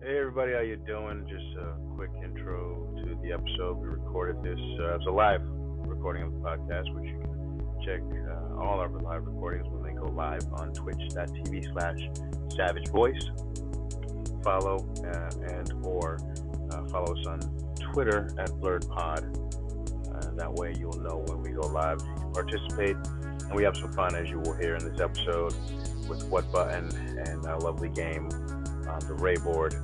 Hey 0.00 0.16
everybody, 0.16 0.52
how 0.52 0.60
you 0.60 0.76
doing? 0.76 1.26
Just 1.28 1.58
a 1.58 1.74
quick 1.96 2.10
intro 2.22 2.86
to 2.98 3.18
the 3.20 3.32
episode. 3.32 3.78
We 3.78 3.88
recorded 3.88 4.40
this 4.44 4.60
uh, 4.80 4.94
as 4.94 5.00
a 5.08 5.10
live 5.10 5.40
recording 5.42 6.22
of 6.22 6.32
the 6.34 6.38
podcast, 6.38 6.94
which 6.94 7.10
you 7.10 7.18
can 7.18 7.60
check 7.84 8.00
uh, 8.30 8.62
all 8.62 8.78
our 8.78 8.88
live 8.88 9.26
recordings 9.26 9.66
when 9.68 9.82
they 9.82 9.98
go 9.98 10.06
live 10.06 10.46
on 10.52 10.72
twitch.tv 10.72 11.72
slash 11.72 11.98
savage 12.54 12.88
voice. 12.90 13.20
Follow 14.44 14.88
uh, 15.04 15.52
and 15.52 15.72
or 15.84 16.20
uh, 16.70 16.86
follow 16.90 17.16
us 17.16 17.26
on 17.26 17.40
Twitter 17.92 18.30
at 18.38 18.52
blurred 18.60 18.88
pod. 18.88 19.24
Uh, 20.14 20.30
that 20.36 20.54
way 20.54 20.76
you'll 20.78 21.00
know 21.00 21.24
when 21.26 21.42
we 21.42 21.50
go 21.50 21.66
live. 21.66 22.00
You 22.06 22.14
can 22.22 22.32
participate 22.32 22.96
and 23.48 23.52
we 23.52 23.64
have 23.64 23.76
some 23.76 23.92
fun 23.94 24.14
as 24.14 24.30
you 24.30 24.38
will 24.38 24.54
hear 24.54 24.76
in 24.76 24.84
this 24.84 25.00
episode 25.00 25.54
with 26.08 26.24
what 26.28 26.50
button 26.52 26.88
and 27.26 27.44
a 27.44 27.56
lovely 27.58 27.88
game 27.88 28.28
the 29.06 29.14
Ray 29.14 29.36
board. 29.36 29.74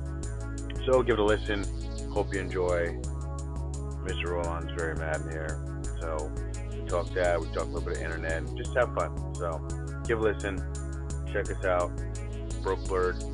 So 0.85 1.01
give 1.03 1.13
it 1.13 1.19
a 1.19 1.23
listen. 1.23 1.65
Hope 2.11 2.33
you 2.33 2.39
enjoy. 2.39 2.99
Mr. 4.05 4.31
Roland's 4.31 4.71
very 4.73 4.95
mad 4.95 5.21
in 5.21 5.31
here. 5.31 5.59
So 5.99 6.31
we 6.71 6.87
talk 6.87 7.09
that, 7.13 7.39
we 7.39 7.47
talk 7.47 7.63
a 7.63 7.65
little 7.65 7.81
bit 7.81 7.97
of 7.97 8.03
internet, 8.03 8.43
just 8.55 8.75
have 8.75 8.93
fun. 8.93 9.33
So 9.35 9.65
give 10.07 10.19
a 10.19 10.23
listen. 10.23 10.63
Check 11.33 11.49
us 11.49 11.65
out. 11.65 11.91
Broke 12.61 12.79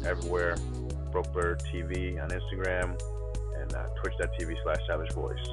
everywhere. 0.05 0.55
Broke 1.11 1.33
TV 1.33 2.21
on 2.21 2.29
Instagram 2.29 2.97
and 3.59 3.73
uh, 3.73 3.85
twitch.tv 4.01 4.55
slash 4.63 4.79
savage 4.87 5.11
voice 5.11 5.45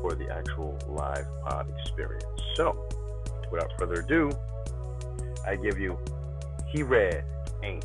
for 0.00 0.14
the 0.14 0.28
actual 0.30 0.78
live 0.88 1.26
pod 1.44 1.66
experience. 1.80 2.24
So 2.54 2.88
without 3.50 3.70
further 3.78 4.00
ado, 4.00 4.30
I 5.46 5.56
give 5.56 5.78
you 5.78 5.98
He 6.68 6.82
Red? 6.82 7.24
Take 7.62 7.82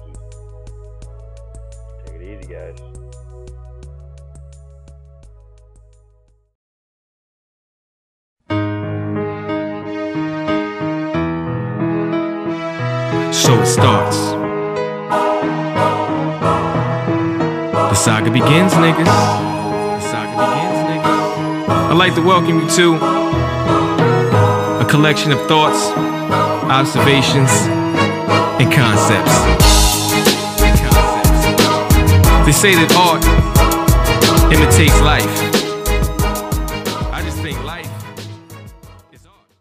it 2.21 2.39
easy, 2.39 2.53
guys. 2.53 2.77
So 13.35 13.59
it 13.59 13.65
starts. 13.65 14.17
The 17.89 17.95
saga 17.95 18.31
begins, 18.31 18.73
niggas. 18.73 19.05
The 19.05 19.99
saga 20.01 20.35
begins, 20.37 20.79
niggas. 20.89 21.91
I'd 21.91 21.97
like 21.97 22.15
to 22.15 22.21
welcome 22.21 22.59
you 22.61 22.69
to 22.69 22.95
a 24.81 24.85
collection 24.89 25.31
of 25.31 25.39
thoughts, 25.47 25.89
observations, 26.69 27.51
and 28.61 28.71
concepts. 28.71 29.90
They 32.45 32.51
say 32.51 32.73
that 32.75 32.91
art 32.97 33.23
imitates 34.51 34.99
life. 35.01 35.25
I 37.13 37.21
just 37.23 37.37
think 37.37 37.63
life 37.63 37.87
is 39.13 39.25
art. 39.25 39.51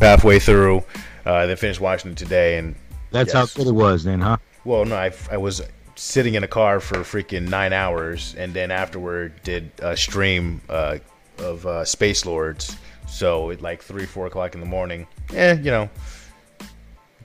halfway 0.00 0.38
through. 0.38 0.82
Uh, 1.26 1.46
then 1.46 1.56
finished 1.56 1.80
watching 1.80 2.12
it 2.12 2.16
today, 2.16 2.56
and 2.58 2.74
That's 3.12 3.34
Yes. 3.34 3.52
how 3.52 3.58
good 3.62 3.66
it 3.68 3.74
was 3.74 4.04
then, 4.04 4.20
huh? 4.20 4.36
well, 4.64 4.84
no, 4.84 4.94
I, 4.96 5.10
I 5.32 5.36
was 5.36 5.60
sitting 5.96 6.34
in 6.34 6.44
a 6.44 6.48
car 6.48 6.78
for 6.80 6.98
freaking 6.98 7.48
nine 7.48 7.72
hours, 7.72 8.34
and 8.38 8.54
then 8.54 8.70
afterward 8.70 9.32
did 9.42 9.70
a 9.80 9.96
stream 9.96 10.60
uh, 10.68 10.98
of 11.38 11.66
uh, 11.66 11.84
Space 11.84 12.24
Lords. 12.24 12.76
So 13.08 13.50
at 13.50 13.60
like 13.60 13.82
three, 13.82 14.06
four 14.06 14.26
o'clock 14.26 14.54
in 14.54 14.60
the 14.60 14.66
morning, 14.66 15.08
eh, 15.34 15.54
you 15.54 15.72
know, 15.72 15.90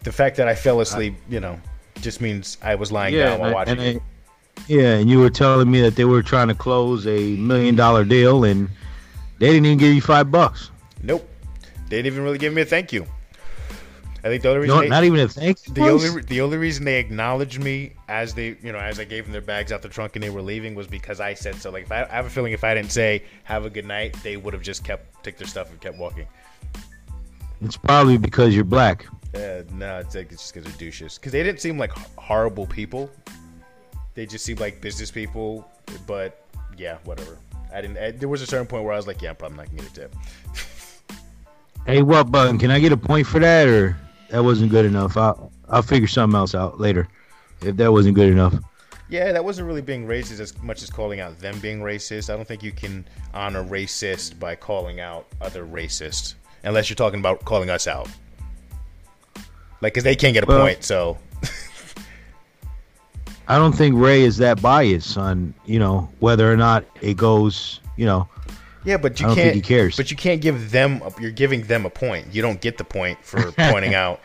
the 0.06 0.12
fact 0.12 0.38
that 0.38 0.48
I 0.48 0.56
fell 0.56 0.80
asleep, 0.80 1.16
you 1.28 1.42
know, 1.42 1.60
just 2.00 2.22
means 2.22 2.58
I 2.62 2.76
was 2.76 2.92
lying 2.92 3.16
down 3.16 3.40
while 3.40 3.50
I- 3.50 3.54
watching 3.54 3.80
and 3.80 3.82
it. 3.82 3.98
I- 3.98 4.62
yeah, 4.68 4.94
and 4.96 5.10
you 5.10 5.20
were 5.20 5.30
telling 5.30 5.70
me 5.70 5.82
that 5.82 5.98
they 5.98 6.06
were 6.06 6.24
trying 6.24 6.48
to 6.48 6.56
close 6.56 7.06
a 7.06 7.36
million 7.36 7.76
dollar 7.76 8.06
deal, 8.06 8.46
and 8.46 8.70
they 9.40 9.48
didn't 9.48 9.66
even 9.66 9.78
give 9.78 9.94
you 9.94 10.02
five 10.02 10.32
bucks. 10.32 10.72
Nope, 11.04 11.28
they 11.90 11.98
didn't 11.98 12.14
even 12.14 12.24
really 12.24 12.38
give 12.38 12.54
me 12.54 12.62
a 12.62 12.66
thank 12.66 12.94
you. 12.94 13.06
I 14.24 14.30
think 14.30 14.42
the 14.42 14.50
only 14.50 14.62
reason 14.62 14.76
No, 14.76 14.82
they, 14.82 14.90
not 14.90 15.04
even 15.04 15.20
a 15.20 15.28
thank 15.28 15.68
you. 15.68 15.74
The 15.74 15.82
only 15.82 16.22
the 16.22 16.42
only 16.42 16.58
reason 16.58 16.86
they 16.86 17.00
acknowledged 17.00 17.62
me 17.62 17.94
as 18.08 18.34
they 18.34 18.58
you 18.64 18.72
know 18.72 18.80
as 18.80 19.00
I 19.00 19.04
gave 19.04 19.26
them 19.26 19.34
their 19.34 19.42
bags 19.42 19.72
out 19.72 19.82
the 19.84 19.90
trunk 19.90 20.16
and 20.16 20.24
they 20.24 20.32
were 20.32 20.42
leaving 20.42 20.74
was 20.74 20.88
because 20.88 21.20
I 21.20 21.36
said 21.36 21.56
so. 21.56 21.70
Like 21.70 21.84
if 21.84 21.92
I, 21.92 22.04
I 22.04 22.08
have 22.08 22.26
a 22.26 22.30
feeling 22.30 22.54
if 22.54 22.64
I 22.64 22.74
didn't 22.74 22.92
say 22.92 23.24
have 23.44 23.66
a 23.66 23.70
good 23.70 23.86
night, 23.86 24.16
they 24.24 24.38
would 24.38 24.54
have 24.54 24.64
just 24.64 24.84
kept 24.84 25.24
took 25.24 25.38
their 25.38 25.48
stuff 25.48 25.70
and 25.70 25.80
kept 25.82 25.98
walking. 25.98 26.28
It's 27.66 27.78
probably 27.78 28.18
because 28.18 28.54
you're 28.56 28.64
black. 28.64 29.06
Uh, 29.34 29.64
no, 29.74 30.00
it's 30.00 30.16
like 30.16 30.32
it's 30.32 30.44
just 30.44 30.54
because 30.54 30.72
they're 30.72 30.88
douches. 30.88 31.18
Because 31.18 31.32
they 31.32 31.44
didn't 31.44 31.60
seem 31.60 31.78
like 31.78 31.92
horrible 32.18 32.66
people. 32.68 33.10
They 34.14 34.26
just 34.26 34.46
seemed 34.46 34.60
like 34.60 34.82
business 34.82 35.12
people. 35.12 35.70
But 36.08 36.46
yeah, 36.78 36.98
whatever. 37.06 37.38
I 37.74 37.82
didn't. 37.82 37.98
I, 37.98 38.12
there 38.12 38.30
was 38.30 38.42
a 38.42 38.48
certain 38.48 38.68
point 38.68 38.84
where 38.84 38.94
I 38.94 38.98
was 38.98 39.08
like, 39.08 39.22
yeah, 39.22 39.32
I'm 39.32 39.36
probably 39.36 39.58
not 39.58 39.66
gonna 39.68 39.82
get 39.82 39.92
a 39.92 39.94
tip. 39.96 40.16
Hey, 41.86 42.02
what 42.02 42.32
button? 42.32 42.58
Can 42.58 42.72
I 42.72 42.80
get 42.80 42.92
a 42.92 42.98
point 42.98 43.28
for 43.28 43.40
that, 43.40 43.68
or 43.68 43.98
that 44.30 44.44
wasn't 44.44 44.72
good 44.72 44.86
enough? 44.86 45.18
I'll 45.18 45.52
I'll 45.70 45.82
figure 45.82 46.08
something 46.08 46.38
else 46.38 46.56
out 46.56 46.80
later. 46.80 47.08
If 47.62 47.78
that 47.78 47.92
wasn't 47.92 48.16
good 48.16 48.30
enough, 48.30 48.56
Yeah, 49.10 49.32
that 49.32 49.44
wasn't 49.44 49.68
really 49.68 49.82
being 49.82 50.06
racist 50.08 50.40
as 50.40 50.62
much 50.62 50.82
as 50.84 50.90
calling 50.90 51.20
out 51.20 51.40
them 51.40 51.60
being 51.60 51.80
racist. 51.80 52.32
I 52.32 52.36
don't 52.36 52.48
think 52.48 52.64
you 52.64 52.72
can 52.72 53.06
honor 53.34 53.64
racist 53.64 54.40
by 54.40 54.56
calling 54.56 55.00
out 55.00 55.28
other 55.42 55.66
racists, 55.66 56.36
unless 56.66 56.90
you're 56.90 56.96
talking 56.96 57.20
about 57.20 57.44
calling 57.46 57.70
us 57.70 57.88
out. 57.88 58.08
Like, 59.82 59.94
because 59.94 60.04
they 60.04 60.16
can't 60.16 60.34
get 60.34 60.44
a 60.44 60.48
Well- 60.48 60.62
point, 60.62 60.84
so 60.84 61.18
I 63.48 63.58
don't 63.58 63.74
think 63.74 63.96
Ray 63.98 64.22
is 64.24 64.38
that 64.38 64.62
biased 64.62 65.18
on 65.18 65.54
you 65.66 65.78
know 65.80 66.10
whether 66.20 66.52
or 66.52 66.58
not 66.58 66.84
it 67.02 67.16
goes. 67.18 67.80
You 67.98 68.06
know, 68.06 68.28
yeah. 68.84 68.98
But 68.98 69.20
you 69.20 69.26
I 69.26 69.30
don't 69.30 69.36
can't. 69.36 69.54
think 69.54 69.66
he 69.66 69.68
cares. 69.68 69.96
But 69.98 70.10
you 70.12 70.18
can't 70.18 70.42
give 70.42 70.72
them. 70.72 71.02
A, 71.06 71.14
you're 71.22 71.32
giving 71.32 71.62
them 71.64 71.86
a 71.86 71.90
point. 71.90 72.28
You 72.34 72.42
don't 72.42 72.60
get 72.60 72.78
the 72.78 72.84
point 72.84 73.20
for 73.24 73.52
pointing 73.58 73.94
out 73.94 74.20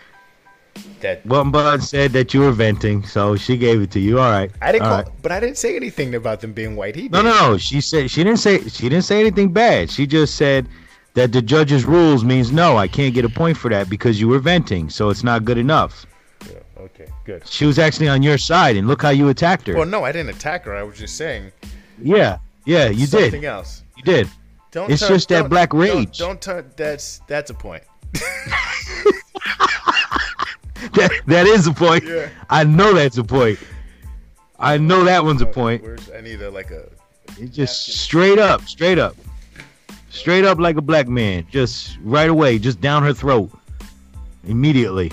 that 1.01 1.27
Button 1.29 1.51
Bud 1.51 1.83
said 1.83 2.13
that 2.13 2.33
you 2.33 2.41
were 2.41 2.53
venting, 2.53 3.05
so 3.05 3.37
she 3.37 3.57
gave 3.59 3.83
it 3.83 3.91
to 3.91 4.01
you. 4.01 4.19
All 4.19 4.31
right. 4.31 4.51
I 4.63 4.73
didn't. 4.73 4.85
Call, 4.87 5.03
right. 5.03 5.09
But 5.21 5.33
I 5.33 5.41
didn't 5.41 5.59
say 5.59 5.77
anything 5.77 6.15
about 6.15 6.41
them 6.41 6.53
being 6.53 6.75
white. 6.77 6.97
He 6.97 7.03
did. 7.03 7.13
No, 7.13 7.23
no, 7.23 7.33
no. 7.51 7.59
She 7.59 7.81
said 7.83 8.11
she 8.11 8.25
didn't 8.25 8.39
say 8.39 8.61
she 8.69 8.89
didn't 8.89 9.05
say 9.05 9.21
anything 9.21 9.53
bad. 9.53 9.91
She 9.91 10.07
just 10.07 10.37
said 10.37 10.67
that 11.15 11.33
the 11.33 11.43
judge's 11.43 11.85
rules 11.85 12.25
means 12.25 12.53
no, 12.53 12.77
I 12.77 12.87
can't 12.89 13.15
get 13.15 13.25
a 13.25 13.29
point 13.29 13.57
for 13.57 13.69
that 13.71 13.89
because 13.91 14.21
you 14.21 14.29
were 14.29 14.39
venting, 14.39 14.89
so 14.91 15.11
it's 15.11 15.25
not 15.25 15.45
good 15.45 15.59
enough. 15.59 16.07
Yeah, 16.49 16.59
okay, 16.79 17.07
good. 17.25 17.47
She 17.47 17.67
was 17.67 17.79
actually 17.79 18.09
on 18.09 18.23
your 18.23 18.39
side, 18.39 18.77
and 18.77 18.87
look 18.89 19.03
how 19.03 19.11
you 19.11 19.29
attacked 19.29 19.67
her. 19.67 19.75
Well, 19.77 19.87
no, 19.87 20.05
I 20.05 20.13
didn't 20.13 20.31
attack 20.37 20.65
her. 20.65 20.75
I 20.75 20.83
was 20.83 20.99
just 20.99 21.17
saying 21.17 21.53
yeah, 22.03 22.39
yeah, 22.65 22.89
you 22.89 23.07
something 23.07 23.41
did. 23.43 23.45
else. 23.45 23.83
You 23.97 24.03
did. 24.05 24.29
Don't 24.71 24.91
It's 24.91 25.01
turn- 25.03 25.09
just 25.11 25.29
that 25.31 25.41
don't- 25.41 25.49
black 25.51 25.71
don't- 25.71 25.81
rage. 25.81 26.19
Don't, 26.19 26.41
turn. 26.41 26.71
That's 26.77 27.21
that's 27.27 27.51
a 27.51 27.55
point. 27.55 27.83
That, 30.95 31.11
that 31.27 31.47
is 31.47 31.67
a 31.67 31.73
point. 31.73 32.05
Yeah. 32.05 32.31
I 32.49 32.65
know 32.65 32.95
that's 32.95 33.19
a 33.19 33.23
point. 33.25 33.59
I 34.59 34.77
know 34.79 35.05
that 35.05 35.23
one's 35.25 35.43
a 35.43 35.47
point. 35.47 35.83
Where's 35.83 36.11
I 36.11 36.21
need 36.23 36.41
a 36.41 36.51
like 36.51 36.71
a 36.71 36.89
It's 37.39 37.55
just 37.55 37.87
straight 38.01 38.39
up, 38.39 38.63
straight 38.67 38.99
up, 38.99 39.15
straight 40.11 40.45
up 40.45 40.59
like 40.59 40.77
a 40.77 40.83
black 40.83 41.09
man. 41.09 41.47
Just 41.51 41.97
right 42.03 42.29
away, 42.29 42.59
just 42.59 42.81
down 42.81 43.03
her 43.03 43.15
throat, 43.15 43.51
immediately. 44.47 45.11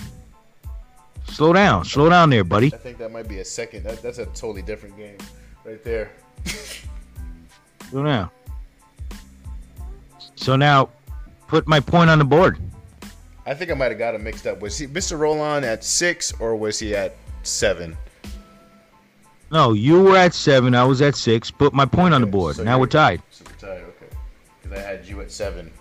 Slow 1.30 1.53
down, 1.53 1.85
slow 1.85 2.09
down 2.09 2.30
there, 2.30 2.44
buddy. 2.44 2.74
I 2.74 2.78
think 2.78 2.97
that 2.97 3.12
might 3.12 3.28
be 3.28 3.40
a 3.40 3.46
second. 3.46 3.84
That, 3.84 4.02
that's 4.02 4.18
a 4.18 4.25
totally 4.28 4.62
different 4.62 4.97
game, 4.97 5.18
right 5.66 5.84
there. 5.84 6.12
Slow 7.90 8.03
down. 8.03 8.30
So 10.35 10.56
now, 10.56 10.90
put 11.47 11.68
my 11.68 11.79
point 11.79 12.09
on 12.09 12.19
the 12.19 12.25
board. 12.25 12.58
I 13.46 13.53
think 13.53 13.72
I 13.72 13.73
might 13.76 13.91
have 13.91 13.97
got 13.97 14.14
him 14.16 14.23
mixed 14.23 14.46
up. 14.46 14.59
Was 14.61 14.78
he 14.78 14.88
Mr. 14.88 15.17
Roland 15.17 15.66
at 15.66 15.84
six 15.84 16.34
or 16.40 16.55
was 16.55 16.79
he 16.79 16.96
at 16.96 17.16
seven? 17.43 17.96
No, 19.52 19.72
you 19.73 20.02
were 20.03 20.17
at 20.17 20.34
seven. 20.34 20.76
I 20.76 20.84
was 20.84 21.02
at 21.02 21.16
six. 21.16 21.50
Put 21.50 21.73
my 21.73 21.85
point 21.85 22.14
on 22.14 22.20
the 22.22 22.28
board. 22.28 22.58
so 22.58 22.64
now 22.64 22.72
you're- 22.72 22.82
we're 22.82 22.88
tied. 22.88 22.97
So 22.97 22.97
we're 22.97 23.26
tied. 23.26 23.27
Because 24.69 24.84
I 24.84 24.87
had 24.87 25.05
you 25.05 25.22
at 25.22 25.31
seven. 25.31 25.72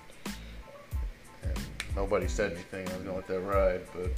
And 1.43 1.59
nobody 1.95 2.29
said 2.29 2.53
anything. 2.53 2.89
I 2.89 2.93
was 2.97 3.03
gonna 3.03 3.17
let 3.17 3.27
that 3.29 3.41
ride, 3.41 3.81
but 3.95 4.11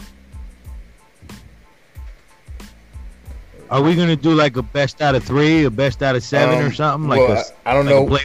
Are 3.70 3.82
we 3.82 3.94
gonna 3.94 4.16
do 4.16 4.32
like 4.32 4.56
a 4.56 4.62
best 4.62 5.02
out 5.02 5.14
of 5.14 5.24
three, 5.24 5.64
a 5.64 5.70
best 5.70 6.02
out 6.02 6.16
of 6.16 6.22
seven, 6.22 6.58
Um, 6.58 6.64
or 6.64 6.72
something? 6.72 7.08
Like 7.08 7.20
well, 7.20 7.44
I- 7.66 7.70
I 7.70 7.74
don't 7.74 7.84
like 7.86 7.94
know. 7.94 8.18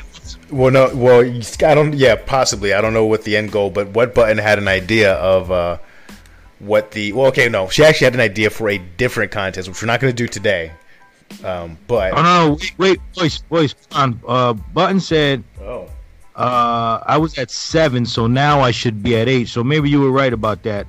Well, 0.52 0.72
no. 0.72 0.92
Well, 0.94 1.22
I 1.22 1.74
don't. 1.74 1.94
Yeah, 1.94 2.16
possibly. 2.16 2.74
I 2.74 2.80
don't 2.82 2.94
know 2.94 3.06
what 3.06 3.24
the 3.24 3.36
end 3.36 3.52
goal, 3.52 3.70
but 3.70 3.90
what 3.90 4.14
button 4.14 4.38
had 4.38 4.58
an 4.60 4.68
idea 4.68 5.14
of 5.16 5.52
uh, 5.52 5.78
what 6.60 6.92
the? 6.92 7.12
Well, 7.12 7.28
okay, 7.28 7.50
no. 7.50 7.68
She 7.70 7.84
actually 7.84 8.06
had 8.06 8.14
an 8.14 8.22
idea 8.22 8.50
for 8.50 8.70
a 8.70 8.78
different 8.78 9.32
contest, 9.32 9.68
which 9.68 9.82
we're 9.82 9.88
not 9.88 10.00
going 10.00 10.16
to 10.16 10.24
do 10.24 10.28
today. 10.28 10.72
Um, 11.44 11.78
but 11.88 12.14
Oh 12.14 12.22
no, 12.22 12.58
wait, 12.78 13.00
wait, 13.18 13.42
boys, 13.50 13.74
come 13.90 14.22
on. 14.26 14.30
Uh, 14.30 14.54
Button 14.54 15.00
said 15.00 15.44
oh, 15.62 15.90
uh, 16.36 17.00
I 17.06 17.18
was 17.18 17.38
at 17.38 17.52
seven, 17.52 18.06
so 18.06 18.28
now 18.28 18.60
I 18.62 18.72
should 18.72 19.04
be 19.04 19.16
at 19.18 19.30
eight. 19.30 19.48
So 19.48 19.64
maybe 19.64 19.90
you 19.90 20.02
were 20.02 20.12
right 20.12 20.34
about 20.34 20.64
that. 20.64 20.88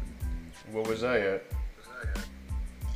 What 0.72 0.88
was 0.88 1.04
I 1.04 1.18
at? 1.20 1.44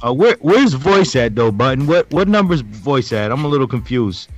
Uh, 0.01 0.15
where 0.15 0.37
where's 0.41 0.75
voice 0.75 1.17
at 1.17 1.35
though, 1.35 1.51
button? 1.51 1.87
What 1.87 2.11
what 2.13 2.29
number's 2.29 2.61
voice 2.61 3.13
at? 3.13 3.33
I'm 3.33 3.45
a 3.45 3.49
little 3.49 3.67
confused. 3.67 4.31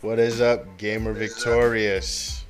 What 0.00 0.18
is 0.18 0.40
up, 0.40 0.78
Gamer 0.78 1.12
Victorious? 1.12 2.44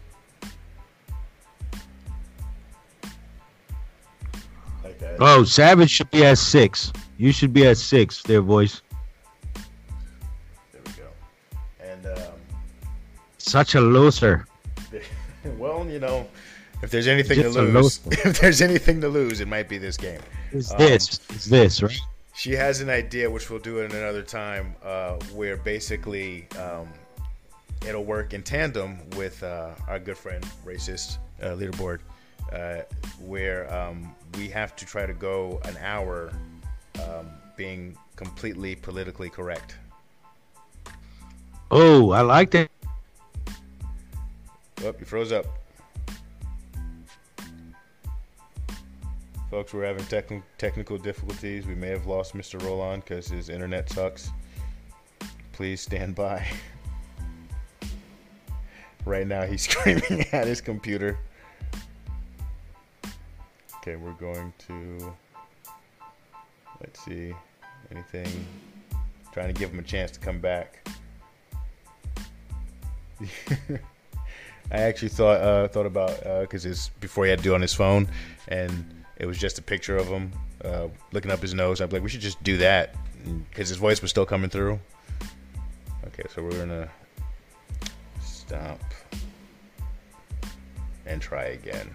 Like 4.84 4.98
that. 4.98 5.16
Oh, 5.18 5.42
Savage 5.42 5.90
should 5.90 6.10
be 6.10 6.24
at 6.24 6.38
six. 6.38 6.92
You 7.16 7.32
should 7.32 7.52
be 7.52 7.66
at 7.66 7.78
six. 7.78 8.22
There, 8.22 8.42
voice. 8.42 8.82
Such 13.46 13.76
a 13.76 13.80
loser. 13.80 14.46
well, 15.56 15.86
you 15.88 16.00
know, 16.00 16.26
if 16.82 16.90
there's 16.90 17.06
anything 17.06 17.40
Just 17.40 17.56
to 17.56 17.62
lose, 17.62 18.00
if 18.10 18.40
there's 18.40 18.60
anything 18.60 19.00
to 19.00 19.08
lose, 19.08 19.40
it 19.40 19.46
might 19.48 19.68
be 19.68 19.78
this 19.78 19.96
game. 19.96 20.20
It's 20.50 20.72
Um, 20.72 20.78
this. 20.78 21.20
It's 21.30 21.46
this, 21.46 21.82
right? 21.82 21.98
She 22.34 22.52
has 22.52 22.80
an 22.80 22.90
idea, 22.90 23.30
which 23.30 23.48
we'll 23.48 23.60
do 23.60 23.78
it 23.78 23.92
another 23.94 24.22
time, 24.22 24.74
uh, 24.84 25.14
where 25.32 25.56
basically 25.56 26.46
um, 26.58 26.88
it'll 27.86 28.04
work 28.04 28.34
in 28.34 28.42
tandem 28.42 28.98
with 29.10 29.42
uh, 29.42 29.70
our 29.88 29.98
good 29.98 30.18
friend 30.18 30.44
racist 30.66 31.18
uh, 31.40 31.50
leaderboard, 31.50 32.00
uh, 32.52 32.82
where 33.20 33.72
um, 33.72 34.14
we 34.36 34.48
have 34.48 34.76
to 34.76 34.84
try 34.84 35.06
to 35.06 35.14
go 35.14 35.60
an 35.64 35.76
hour 35.78 36.30
um, 36.96 37.30
being 37.56 37.96
completely 38.16 38.74
politically 38.74 39.30
correct. 39.30 39.76
Oh, 41.70 42.10
I 42.10 42.20
like 42.20 42.50
that. 42.50 42.70
Oh, 44.84 44.94
you 44.98 45.06
froze 45.06 45.32
up. 45.32 45.46
Folks, 49.50 49.72
we're 49.72 49.84
having 49.84 50.04
techn- 50.04 50.42
technical 50.58 50.98
difficulties. 50.98 51.66
We 51.66 51.74
may 51.74 51.88
have 51.88 52.06
lost 52.06 52.36
Mr. 52.36 52.62
Roland 52.62 53.04
because 53.04 53.28
his 53.28 53.48
internet 53.48 53.88
sucks. 53.88 54.30
Please 55.52 55.80
stand 55.80 56.14
by. 56.14 56.46
right 59.06 59.26
now, 59.26 59.44
he's 59.44 59.62
screaming 59.70 60.26
at 60.32 60.46
his 60.46 60.60
computer. 60.60 61.16
Okay, 63.76 63.96
we're 63.96 64.12
going 64.12 64.52
to. 64.66 65.14
Let's 66.80 67.02
see. 67.04 67.32
Anything. 67.90 68.46
Trying 69.32 69.54
to 69.54 69.58
give 69.58 69.70
him 69.70 69.78
a 69.78 69.84
chance 69.84 70.10
to 70.10 70.20
come 70.20 70.38
back. 70.38 70.86
I 74.70 74.78
actually 74.78 75.10
thought 75.10 75.40
uh, 75.40 75.68
thought 75.68 75.86
about 75.86 76.42
because 76.42 76.66
it's 76.66 76.88
before 77.00 77.24
he 77.24 77.30
had 77.30 77.38
to 77.38 77.44
do 77.44 77.52
it 77.52 77.54
on 77.54 77.62
his 77.62 77.74
phone, 77.74 78.08
and 78.48 79.04
it 79.16 79.26
was 79.26 79.38
just 79.38 79.58
a 79.58 79.62
picture 79.62 79.96
of 79.96 80.08
him 80.08 80.32
uh, 80.64 80.88
looking 81.12 81.30
up 81.30 81.40
his 81.40 81.54
nose. 81.54 81.80
I'm 81.80 81.90
like, 81.90 82.02
we 82.02 82.08
should 82.08 82.20
just 82.20 82.42
do 82.42 82.56
that 82.58 82.94
because 83.50 83.68
his 83.68 83.78
voice 83.78 84.02
was 84.02 84.10
still 84.10 84.26
coming 84.26 84.50
through. 84.50 84.80
Okay, 86.06 86.24
so 86.34 86.42
we're 86.42 86.58
gonna 86.58 86.88
stop 88.20 88.80
and 91.06 91.22
try 91.22 91.44
again. 91.44 91.90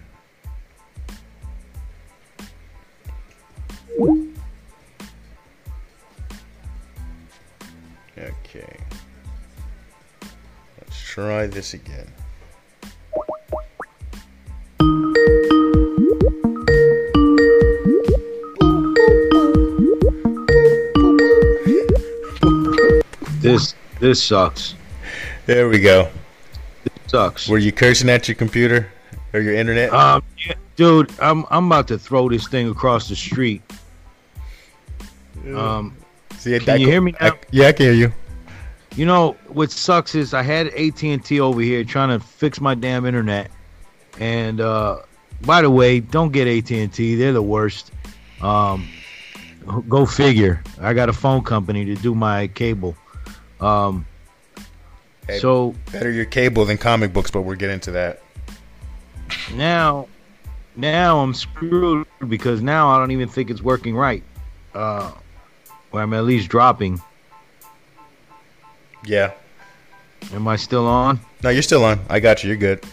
Okay. 8.18 8.78
Let's 10.78 11.02
try 11.02 11.48
this 11.48 11.74
again. 11.74 12.08
This 24.02 24.22
sucks. 24.24 24.74
There 25.46 25.70
we 25.70 25.80
go. 25.80 26.10
This 26.84 26.94
sucks. 27.12 27.48
Were 27.48 27.60
you 27.60 27.72
cursing 27.72 28.10
at 28.10 28.28
your 28.28 28.34
computer 28.36 28.92
or 29.32 29.40
your 29.42 29.54
internet? 29.54 29.94
Um, 29.94 30.24
yeah, 30.44 30.56
dude, 30.76 31.12
I'm 31.22 31.46
I'm 31.52 31.68
about 31.68 31.88
to 31.90 32.00
throw 32.00 32.28
this 32.28 32.48
thing 32.48 32.68
across 32.68 33.08
the 33.08 33.16
street. 33.16 33.62
Um, 35.56 35.96
See, 36.38 36.58
can 36.60 36.82
you 36.82 36.88
hear 36.88 37.02
me 37.02 37.14
I- 37.20 37.34
yeah, 37.52 37.68
I 37.68 37.72
can 37.74 37.86
hear 37.86 37.94
you. 37.94 38.14
you 38.96 39.06
know 39.06 39.38
what 39.48 39.70
sucks 39.72 40.16
is 40.16 40.34
I 40.34 40.42
had 40.42 40.68
AT 40.70 41.04
and 41.04 41.24
T 41.24 41.40
over 41.40 41.62
here 41.62 41.84
trying 41.84 42.10
to 42.10 42.26
fix 42.26 42.60
my 42.60 42.74
damn 42.74 43.06
internet, 43.06 43.52
and 44.20 44.62
uh, 44.62 44.98
by 45.46 45.62
the 45.62 45.70
way, 45.70 46.00
don't 46.00 46.32
get 46.32 46.48
AT 46.48 46.72
and 46.72 46.92
T. 46.92 47.14
They're 47.16 47.34
the 47.34 47.42
worst. 47.44 47.92
Um, 48.42 48.88
go 49.88 50.08
figure. 50.08 50.64
I 50.80 50.94
got 50.94 51.08
a 51.10 51.14
phone 51.14 51.44
company 51.44 51.86
to 51.86 51.94
do 51.94 52.16
my 52.16 52.48
cable. 52.48 52.96
Um, 53.62 54.06
Hey. 55.28 55.38
so 55.40 55.76
Better 55.92 56.12
your 56.12 56.26
cable 56.26 56.66
than 56.66 56.78
comic 56.78 57.14
books, 57.14 57.30
but 57.30 57.44
we'll 57.44 57.56
get 57.56 57.70
into 57.70 57.92
that. 57.92 58.22
now 59.54 60.08
now 60.76 61.20
I'm 61.20 61.34
screwed 61.34 62.08
because 62.28 62.62
now 62.62 62.90
I 62.90 62.98
don't 62.98 63.12
even 63.12 63.30
think 63.30 63.50
it's 63.50 63.62
working 63.62 63.96
right. 63.96 64.24
Uh, 64.74 65.12
or 65.92 66.02
I'm 66.02 66.14
at 66.14 66.24
least 66.24 66.50
dropping. 66.50 67.00
Yeah. 69.06 69.32
Am 70.34 70.48
I 70.48 70.56
still 70.56 70.88
on? 70.88 71.20
No, 71.44 71.50
you're 71.50 71.62
still 71.62 71.84
on. 71.84 72.00
I 72.10 72.20
got 72.20 72.44
you. 72.44 72.48
You're 72.50 72.58
good. 72.58 72.84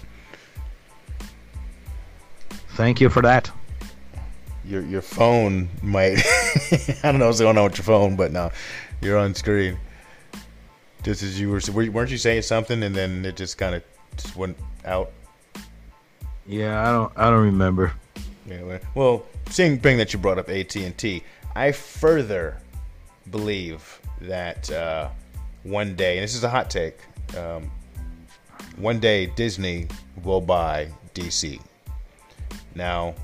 Thank 2.70 3.00
you 3.00 3.08
for 3.08 3.22
that. 3.22 3.50
Your 4.64 4.82
your 4.82 5.02
phone 5.02 5.68
might. 5.82 6.18
I 7.02 7.10
don't 7.10 7.18
know 7.18 7.26
what's 7.26 7.40
going 7.40 7.56
on 7.56 7.64
with 7.64 7.78
your 7.78 7.84
phone, 7.84 8.16
but 8.16 8.32
no, 8.32 8.50
you're 9.00 9.18
on 9.18 9.34
screen. 9.34 9.78
Just 11.02 11.22
as 11.22 11.40
you 11.40 11.50
were, 11.50 11.60
weren't 11.90 12.10
you 12.10 12.18
saying 12.18 12.42
something, 12.42 12.82
and 12.82 12.94
then 12.94 13.24
it 13.24 13.36
just 13.36 13.56
kind 13.56 13.74
of 13.74 13.82
just 14.16 14.36
went 14.36 14.56
out. 14.84 15.12
Yeah, 16.46 16.88
I 16.88 16.92
don't 16.92 17.12
I 17.16 17.30
don't 17.30 17.44
remember. 17.44 17.92
Anyway, 18.50 18.80
well, 18.94 19.26
seeing 19.50 19.76
being 19.76 19.98
that 19.98 20.12
you 20.12 20.18
brought 20.18 20.38
up 20.38 20.48
AT 20.48 20.74
and 20.76 20.96
T, 20.96 21.22
I 21.54 21.72
further 21.72 22.56
believe 23.30 24.00
that 24.22 24.70
uh, 24.70 25.08
one 25.62 25.94
day, 25.94 26.16
and 26.16 26.24
this 26.24 26.34
is 26.34 26.44
a 26.44 26.48
hot 26.48 26.70
take, 26.70 26.98
um, 27.36 27.70
one 28.76 28.98
day 28.98 29.26
Disney 29.26 29.88
will 30.24 30.40
buy 30.40 30.88
DC. 31.14 31.60
Now, 32.74 33.14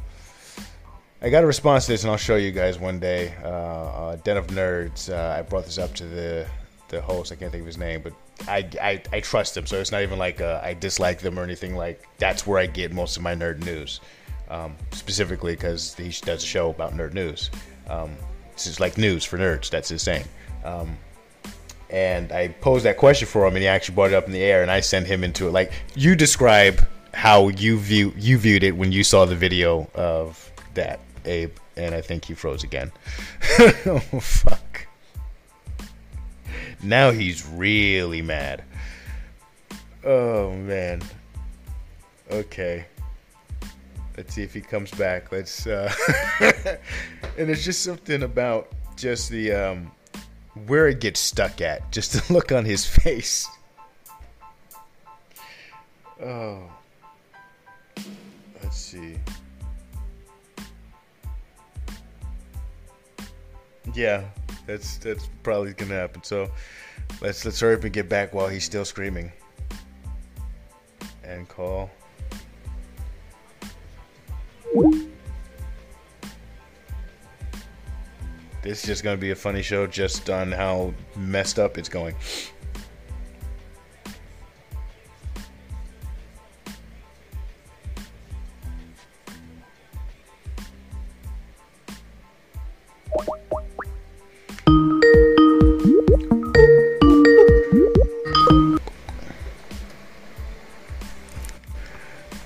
I 1.22 1.30
got 1.30 1.42
a 1.42 1.46
response 1.46 1.86
to 1.86 1.92
this, 1.92 2.02
and 2.02 2.10
I'll 2.10 2.18
show 2.18 2.36
you 2.36 2.52
guys 2.52 2.78
one 2.78 2.98
day. 2.98 3.34
Uh, 3.42 3.48
uh, 3.48 4.16
Den 4.16 4.36
of 4.36 4.48
Nerds. 4.48 5.10
Uh, 5.10 5.38
I 5.38 5.42
brought 5.42 5.64
this 5.64 5.78
up 5.78 5.94
to 5.94 6.06
the 6.06 6.46
the 6.94 7.02
host. 7.02 7.32
I 7.32 7.34
can't 7.36 7.50
think 7.50 7.62
of 7.62 7.66
his 7.66 7.78
name, 7.78 8.02
but 8.02 8.12
I 8.48 8.68
I, 8.80 9.02
I 9.12 9.20
trust 9.20 9.56
him, 9.56 9.66
so 9.66 9.78
it's 9.80 9.92
not 9.92 10.02
even 10.02 10.18
like 10.18 10.40
uh, 10.40 10.60
I 10.62 10.74
dislike 10.74 11.20
them 11.20 11.38
or 11.38 11.42
anything. 11.42 11.76
Like 11.76 12.06
that's 12.18 12.46
where 12.46 12.58
I 12.58 12.66
get 12.66 12.92
most 12.92 13.16
of 13.16 13.22
my 13.22 13.34
nerd 13.34 13.64
news, 13.64 14.00
um, 14.48 14.76
specifically 14.92 15.54
because 15.54 15.94
he 15.94 16.08
does 16.24 16.42
a 16.42 16.46
show 16.46 16.70
about 16.70 16.94
nerd 16.94 17.14
news. 17.14 17.50
Um, 17.88 18.16
it's 18.52 18.80
like 18.80 18.96
news 18.96 19.24
for 19.24 19.38
nerds. 19.38 19.68
That's 19.68 19.88
his 19.88 20.02
saying. 20.02 20.24
Um, 20.64 20.96
and 21.90 22.32
I 22.32 22.48
posed 22.48 22.84
that 22.84 22.96
question 22.96 23.28
for 23.28 23.46
him, 23.46 23.54
and 23.54 23.62
he 23.62 23.68
actually 23.68 23.94
brought 23.94 24.10
it 24.10 24.14
up 24.14 24.26
in 24.26 24.32
the 24.32 24.42
air, 24.42 24.62
and 24.62 24.70
I 24.70 24.80
sent 24.80 25.06
him 25.06 25.22
into 25.22 25.48
it. 25.48 25.52
Like 25.52 25.72
you 25.94 26.16
describe 26.16 26.86
how 27.12 27.48
you 27.48 27.78
view 27.78 28.12
you 28.16 28.38
viewed 28.38 28.64
it 28.64 28.76
when 28.76 28.92
you 28.92 29.04
saw 29.04 29.24
the 29.24 29.36
video 29.36 29.88
of 29.94 30.52
that, 30.74 31.00
Abe, 31.24 31.52
and 31.76 31.94
I 31.94 32.00
think 32.00 32.24
he 32.24 32.34
froze 32.34 32.64
again. 32.64 32.90
oh 33.86 34.00
fuck! 34.20 34.60
Now 36.84 37.10
he's 37.10 37.46
really 37.46 38.20
mad. 38.20 38.62
Oh 40.04 40.52
man. 40.52 41.00
Okay. 42.30 42.84
Let's 44.18 44.34
see 44.34 44.42
if 44.42 44.52
he 44.52 44.60
comes 44.60 44.90
back. 44.90 45.32
Let's 45.32 45.66
uh 45.66 45.90
and 46.40 47.48
it's 47.50 47.64
just 47.64 47.82
something 47.82 48.22
about 48.22 48.70
just 48.96 49.30
the 49.30 49.52
um 49.52 49.90
where 50.66 50.88
it 50.88 51.00
gets 51.00 51.20
stuck 51.20 51.62
at. 51.62 51.90
Just 51.90 52.12
the 52.12 52.32
look 52.32 52.52
on 52.52 52.66
his 52.66 52.84
face. 53.02 53.48
Oh. 56.22 56.70
Let's 58.62 58.76
see. 58.76 59.16
Yeah, 63.94 64.24
that's 64.66 64.96
that's 64.98 65.28
probably 65.42 65.72
gonna 65.72 65.94
happen. 65.94 66.22
So 66.22 66.50
let's 67.20 67.44
let's 67.44 67.60
hurry 67.60 67.74
up 67.74 67.84
and 67.84 67.92
get 67.92 68.08
back 68.08 68.34
while 68.34 68.48
he's 68.48 68.64
still 68.64 68.84
screaming. 68.84 69.32
And 71.22 71.48
call. 71.48 71.90
This 78.62 78.80
is 78.80 78.86
just 78.86 79.04
gonna 79.04 79.18
be 79.18 79.30
a 79.30 79.36
funny 79.36 79.62
show 79.62 79.86
just 79.86 80.30
on 80.30 80.50
how 80.50 80.94
messed 81.16 81.58
up 81.58 81.76
it's 81.76 81.88
going. 81.88 82.14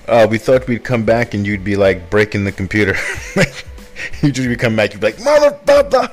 Uh, 0.09 0.27
we 0.29 0.37
thought 0.37 0.67
we'd 0.67 0.83
come 0.83 1.03
back 1.03 1.33
and 1.33 1.45
you'd 1.45 1.63
be 1.63 1.75
like 1.75 2.09
breaking 2.09 2.43
the 2.43 2.51
computer. 2.51 2.95
you'd 4.21 4.35
just 4.35 4.49
be 4.49 4.55
coming 4.55 4.75
back. 4.75 4.93
You'd 4.93 5.01
be 5.01 5.07
like, 5.07 5.23
mother, 5.23 5.57
blah, 5.65 5.83
blah. 5.83 6.07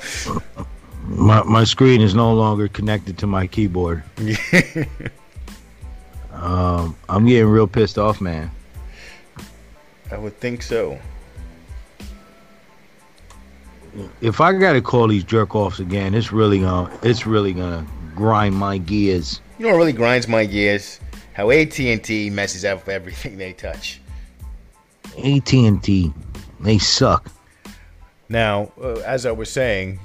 My 1.08 1.42
my 1.44 1.64
screen 1.64 2.00
is 2.00 2.14
no 2.14 2.34
longer 2.34 2.68
connected 2.68 3.16
to 3.18 3.26
my 3.26 3.46
keyboard. 3.46 4.02
Um, 6.36 6.96
I'm 7.08 7.26
getting 7.26 7.48
real 7.48 7.66
pissed 7.66 7.98
off, 7.98 8.20
man. 8.20 8.50
I 10.10 10.18
would 10.18 10.38
think 10.38 10.62
so. 10.62 10.98
If 14.20 14.40
I 14.40 14.52
gotta 14.52 14.82
call 14.82 15.08
these 15.08 15.24
jerk 15.24 15.56
offs 15.56 15.80
again, 15.80 16.14
it's 16.14 16.32
really 16.32 16.60
gonna 16.60 16.96
it's 17.02 17.26
really 17.26 17.54
gonna 17.54 17.86
grind 18.14 18.54
my 18.54 18.76
gears. 18.76 19.40
You 19.58 19.64
know 19.64 19.72
what 19.72 19.78
really 19.78 19.92
grinds 19.94 20.28
my 20.28 20.44
gears? 20.44 21.00
How 21.36 21.50
AT&T 21.50 22.30
messes 22.30 22.64
up 22.64 22.88
everything 22.88 23.36
they 23.36 23.52
touch. 23.52 24.00
AT 25.22 25.52
and 25.52 25.82
T, 25.82 26.10
they 26.60 26.78
suck. 26.78 27.30
Now, 28.30 28.72
uh, 28.80 28.94
as 29.00 29.26
I 29.26 29.32
was 29.32 29.50
saying, 29.50 30.00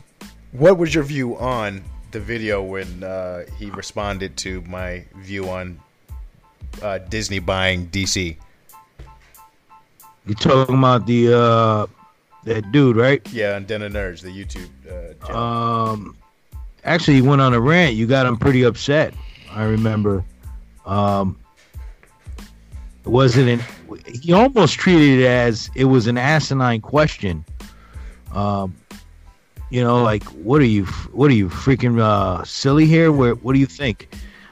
what 0.51 0.77
was 0.77 0.93
your 0.93 1.05
view 1.05 1.37
on 1.37 1.85
the 2.11 2.19
video 2.19 2.61
when 2.61 3.01
uh, 3.05 3.45
he 3.57 3.69
responded 3.69 4.35
to 4.39 4.59
my 4.63 5.05
view 5.19 5.47
on 5.47 5.79
uh, 6.81 6.97
Disney 6.97 7.39
buying 7.39 7.87
DC? 7.87 8.35
You 10.25 10.35
talking 10.35 10.77
about 10.77 11.05
the 11.07 11.33
uh 11.33 11.87
that 12.43 12.69
dude, 12.73 12.97
right? 12.97 13.25
Yeah, 13.31 13.55
and 13.55 13.65
Den 13.65 13.83
of 13.83 13.93
Nerds, 13.93 14.21
the 14.21 14.29
YouTube 14.29 14.69
uh, 14.85 15.25
channel. 15.25 15.41
Um, 15.41 16.17
actually, 16.83 17.15
he 17.15 17.21
went 17.21 17.41
on 17.41 17.53
a 17.53 17.59
rant. 17.61 17.95
You 17.95 18.05
got 18.05 18.25
him 18.25 18.35
pretty 18.35 18.63
upset. 18.63 19.13
I 19.49 19.63
remember. 19.63 20.25
Um, 20.85 21.37
it 22.37 23.09
wasn't 23.09 23.49
an. 23.49 23.61
He 24.21 24.31
almost 24.33 24.75
treated 24.75 25.19
it 25.21 25.25
as 25.25 25.69
it 25.75 25.85
was 25.85 26.07
an 26.07 26.17
asinine 26.17 26.81
question. 26.81 27.43
Um, 28.33 28.75
you 29.69 29.81
know, 29.83 30.03
like 30.03 30.23
what 30.25 30.61
are 30.61 30.65
you? 30.65 30.85
What 31.11 31.31
are 31.31 31.33
you 31.33 31.49
freaking 31.49 31.99
uh, 31.99 32.43
silly 32.43 32.85
here? 32.85 33.11
Where? 33.11 33.35
What 33.35 33.53
do 33.53 33.59
you 33.59 33.65
think? 33.65 34.09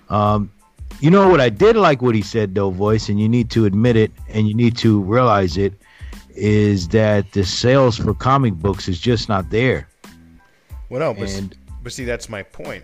Um, 0.09 0.51
you 1.00 1.12
know 1.12 1.29
what 1.29 1.39
I 1.39 1.50
did 1.50 1.75
like 1.77 2.01
what 2.01 2.15
he 2.15 2.21
said 2.21 2.55
though, 2.55 2.71
voice, 2.71 3.09
and 3.09 3.19
you 3.19 3.29
need 3.29 3.50
to 3.51 3.65
admit 3.65 3.95
it 3.95 4.12
and 4.27 4.48
you 4.48 4.53
need 4.53 4.75
to 4.77 5.01
realize 5.01 5.55
it 5.57 5.74
is 6.36 6.88
that 6.89 7.31
the 7.33 7.43
sales 7.45 7.98
for 7.98 8.13
comic 8.13 8.53
books 8.55 8.88
is 8.88 9.00
just 9.00 9.29
not 9.29 9.50
there. 9.50 9.88
well, 10.89 11.00
no, 11.00 11.13
but, 11.13 11.29
and- 11.33 11.55
but 11.83 11.93
see, 11.93 12.03
that's 12.05 12.27
my 12.29 12.43
point. 12.43 12.83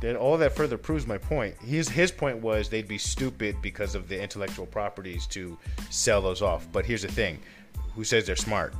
Then 0.00 0.16
all 0.16 0.38
that 0.38 0.56
further 0.56 0.78
proves 0.78 1.06
my 1.06 1.18
point. 1.18 1.54
His 1.58 1.88
his 1.88 2.10
point 2.10 2.38
was 2.38 2.68
they'd 2.68 2.88
be 2.88 2.98
stupid 2.98 3.56
because 3.60 3.94
of 3.94 4.08
the 4.08 4.20
intellectual 4.20 4.66
properties 4.66 5.26
to 5.28 5.58
sell 5.90 6.22
those 6.22 6.40
off. 6.40 6.66
But 6.72 6.86
here's 6.86 7.02
the 7.02 7.12
thing: 7.12 7.38
who 7.94 8.04
says 8.04 8.26
they're 8.26 8.36
smart? 8.36 8.74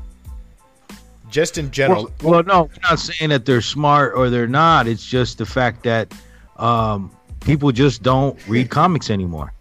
Just 1.28 1.58
in 1.58 1.70
general, 1.70 2.10
Well, 2.22 2.32
well, 2.32 2.42
no, 2.42 2.62
we're 2.64 2.90
not 2.90 2.98
saying 2.98 3.30
that 3.30 3.44
they're 3.44 3.60
smart 3.60 4.14
or 4.16 4.30
they're 4.30 4.48
not. 4.48 4.88
It's 4.88 5.06
just 5.06 5.38
the 5.38 5.46
fact 5.46 5.84
that 5.84 6.12
um, 6.56 7.14
people 7.40 7.70
just 7.70 8.02
don't 8.02 8.36
read 8.48 8.68
comics 8.80 9.10
anymore. 9.10 9.52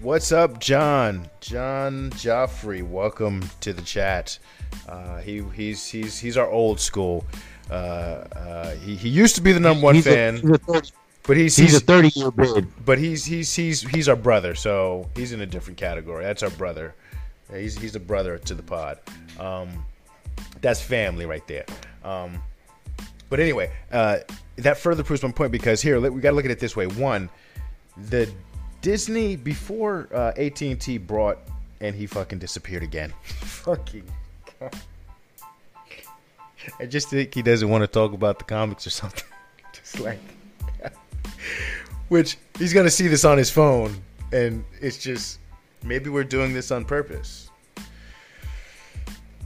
What's 0.00 0.30
up, 0.30 0.60
John? 0.60 1.28
John 1.40 2.10
Joffrey, 2.10 2.82
welcome 2.86 3.42
to 3.60 3.72
the 3.72 3.82
chat. 3.82 4.38
Uh, 4.88 5.18
he 5.18 5.42
he's 5.54 5.88
he's 5.88 6.18
he's 6.18 6.36
our 6.36 6.48
old 6.48 6.78
school. 6.78 7.24
Uh, 7.70 7.74
uh, 7.74 8.70
he 8.76 8.96
he 8.96 9.08
used 9.08 9.34
to 9.36 9.42
be 9.42 9.52
the 9.52 9.60
number 9.60 9.84
one 9.84 9.94
he's 9.94 10.04
fan, 10.04 10.36
A, 10.36 10.40
he's, 10.40 10.54
a 10.54 10.58
30, 10.58 10.90
but 11.26 11.36
he's 11.36 11.56
he's 11.56 11.72
he's 11.72 11.76
a 11.76 11.80
30 11.80 12.10
year 12.14 12.30
bid. 12.30 12.84
but 12.84 12.98
he's 12.98 13.24
he's 13.24 13.54
he's 13.54 13.82
he's 13.82 14.08
our 14.08 14.16
brother, 14.16 14.54
so 14.54 15.08
he's 15.14 15.32
in 15.32 15.40
a 15.42 15.46
different 15.46 15.78
category. 15.78 16.24
That's 16.24 16.42
our 16.42 16.50
brother. 16.50 16.94
He's 17.52 17.76
he's 17.76 17.94
a 17.94 18.00
brother 18.00 18.38
to 18.38 18.54
the 18.54 18.62
pod. 18.62 18.98
Um, 19.38 19.84
that's 20.60 20.80
family 20.80 21.26
right 21.26 21.46
there. 21.46 21.66
Um, 22.04 22.40
but 23.28 23.40
anyway, 23.40 23.70
uh, 23.92 24.18
that 24.56 24.78
further 24.78 25.04
proves 25.04 25.22
my 25.22 25.30
point 25.30 25.52
because 25.52 25.82
here 25.82 26.00
we 26.00 26.20
got 26.20 26.30
to 26.30 26.36
look 26.36 26.46
at 26.46 26.50
it 26.50 26.60
this 26.60 26.74
way. 26.74 26.86
One, 26.86 27.28
the 28.08 28.30
Disney 28.80 29.36
before 29.36 30.08
uh, 30.14 30.32
AT 30.36 30.62
and 30.62 30.80
T 30.80 30.96
brought 30.96 31.38
and 31.80 31.94
he 31.94 32.06
fucking 32.06 32.38
disappeared 32.38 32.82
again. 32.82 33.12
fucking. 33.22 34.04
God. 34.60 34.76
I 36.80 36.86
just 36.86 37.10
think 37.10 37.34
he 37.34 37.42
doesn't 37.42 37.68
want 37.68 37.82
to 37.82 37.88
talk 37.88 38.12
about 38.12 38.38
the 38.38 38.44
comics 38.44 38.86
or 38.86 38.90
something. 38.90 39.24
just 39.72 40.00
like. 40.00 40.20
Which 42.08 42.38
he's 42.58 42.72
gonna 42.72 42.90
see 42.90 43.06
this 43.06 43.24
on 43.24 43.36
his 43.36 43.50
phone, 43.50 43.94
and 44.32 44.64
it's 44.80 44.96
just 44.96 45.40
maybe 45.84 46.08
we're 46.08 46.24
doing 46.24 46.54
this 46.54 46.70
on 46.70 46.84
purpose. 46.84 47.50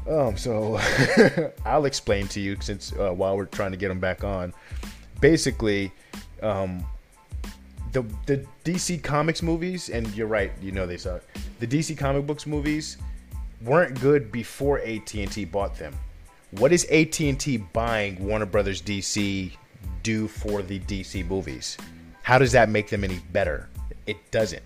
Um, 0.09 0.37
so 0.37 0.81
I'll 1.65 1.87
explain 1.87 2.29
to 2.29 2.41
you 2.41 2.57
since 2.61 2.93
uh, 2.93 3.11
while 3.11 3.37
we're 3.37 3.47
trying 3.47 3.73
to 3.73 3.77
get 3.77 3.91
him 3.91 4.01
back 4.01 4.23
on. 4.23 4.53
Basically, 5.21 5.93
um, 6.41 6.85
the 7.93 8.03
the 8.27 8.47
DC 8.65 9.03
Comics 9.03 9.43
movies, 9.43 9.89
and 9.89 10.13
you're 10.15 10.27
right, 10.27 10.53
you 10.61 10.73
know 10.73 10.87
they 10.87 10.97
suck. 10.97 11.23
The 11.61 11.67
DC 11.67 11.97
comic 11.99 12.27
books 12.27 12.47
movies 12.47 12.97
weren't 13.61 14.01
good 14.01 14.33
before 14.33 14.81
AT 14.81 15.15
and 15.15 15.31
T 15.31 15.45
bought 15.45 15.77
them. 15.79 15.95
What 16.59 16.71
is 16.71 16.85
AT 16.91 17.19
and 17.21 17.41
T 17.41 17.57
buying 17.57 18.23
Warner 18.23 18.45
Brothers 18.45 18.83
DC 18.83 19.53
do 20.03 20.29
for 20.29 20.61
the 20.61 20.81
DC 20.81 21.27
movies? 21.27 21.79
How 22.21 22.37
does 22.37 22.53
that 22.53 22.69
make 22.69 22.91
them 22.91 23.05
any 23.05 23.21
better? 23.33 23.71
It 24.07 24.31
doesn't. 24.31 24.63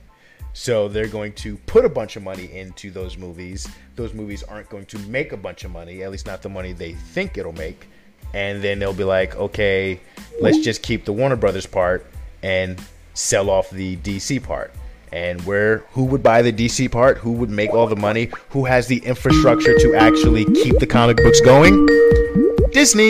So 0.53 0.89
they're 0.89 1.07
going 1.07 1.33
to 1.35 1.57
put 1.59 1.85
a 1.85 1.89
bunch 1.89 2.17
of 2.17 2.25
money 2.25 2.53
into 2.53 2.91
those 2.91 3.17
movies. 3.17 3.69
Those 3.95 4.15
movies 4.15 4.43
aren't 4.43 4.69
going 4.69 4.87
to 4.87 4.99
make 4.99 5.31
a 5.31 5.37
bunch 5.37 5.63
of 5.63 5.71
money, 5.71 6.03
at 6.03 6.11
least 6.11 6.27
not 6.27 6.43
the 6.43 6.49
money 6.49 6.73
they 6.73 6.95
think 6.95 7.39
it'll 7.39 7.53
make. 7.53 7.87
And 8.35 8.61
then 8.61 8.81
they'll 8.81 8.93
be 8.93 9.05
like, 9.05 9.37
okay, 9.37 10.01
let's 10.41 10.59
just 10.59 10.83
keep 10.83 11.05
the 11.05 11.13
Warner 11.13 11.37
Brothers 11.37 11.67
part 11.67 12.05
and 12.43 12.83
sell 13.15 13.49
off 13.49 13.71
the 13.71 13.97
DC 13.99 14.43
part. 14.43 14.73
And 15.17 15.41
where 15.47 15.79
who 15.93 16.05
would 16.05 16.23
buy 16.23 16.43
the 16.43 16.53
DC 16.53 16.93
part? 16.93 17.17
Who 17.17 17.33
would 17.33 17.49
make 17.49 17.71
all 17.71 17.87
the 17.87 17.97
money? 17.97 18.29
Who 18.51 18.67
has 18.67 18.87
the 18.87 18.99
infrastructure 18.99 19.75
to 19.79 19.95
actually 19.95 20.45
keep 20.45 20.79
the 20.79 20.87
comic 20.87 21.17
books 21.17 21.41
going? 21.41 21.87
Disney. 22.73 23.09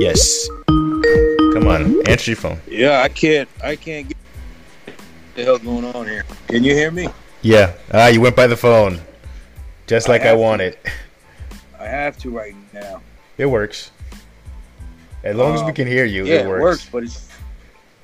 Yes. 0.00 0.48
Come 1.52 1.68
on, 1.68 2.08
answer 2.08 2.30
your 2.30 2.36
phone. 2.36 2.58
Yeah, 2.66 3.02
I 3.02 3.10
can't. 3.10 3.50
I 3.62 3.76
can't 3.76 4.08
get 4.08 4.16
what 4.86 4.96
the 5.34 5.44
hell 5.44 5.58
going 5.58 5.84
on 5.84 6.06
here. 6.06 6.24
Can 6.46 6.64
you 6.64 6.72
hear 6.72 6.90
me? 6.90 7.10
Yeah. 7.42 7.74
Ah, 7.92 8.06
you 8.06 8.22
went 8.22 8.34
by 8.34 8.46
the 8.46 8.56
phone, 8.56 8.98
just 9.86 10.08
like 10.08 10.22
I, 10.22 10.32
wanted. 10.32 10.82
to. 10.82 10.90
Wanted. 11.78 11.90
I 11.90 11.90
have 11.90 12.16
to 12.18 12.30
right 12.30 12.54
now. 12.72 13.00
It 13.36 13.46
works. 13.46 13.90
As 15.24 15.36
long 15.36 15.54
as 15.54 15.62
we 15.62 15.68
Um, 15.68 15.74
can 15.74 15.86
hear 15.86 16.04
you, 16.04 16.24
yeah, 16.24 16.40
it 16.42 16.46
works. 16.48 16.88
but 16.90 17.02
it's 17.02 17.28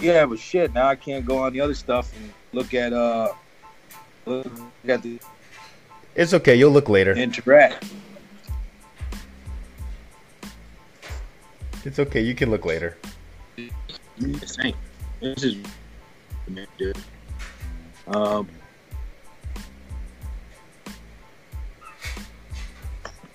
yeah, 0.01 0.27
but 0.27 0.39
shit. 0.39 0.75
Now 0.75 0.89
I 0.89 0.97
can't 0.97 1.25
go 1.25 1.39
on 1.39 1.53
the 1.53 1.61
other 1.61 1.75
stuff 1.75 2.13
and 2.17 2.33
look 2.53 2.75
at 2.75 2.93
uh 2.93 3.33
look 4.27 4.47
at 4.89 5.03
the 5.03 5.19
It's 6.17 6.35
okay. 6.35 6.55
You'll 6.57 6.73
look 6.73 6.89
later. 6.89 7.13
interact. 7.13 7.85
It's 11.85 11.99
okay. 11.99 12.21
You 12.21 12.35
can 12.35 12.51
look 12.51 12.65
later. 12.65 12.97
This 14.19 14.57
This 15.21 15.43
is 15.45 15.57
dude. 16.79 16.99
Um. 18.07 18.49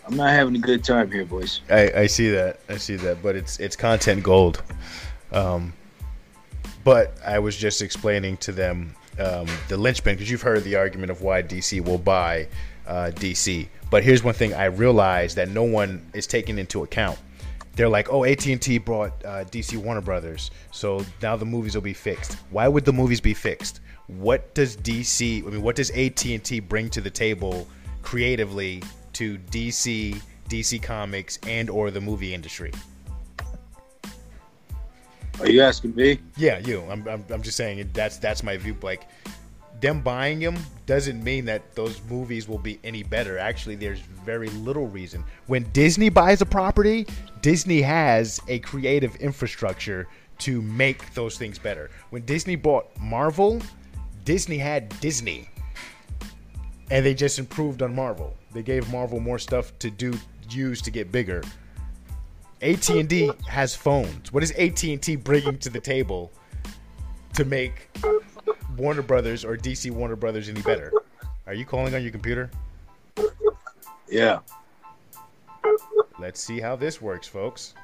I'm 0.09 0.17
not 0.17 0.31
having 0.31 0.55
a 0.55 0.59
good 0.59 0.83
time 0.83 1.11
here, 1.11 1.23
boys. 1.23 1.61
I, 1.69 1.91
I 1.95 2.07
see 2.07 2.31
that. 2.31 2.59
I 2.67 2.77
see 2.77 2.95
that. 2.95 3.21
But 3.21 3.35
it's 3.35 3.59
it's 3.59 3.75
content 3.75 4.23
gold. 4.23 4.63
Um, 5.31 5.71
but 6.83 7.15
I 7.23 7.37
was 7.37 7.55
just 7.55 7.83
explaining 7.83 8.37
to 8.37 8.51
them 8.51 8.95
um, 9.19 9.45
the 9.67 9.77
linchpin 9.77 10.15
because 10.15 10.31
you've 10.31 10.41
heard 10.41 10.63
the 10.63 10.75
argument 10.75 11.11
of 11.11 11.21
why 11.21 11.43
DC 11.43 11.85
will 11.85 11.99
buy 11.99 12.47
uh, 12.87 13.11
DC. 13.13 13.67
But 13.91 14.03
here's 14.03 14.23
one 14.23 14.33
thing 14.33 14.55
I 14.55 14.65
realized 14.65 15.35
that 15.35 15.49
no 15.49 15.61
one 15.61 16.03
is 16.15 16.25
taking 16.25 16.57
into 16.57 16.81
account. 16.81 17.19
They're 17.75 17.87
like, 17.87 18.11
oh, 18.11 18.23
AT 18.23 18.43
and 18.47 18.59
T 18.59 18.79
brought 18.79 19.13
uh, 19.23 19.43
DC 19.45 19.77
Warner 19.77 20.01
Brothers, 20.01 20.49
so 20.71 21.05
now 21.21 21.35
the 21.35 21.45
movies 21.45 21.75
will 21.75 21.83
be 21.83 21.93
fixed. 21.93 22.33
Why 22.49 22.67
would 22.67 22.83
the 22.83 22.93
movies 22.93 23.21
be 23.21 23.35
fixed? 23.35 23.79
What 24.07 24.55
does 24.55 24.75
DC? 24.75 25.45
I 25.45 25.49
mean, 25.51 25.61
what 25.61 25.75
does 25.75 25.91
AT 25.91 26.25
and 26.25 26.43
T 26.43 26.59
bring 26.59 26.89
to 26.89 26.99
the 26.99 27.11
table 27.11 27.67
creatively 28.01 28.81
to 29.19 29.37
DC, 29.51 30.17
DC 30.47 30.81
Comics, 30.81 31.39
and 31.45 31.69
or 31.69 31.91
the 31.91 31.99
movie 31.99 32.33
industry? 32.33 32.71
Are 35.41 35.49
you 35.49 35.61
asking 35.61 35.93
me? 35.93 36.19
Yeah, 36.37 36.59
you. 36.59 36.83
I'm, 36.89 37.05
I'm, 37.05 37.25
I'm 37.29 37.41
just 37.41 37.57
saying 37.57 37.89
that's 37.93 38.17
that's 38.17 38.43
my 38.43 38.55
view. 38.55 38.77
Like 38.81 39.09
them 39.81 39.99
buying 39.99 40.39
them 40.39 40.57
doesn't 40.85 41.21
mean 41.21 41.43
that 41.45 41.75
those 41.75 42.01
movies 42.09 42.47
will 42.47 42.59
be 42.59 42.79
any 42.85 43.03
better. 43.03 43.37
Actually, 43.37 43.75
there's 43.75 43.99
very 43.99 44.47
little 44.51 44.87
reason. 44.87 45.25
When 45.47 45.63
Disney 45.73 46.07
buys 46.07 46.41
a 46.41 46.45
property, 46.45 47.05
Disney 47.41 47.81
has 47.81 48.39
a 48.47 48.59
creative 48.59 49.17
infrastructure 49.17 50.07
to 50.39 50.61
make 50.61 51.13
those 51.13 51.37
things 51.37 51.59
better. 51.59 51.91
When 52.09 52.23
Disney 52.23 52.55
bought 52.55 52.87
Marvel, 53.01 53.61
Disney 54.23 54.57
had 54.57 54.97
Disney. 55.01 55.49
And 56.89 57.05
they 57.05 57.13
just 57.13 57.37
improved 57.37 57.81
on 57.81 57.93
Marvel. 57.93 58.33
They 58.51 58.63
gave 58.63 58.91
Marvel 58.91 59.19
more 59.19 59.39
stuff 59.39 59.77
to 59.79 59.89
do 59.89 60.17
use 60.49 60.81
to 60.81 60.91
get 60.91 61.11
bigger. 61.11 61.43
AT&T 62.61 63.31
has 63.47 63.75
phones. 63.75 64.33
What 64.33 64.43
is 64.43 64.51
AT&T 64.51 65.15
bringing 65.17 65.57
to 65.59 65.69
the 65.69 65.79
table 65.79 66.31
to 67.33 67.45
make 67.45 67.89
Warner 68.75 69.01
Brothers 69.01 69.45
or 69.45 69.55
DC 69.55 69.91
Warner 69.91 70.15
Brothers 70.15 70.49
any 70.49 70.61
better? 70.61 70.91
Are 71.47 71.53
you 71.53 71.65
calling 71.65 71.95
on 71.95 72.01
your 72.01 72.11
computer? 72.11 72.49
Yeah. 74.09 74.39
Let's 76.19 76.43
see 76.43 76.59
how 76.59 76.75
this 76.75 77.01
works, 77.01 77.27
folks. 77.27 77.75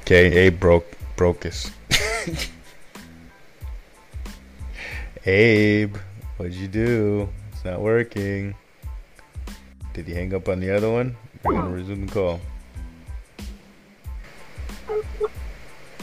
Okay, 0.00 0.46
Abe 0.46 0.58
broke 0.58 0.86
broke 1.16 1.40
this. 1.40 1.70
Abe, 5.26 5.96
what'd 6.36 6.54
you 6.54 6.68
do? 6.68 7.28
It's 7.52 7.64
not 7.64 7.80
working. 7.80 8.54
Did 9.94 10.06
he 10.06 10.14
hang 10.14 10.34
up 10.34 10.48
on 10.48 10.60
the 10.60 10.74
other 10.74 10.90
one? 10.90 11.16
We're 11.44 11.54
gonna 11.54 11.70
resume 11.70 12.06
the 12.06 12.12
call. 12.12 12.40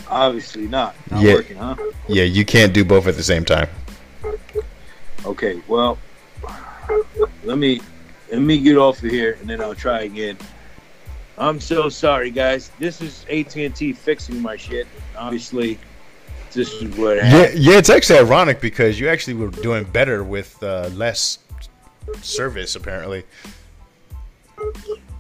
Obviously 0.10 0.68
not. 0.68 0.96
Not 1.12 1.22
Yeah. 1.22 1.34
working, 1.34 1.58
huh? 1.58 1.76
Yeah, 2.08 2.24
you 2.24 2.46
can't 2.46 2.74
do 2.74 2.84
both 2.84 3.08
at 3.08 3.16
the 3.16 3.24
same 3.24 3.46
time. 3.46 3.68
Okay. 5.26 5.62
Well, 5.68 5.98
let 7.44 7.58
me 7.58 7.82
let 8.32 8.42
me 8.42 8.60
get 8.60 8.78
off 8.78 9.04
of 9.04 9.10
here 9.12 9.38
and 9.42 9.50
then 9.50 9.62
I'll 9.62 9.76
try 9.76 10.02
again. 10.02 10.38
I'm 11.38 11.60
so 11.60 11.90
sorry, 11.90 12.32
guys. 12.32 12.70
This 12.80 13.02
is 13.02 13.26
AT&T 13.30 13.94
fixing 13.94 14.42
my 14.42 14.58
shit. 14.58 14.88
Obviously, 15.18 15.80
this 16.54 16.72
is 16.74 16.96
what 16.98 17.18
Yeah, 17.18 17.24
happened. 17.26 17.60
yeah, 17.60 17.78
it's 17.78 17.90
actually 17.90 18.20
ironic 18.20 18.60
because 18.62 19.00
you 19.00 19.08
actually 19.10 19.36
were 19.36 19.50
doing 19.50 19.84
better 19.86 20.24
with 20.24 20.62
uh, 20.64 20.90
less 20.94 21.40
service, 22.22 22.76
apparently. 22.76 23.24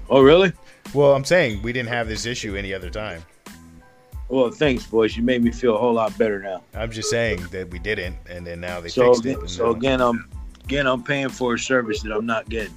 Oh, 0.09 0.21
really? 0.21 0.51
Well, 0.93 1.13
I'm 1.13 1.23
saying 1.25 1.61
we 1.61 1.71
didn't 1.71 1.89
have 1.89 2.07
this 2.07 2.25
issue 2.25 2.55
any 2.55 2.73
other 2.73 2.89
time. 2.89 3.23
Well, 4.27 4.51
thanks, 4.51 4.85
boys. 4.85 5.15
You 5.17 5.23
made 5.23 5.43
me 5.43 5.51
feel 5.51 5.75
a 5.75 5.77
whole 5.77 5.93
lot 5.93 6.15
better 6.17 6.39
now. 6.39 6.63
I'm 6.75 6.91
just 6.91 7.09
saying 7.09 7.47
that 7.51 7.69
we 7.69 7.79
didn't, 7.79 8.15
and 8.29 8.45
then 8.45 8.59
now 8.59 8.79
they 8.79 8.89
So, 8.89 9.13
fixed 9.13 9.25
it. 9.25 9.29
again, 9.31 9.39
and 9.41 9.49
so 9.49 9.71
again, 9.71 10.01
I'm 10.01 10.29
again 10.65 10.85
I'm 10.87 11.03
paying 11.03 11.29
for 11.29 11.55
a 11.55 11.59
service 11.59 12.01
that 12.03 12.11
I'm 12.11 12.25
not 12.27 12.47
getting. 12.49 12.73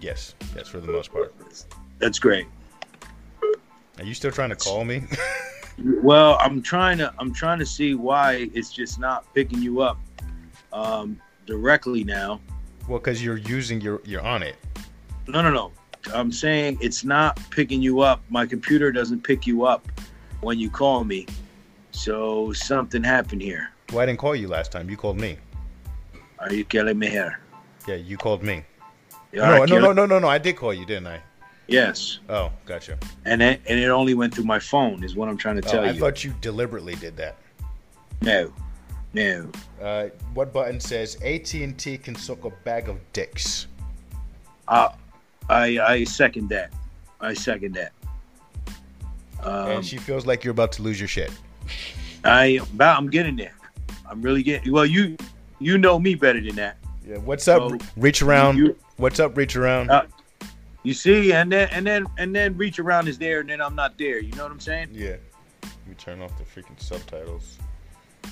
yes, 0.00 0.34
yes, 0.56 0.68
for 0.68 0.80
the 0.80 0.88
most 0.90 1.12
part. 1.12 1.34
That's 1.98 2.18
great. 2.18 2.46
Are 3.98 4.04
you 4.04 4.14
still 4.14 4.30
trying 4.32 4.48
to 4.50 4.56
call 4.56 4.84
me? 4.84 5.02
Well, 5.78 6.36
I'm 6.40 6.60
trying 6.62 6.98
to 6.98 7.12
I'm 7.18 7.32
trying 7.32 7.58
to 7.58 7.66
see 7.66 7.94
why 7.94 8.50
it's 8.54 8.72
just 8.72 8.98
not 8.98 9.32
picking 9.34 9.62
you 9.62 9.80
up 9.80 9.98
um, 10.72 11.20
directly 11.46 12.04
now. 12.04 12.40
well, 12.88 12.98
because 12.98 13.24
you're 13.24 13.38
using 13.38 13.80
your, 13.80 14.00
you're 14.04 14.22
on 14.22 14.42
it. 14.42 14.56
No, 15.26 15.42
no, 15.42 15.50
no. 15.50 15.72
I'm 16.14 16.32
saying 16.32 16.78
it's 16.80 17.04
not 17.04 17.38
picking 17.50 17.82
you 17.82 18.00
up. 18.00 18.22
My 18.30 18.46
computer 18.46 18.90
doesn't 18.90 19.22
pick 19.22 19.46
you 19.46 19.64
up 19.64 19.86
when 20.40 20.58
you 20.58 20.70
call 20.70 21.04
me. 21.04 21.26
So 21.92 22.52
something 22.52 23.02
happened 23.02 23.42
here. 23.42 23.70
Well, 23.90 24.00
I 24.00 24.06
didn't 24.06 24.18
call 24.18 24.34
you 24.34 24.48
last 24.48 24.72
time. 24.72 24.88
You 24.88 24.96
called 24.96 25.18
me. 25.18 25.36
Are 26.38 26.52
you 26.52 26.64
killing 26.64 26.98
me 26.98 27.08
here? 27.08 27.40
Yeah, 27.86 27.96
you 27.96 28.16
called 28.16 28.42
me. 28.42 28.64
You 29.32 29.40
No, 29.40 29.64
no, 29.64 29.78
no, 29.78 29.92
no, 29.92 30.06
no, 30.06 30.18
no. 30.18 30.28
I 30.28 30.38
did 30.38 30.56
call 30.56 30.72
you, 30.72 30.86
didn't 30.86 31.06
I? 31.08 31.20
Yes, 31.70 32.18
Oh, 32.28 32.50
gotcha. 32.66 32.98
and 33.24 33.40
it, 33.40 33.60
and 33.68 33.78
it 33.78 33.88
only 33.88 34.14
went 34.14 34.34
through 34.34 34.44
my 34.44 34.58
phone. 34.58 35.04
Is 35.04 35.14
what 35.14 35.28
I'm 35.28 35.36
trying 35.36 35.60
to 35.60 35.68
Oh, 35.68 35.70
tell 35.70 35.80
I 35.84 35.90
you. 35.90 35.92
I 35.92 35.98
thought 35.98 36.24
you 36.24 36.34
deliberately 36.40 36.96
did 36.96 37.16
that. 37.16 37.36
no, 38.20 38.52
no. 39.14 39.48
Uh, 39.80 40.08
what 40.34 40.52
button 40.52 40.80
says 40.80 41.16
AT&T 41.24 41.98
can 41.98 42.14
suck 42.16 42.44
a 42.44 42.50
bag 42.64 42.88
of 42.88 42.98
dicks? 43.12 43.68
Uh, 44.68 44.88
I 45.48 45.78
I 45.78 46.04
second 46.04 46.48
that. 46.50 46.72
I 47.20 47.34
second 47.34 47.74
that. 47.76 47.92
Um, 49.42 49.68
and 49.70 49.86
she 49.86 49.96
feels 49.96 50.26
like 50.26 50.42
you're 50.44 50.52
about 50.52 50.72
to 50.72 50.82
lose 50.82 50.98
your 51.00 51.08
shit. 51.08 51.30
I 52.24 52.60
about 52.74 52.98
I'm 52.98 53.08
getting 53.08 53.36
there. 53.36 53.54
I'm 54.08 54.20
really 54.22 54.42
getting 54.42 54.72
well. 54.72 54.84
You 54.86 55.16
you 55.60 55.78
know 55.78 55.98
me 55.98 56.14
better 56.14 56.40
than 56.40 56.56
that. 56.56 56.76
Yeah. 57.06 57.18
What's 57.18 57.46
up? 57.48 57.70
So, 57.70 57.78
reach 57.96 58.22
around. 58.22 58.58
you- 58.58 58.76
What's 58.96 59.18
up? 59.18 59.36
Reach 59.36 59.56
around. 59.56 59.90
Uh, 59.90 60.04
You 60.82 60.94
see, 60.94 61.32
and 61.32 61.52
then 61.52 61.68
and 61.72 61.86
then 61.86 62.06
and 62.18 62.34
then 62.34 62.56
reach 62.56 62.78
around 62.78 63.08
is 63.08 63.18
there, 63.18 63.40
and 63.40 63.50
then 63.50 63.60
I'm 63.60 63.74
not 63.74 63.98
there. 63.98 64.18
You 64.18 64.32
know 64.32 64.44
what 64.44 64.52
I'm 64.52 64.60
saying? 64.60 64.88
yeah. 64.92 65.16
Let 65.62 65.86
me 65.86 65.94
turn 65.98 66.22
off 66.22 66.32
the 66.38 66.44
freaking 66.44 66.80
subtitles. 66.80 67.58
Uh, 68.24 68.28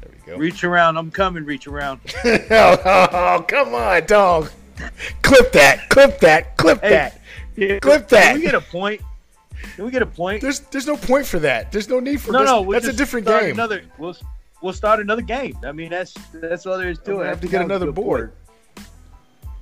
there 0.00 0.10
we 0.12 0.32
go. 0.32 0.36
Reach 0.36 0.62
around. 0.64 0.96
I'm 0.96 1.10
coming. 1.10 1.44
Reach 1.44 1.66
around. 1.66 2.00
oh, 2.24 2.38
oh, 2.50 3.44
come 3.48 3.74
on, 3.74 4.04
dog. 4.06 4.50
Clip 5.22 5.50
that. 5.52 5.88
Clip 5.88 6.18
that. 6.20 6.56
Clip 6.56 6.80
Hey. 6.80 6.90
that. 6.90 7.20
Yeah, 7.56 7.78
Clip 7.78 8.06
that. 8.08 8.32
Can 8.32 8.34
we 8.36 8.42
get 8.42 8.54
a 8.54 8.60
point? 8.60 9.00
Can 9.74 9.84
we 9.86 9.90
get 9.90 10.02
a 10.02 10.06
point? 10.06 10.42
There's 10.42 10.60
there's 10.60 10.86
no 10.86 10.96
point 10.96 11.26
for 11.26 11.38
that. 11.40 11.72
There's 11.72 11.88
no 11.88 11.98
need 12.00 12.20
for 12.20 12.32
that. 12.32 12.38
no, 12.38 12.42
this. 12.42 12.50
no. 12.50 12.62
We'll 12.62 12.80
That's 12.80 12.94
a 12.94 12.96
different 12.96 13.26
game. 13.26 13.52
Another. 13.54 13.82
We'll 13.98 14.16
we'll 14.62 14.74
start 14.74 15.00
another 15.00 15.22
game. 15.22 15.56
I 15.64 15.72
mean, 15.72 15.90
that's 15.90 16.12
that's 16.34 16.66
all 16.66 16.76
there 16.78 16.90
is 16.90 16.98
to 17.00 17.20
it. 17.20 17.24
It. 17.24 17.26
have 17.28 17.40
to 17.40 17.48
get 17.48 17.58
think 17.58 17.68
that 17.68 17.74
was 17.74 17.82
another 17.82 17.92
board. 17.92 18.32
point. 18.34 18.45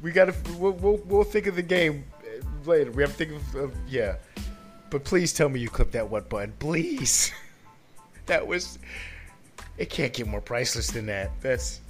We 0.04 0.12
gotta. 0.12 0.34
We'll, 0.58 0.72
we'll 0.72 1.00
we'll 1.06 1.24
think 1.24 1.46
of 1.46 1.56
the 1.56 1.62
game 1.62 2.04
later. 2.66 2.90
We 2.90 3.02
have 3.02 3.16
to 3.16 3.24
think 3.24 3.32
of, 3.32 3.54
of 3.54 3.74
yeah. 3.88 4.16
But 4.90 5.02
please 5.02 5.32
tell 5.32 5.48
me 5.48 5.60
you 5.60 5.70
clipped 5.70 5.92
that 5.92 6.06
what 6.06 6.28
button, 6.28 6.52
please. 6.58 7.32
that 8.26 8.46
was. 8.46 8.78
It 9.78 9.88
can't 9.88 10.12
get 10.12 10.26
more 10.26 10.42
priceless 10.42 10.88
than 10.88 11.06
that. 11.06 11.30
That's. 11.40 11.80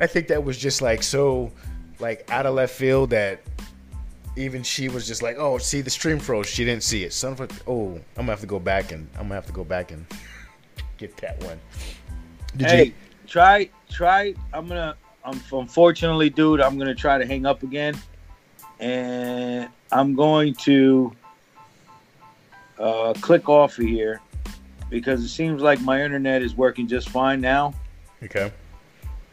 I 0.00 0.06
think 0.06 0.28
that 0.28 0.42
was 0.42 0.56
just 0.56 0.80
like 0.80 1.02
so, 1.02 1.52
like 1.98 2.28
out 2.30 2.46
of 2.46 2.54
left 2.54 2.74
field 2.74 3.10
that. 3.10 3.42
Even 4.34 4.62
she 4.62 4.88
was 4.88 5.06
just 5.06 5.20
like, 5.20 5.36
"Oh, 5.38 5.58
see 5.58 5.82
the 5.82 5.90
stream 5.90 6.18
froze. 6.18 6.46
She 6.46 6.64
didn't 6.64 6.84
see 6.84 7.04
it. 7.04 7.12
Son 7.12 7.32
of 7.32 7.42
a, 7.42 7.48
oh, 7.66 8.00
I'm 8.16 8.24
gonna 8.24 8.30
have 8.30 8.40
to 8.40 8.46
go 8.46 8.58
back 8.58 8.90
and 8.90 9.06
I'm 9.16 9.24
gonna 9.24 9.34
have 9.34 9.44
to 9.44 9.52
go 9.52 9.62
back 9.62 9.90
and 9.90 10.06
get 10.96 11.18
that 11.18 11.38
one." 11.44 11.60
Did 12.56 12.66
hey, 12.70 12.84
you? 12.84 12.92
try 13.26 13.68
try. 13.90 14.32
I'm 14.54 14.68
gonna. 14.68 14.96
I'm 15.24 15.40
unfortunately, 15.52 16.30
dude. 16.30 16.60
I'm 16.60 16.78
gonna 16.78 16.94
try 16.94 17.18
to 17.18 17.26
hang 17.26 17.46
up 17.46 17.62
again, 17.62 17.96
and 18.80 19.68
I'm 19.90 20.14
going 20.14 20.54
to 20.54 21.12
uh, 22.78 23.12
click 23.20 23.48
off 23.48 23.78
of 23.78 23.84
here 23.84 24.20
because 24.90 25.22
it 25.22 25.28
seems 25.28 25.62
like 25.62 25.80
my 25.80 26.02
internet 26.02 26.42
is 26.42 26.56
working 26.56 26.86
just 26.86 27.08
fine 27.08 27.40
now. 27.40 27.74
Okay. 28.22 28.52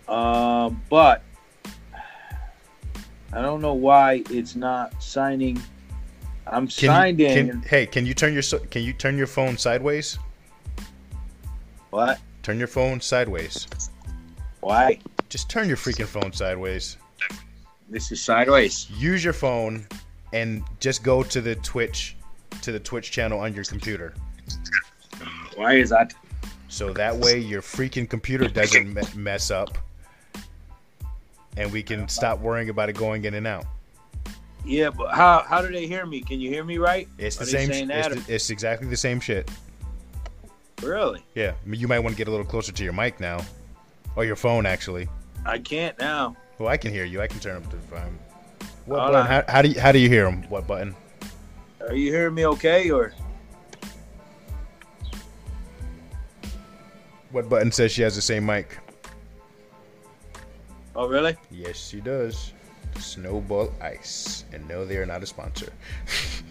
Um, 0.08 0.82
but 0.90 1.24
I 3.34 3.42
don't 3.42 3.62
know 3.62 3.74
why 3.74 4.24
it's 4.30 4.56
not 4.56 5.02
signing. 5.02 5.62
I'm 6.48 6.68
Can 6.68 6.90
signed 6.90 7.20
you, 7.20 7.28
in. 7.28 7.62
hey, 7.62 7.86
can 7.86 8.06
you 8.06 8.14
turn 8.14 8.34
your 8.34 8.42
can 8.72 8.84
you 8.84 8.94
turn 8.94 9.18
your 9.18 9.28
phone 9.28 9.58
sideways? 9.58 10.18
what? 11.92 12.20
Turn 12.42 12.58
your 12.58 12.68
phone 12.68 13.02
sideways. 13.02 13.68
Why? 14.62 15.00
Just 15.30 15.50
turn 15.50 15.68
your 15.68 15.78
freaking 15.78 16.08
phone 16.08 16.34
sideways. 16.34 16.98
This 17.88 18.12
is 18.12 18.22
sideways. 18.22 18.90
Use 18.92 19.24
your 19.24 19.34
phone 19.34 19.88
and 20.34 20.64
just 20.80 21.04
go 21.04 21.24
to 21.24 21.42
the 21.42 21.56
Twitch 21.56 22.16
to 22.62 22.72
the 22.72 22.80
Twitch 22.80 23.12
channel 23.12 23.40
on 23.40 23.54
your 23.54 23.64
computer. 23.64 24.14
Why 25.56 25.76
is 25.76 25.90
that? 25.90 26.14
So 26.68 26.94
that 26.94 27.16
way 27.16 27.40
your 27.40 27.62
freaking 27.62 28.10
computer 28.10 28.48
doesn't 28.48 28.94
me- 28.94 29.02
mess 29.16 29.52
up. 29.52 29.78
And 31.58 31.72
we 31.72 31.84
can 31.84 32.08
stop 32.08 32.40
worrying 32.40 32.70
about 32.70 32.90
it 32.90 32.94
going 32.94 33.26
in 33.26 33.34
and 33.34 33.48
out. 33.48 33.66
Yeah, 34.66 34.90
but 34.90 35.14
how 35.14 35.44
how 35.48 35.62
do 35.62 35.72
they 35.72 35.88
hear 35.88 36.06
me? 36.06 36.22
Can 36.22 36.40
you 36.40 36.50
hear 36.50 36.64
me 36.64 36.78
right? 36.78 37.08
It's 37.18 37.38
the 37.38 37.44
Are 37.44 37.48
same. 37.48 37.90
It's, 37.92 38.26
the- 38.26 38.34
it's 38.34 38.50
exactly 38.50 38.88
the 38.88 38.98
same 38.98 39.20
shit. 39.20 39.50
Really? 40.82 41.24
Yeah, 41.36 41.54
I 41.62 41.68
mean, 41.68 41.80
you 41.80 41.88
might 41.88 42.00
want 42.00 42.16
to 42.16 42.18
get 42.18 42.28
a 42.28 42.32
little 42.32 42.46
closer 42.46 42.72
to 42.72 42.84
your 42.84 42.94
mic 42.94 43.20
now, 43.20 43.44
or 44.16 44.26
your 44.26 44.36
phone 44.36 44.66
actually. 44.66 45.10
I 45.46 45.60
can't 45.60 45.98
now. 46.00 46.36
Well, 46.58 46.70
I 46.70 46.78
can 46.78 46.92
hear 46.92 47.06
you. 47.06 47.22
I 47.22 47.28
can 47.28 47.40
turn 47.40 47.58
up 47.58 47.70
the 47.70 47.78
volume. 47.78 48.20
What 48.86 49.00
Hold 49.00 49.12
button? 49.14 49.16
on. 49.16 49.26
How, 49.26 49.44
how 49.48 49.62
do 49.62 49.70
you 49.70 49.80
how 49.80 49.92
do 49.92 50.00
you 50.00 50.10
hear 50.10 50.26
them? 50.26 50.44
What 50.50 50.68
button? 50.68 50.96
Are 51.82 51.96
you 51.96 52.12
hearing 52.12 52.36
me 52.36 52.46
okay 52.46 52.90
or 52.92 53.14
What 57.32 57.48
button 57.48 57.72
says 57.72 57.92
she 57.92 58.02
has 58.02 58.16
the 58.16 58.22
same 58.22 58.46
mic? 58.46 58.78
Oh 60.96 61.08
really? 61.08 61.36
Yes, 61.52 61.78
she 61.78 62.02
does. 62.02 62.54
Snowball 62.98 63.72
Ice, 63.82 64.46
and 64.52 64.68
no, 64.68 64.84
they 64.84 64.98
are 64.98 65.06
not 65.06 65.24
a 65.24 65.26
sponsor. 65.26 65.72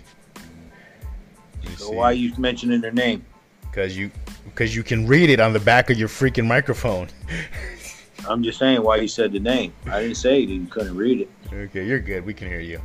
So 1.77 1.91
why 1.91 2.05
are 2.07 2.15
you 2.15 2.33
mentioning 2.39 2.81
their 2.81 2.93
name? 2.93 3.25
Because 3.63 3.97
you, 3.97 4.11
because 4.45 4.75
you 4.75 4.83
can 4.83 5.07
read 5.07 5.31
it 5.31 5.39
on 5.39 5.53
the 5.53 5.61
back 5.61 5.91
of 5.91 5.99
your 5.99 6.09
freaking 6.09 6.47
microphone. 6.47 7.09
I'm 8.27 8.43
just 8.43 8.59
saying 8.59 8.83
why 8.83 8.97
you 8.97 9.09
said 9.09 9.33
the 9.33 9.41
name. 9.41 9.73
I 9.87 10.03
didn't 10.03 10.17
say 10.17 10.43
it. 10.43 10.49
you 10.49 10.67
couldn't 10.67 10.97
read 10.97 11.21
it. 11.21 11.31
Okay, 11.53 11.85
you're 11.87 12.01
good. 12.01 12.25
We 12.25 12.35
can 12.35 12.49
hear 12.49 12.61
you. 12.61 12.81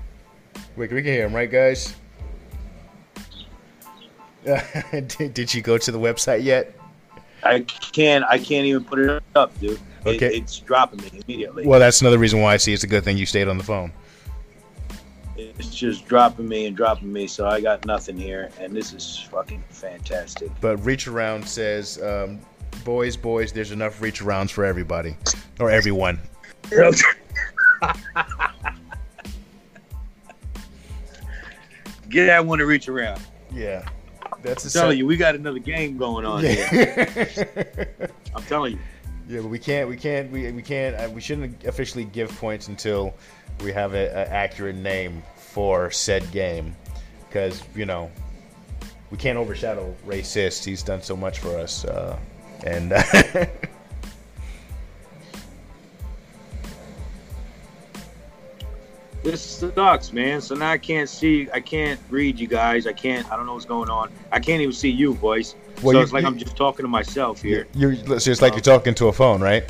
We, 0.76 0.88
we 0.88 1.02
can 1.02 1.06
hear 1.14 1.26
him, 1.26 1.34
right, 1.34 1.50
guys? 1.50 1.96
did, 4.46 5.34
did 5.34 5.54
you 5.54 5.62
go 5.62 5.78
to 5.78 5.92
the 5.92 6.00
website 6.00 6.44
yet? 6.44 6.78
I 7.44 7.62
can't. 7.62 8.24
I 8.26 8.38
can't 8.38 8.66
even 8.66 8.84
put 8.84 9.00
it 9.00 9.24
up, 9.36 9.58
dude. 9.60 9.72
It- 9.72 9.80
Okay. 10.06 10.36
it's 10.36 10.60
dropping 10.60 11.00
me 11.00 11.22
immediately. 11.26 11.66
Well, 11.66 11.80
that's 11.80 12.02
another 12.02 12.18
reason 12.18 12.42
why 12.42 12.54
I 12.54 12.58
see 12.58 12.74
it's 12.74 12.84
a 12.84 12.88
good 12.88 13.06
thing 13.06 13.16
you 13.16 13.26
stayed 13.26 13.48
on 13.48 13.58
the 13.58 13.64
phone. 13.64 13.90
It's 15.38 15.74
just 15.74 16.06
dropping 16.08 16.46
me 16.50 16.66
and 16.66 16.76
dropping 16.76 17.12
me. 17.12 17.26
So 17.26 17.48
I 17.48 17.62
got 17.62 17.86
nothing 17.86 18.18
here, 18.18 18.50
and 18.60 18.76
this 18.76 18.92
is 18.92 19.26
fucking 19.32 19.64
fantastic. 19.70 20.52
But 20.60 20.76
reach 20.84 21.08
around 21.08 21.48
says, 21.48 22.02
um, 22.04 22.42
boys, 22.84 23.18
boys, 23.18 23.52
there's 23.52 23.72
enough 23.72 24.02
reach 24.02 24.22
arounds 24.22 24.52
for 24.52 24.66
everybody 24.66 25.16
or 25.60 25.70
everyone. 25.72 26.20
Get 32.10 32.28
that 32.28 32.46
one 32.46 32.60
to 32.60 32.66
reach 32.66 32.88
around. 32.88 33.22
Yeah, 33.52 33.88
that's 34.42 34.66
I'm 34.66 34.82
telling 34.82 34.98
you, 34.98 35.08
we 35.08 35.18
got 35.18 35.36
another 35.36 35.60
game 35.60 35.98
going 35.98 36.26
on 36.26 36.44
here. 36.44 37.90
I'm 38.36 38.44
telling 38.44 38.74
you. 38.74 38.80
yeah, 39.28 39.42
but 39.42 39.50
we 39.50 39.60
can't, 39.60 39.90
we 39.90 39.98
can't, 39.98 40.32
we, 40.32 40.52
we 40.52 40.62
can't, 40.62 40.96
uh, 40.96 41.10
we 41.10 41.22
shouldn't 41.22 41.64
officially 41.64 42.04
give 42.06 42.30
points 42.38 42.68
until 42.68 43.14
we 43.64 43.72
have 43.72 43.94
an 43.94 44.10
accurate 44.16 44.76
name 44.76 45.24
for 45.36 45.90
said 45.92 46.30
game, 46.32 46.76
because 47.28 47.64
you 47.76 47.86
know 47.86 48.12
we 49.12 49.18
can't 49.18 49.38
overshadow 49.38 49.96
racist. 50.06 50.66
He's 50.66 50.84
done 50.84 51.02
so 51.02 51.16
much 51.16 51.40
for 51.40 51.58
us, 51.58 51.86
uh, 51.86 52.18
and 52.64 52.92
This 59.24 59.42
sucks, 59.42 60.12
man. 60.12 60.42
So 60.42 60.54
now 60.54 60.72
I 60.72 60.78
can't 60.78 61.08
see. 61.08 61.48
I 61.54 61.62
can't 61.62 61.98
read 62.10 62.38
you 62.38 62.48
guys. 62.48 62.86
I 62.86 62.92
can't. 62.92 63.30
I 63.32 63.38
don't 63.38 63.46
know 63.46 63.54
what's 63.54 63.66
going 63.66 63.90
on. 63.90 64.12
I 64.34 64.40
can't 64.42 64.62
even 64.62 64.74
see 64.74 64.90
you, 64.90 65.14
boys. 65.14 65.56
Well, 65.82 65.94
so 65.94 65.98
you- 66.00 66.04
it's 66.04 66.12
like 66.12 66.22
you- 66.24 66.28
I'm 66.28 66.38
just 66.38 66.58
talking 66.58 66.84
to 66.84 66.90
myself 66.90 67.42
here. 67.42 67.68
you're 67.74 67.94
it's 67.94 68.26
just 68.26 68.42
like 68.42 68.54
you're 68.54 68.62
talking 68.62 68.94
to 68.96 69.08
a 69.08 69.14
phone, 69.14 69.40
right? 69.42 69.64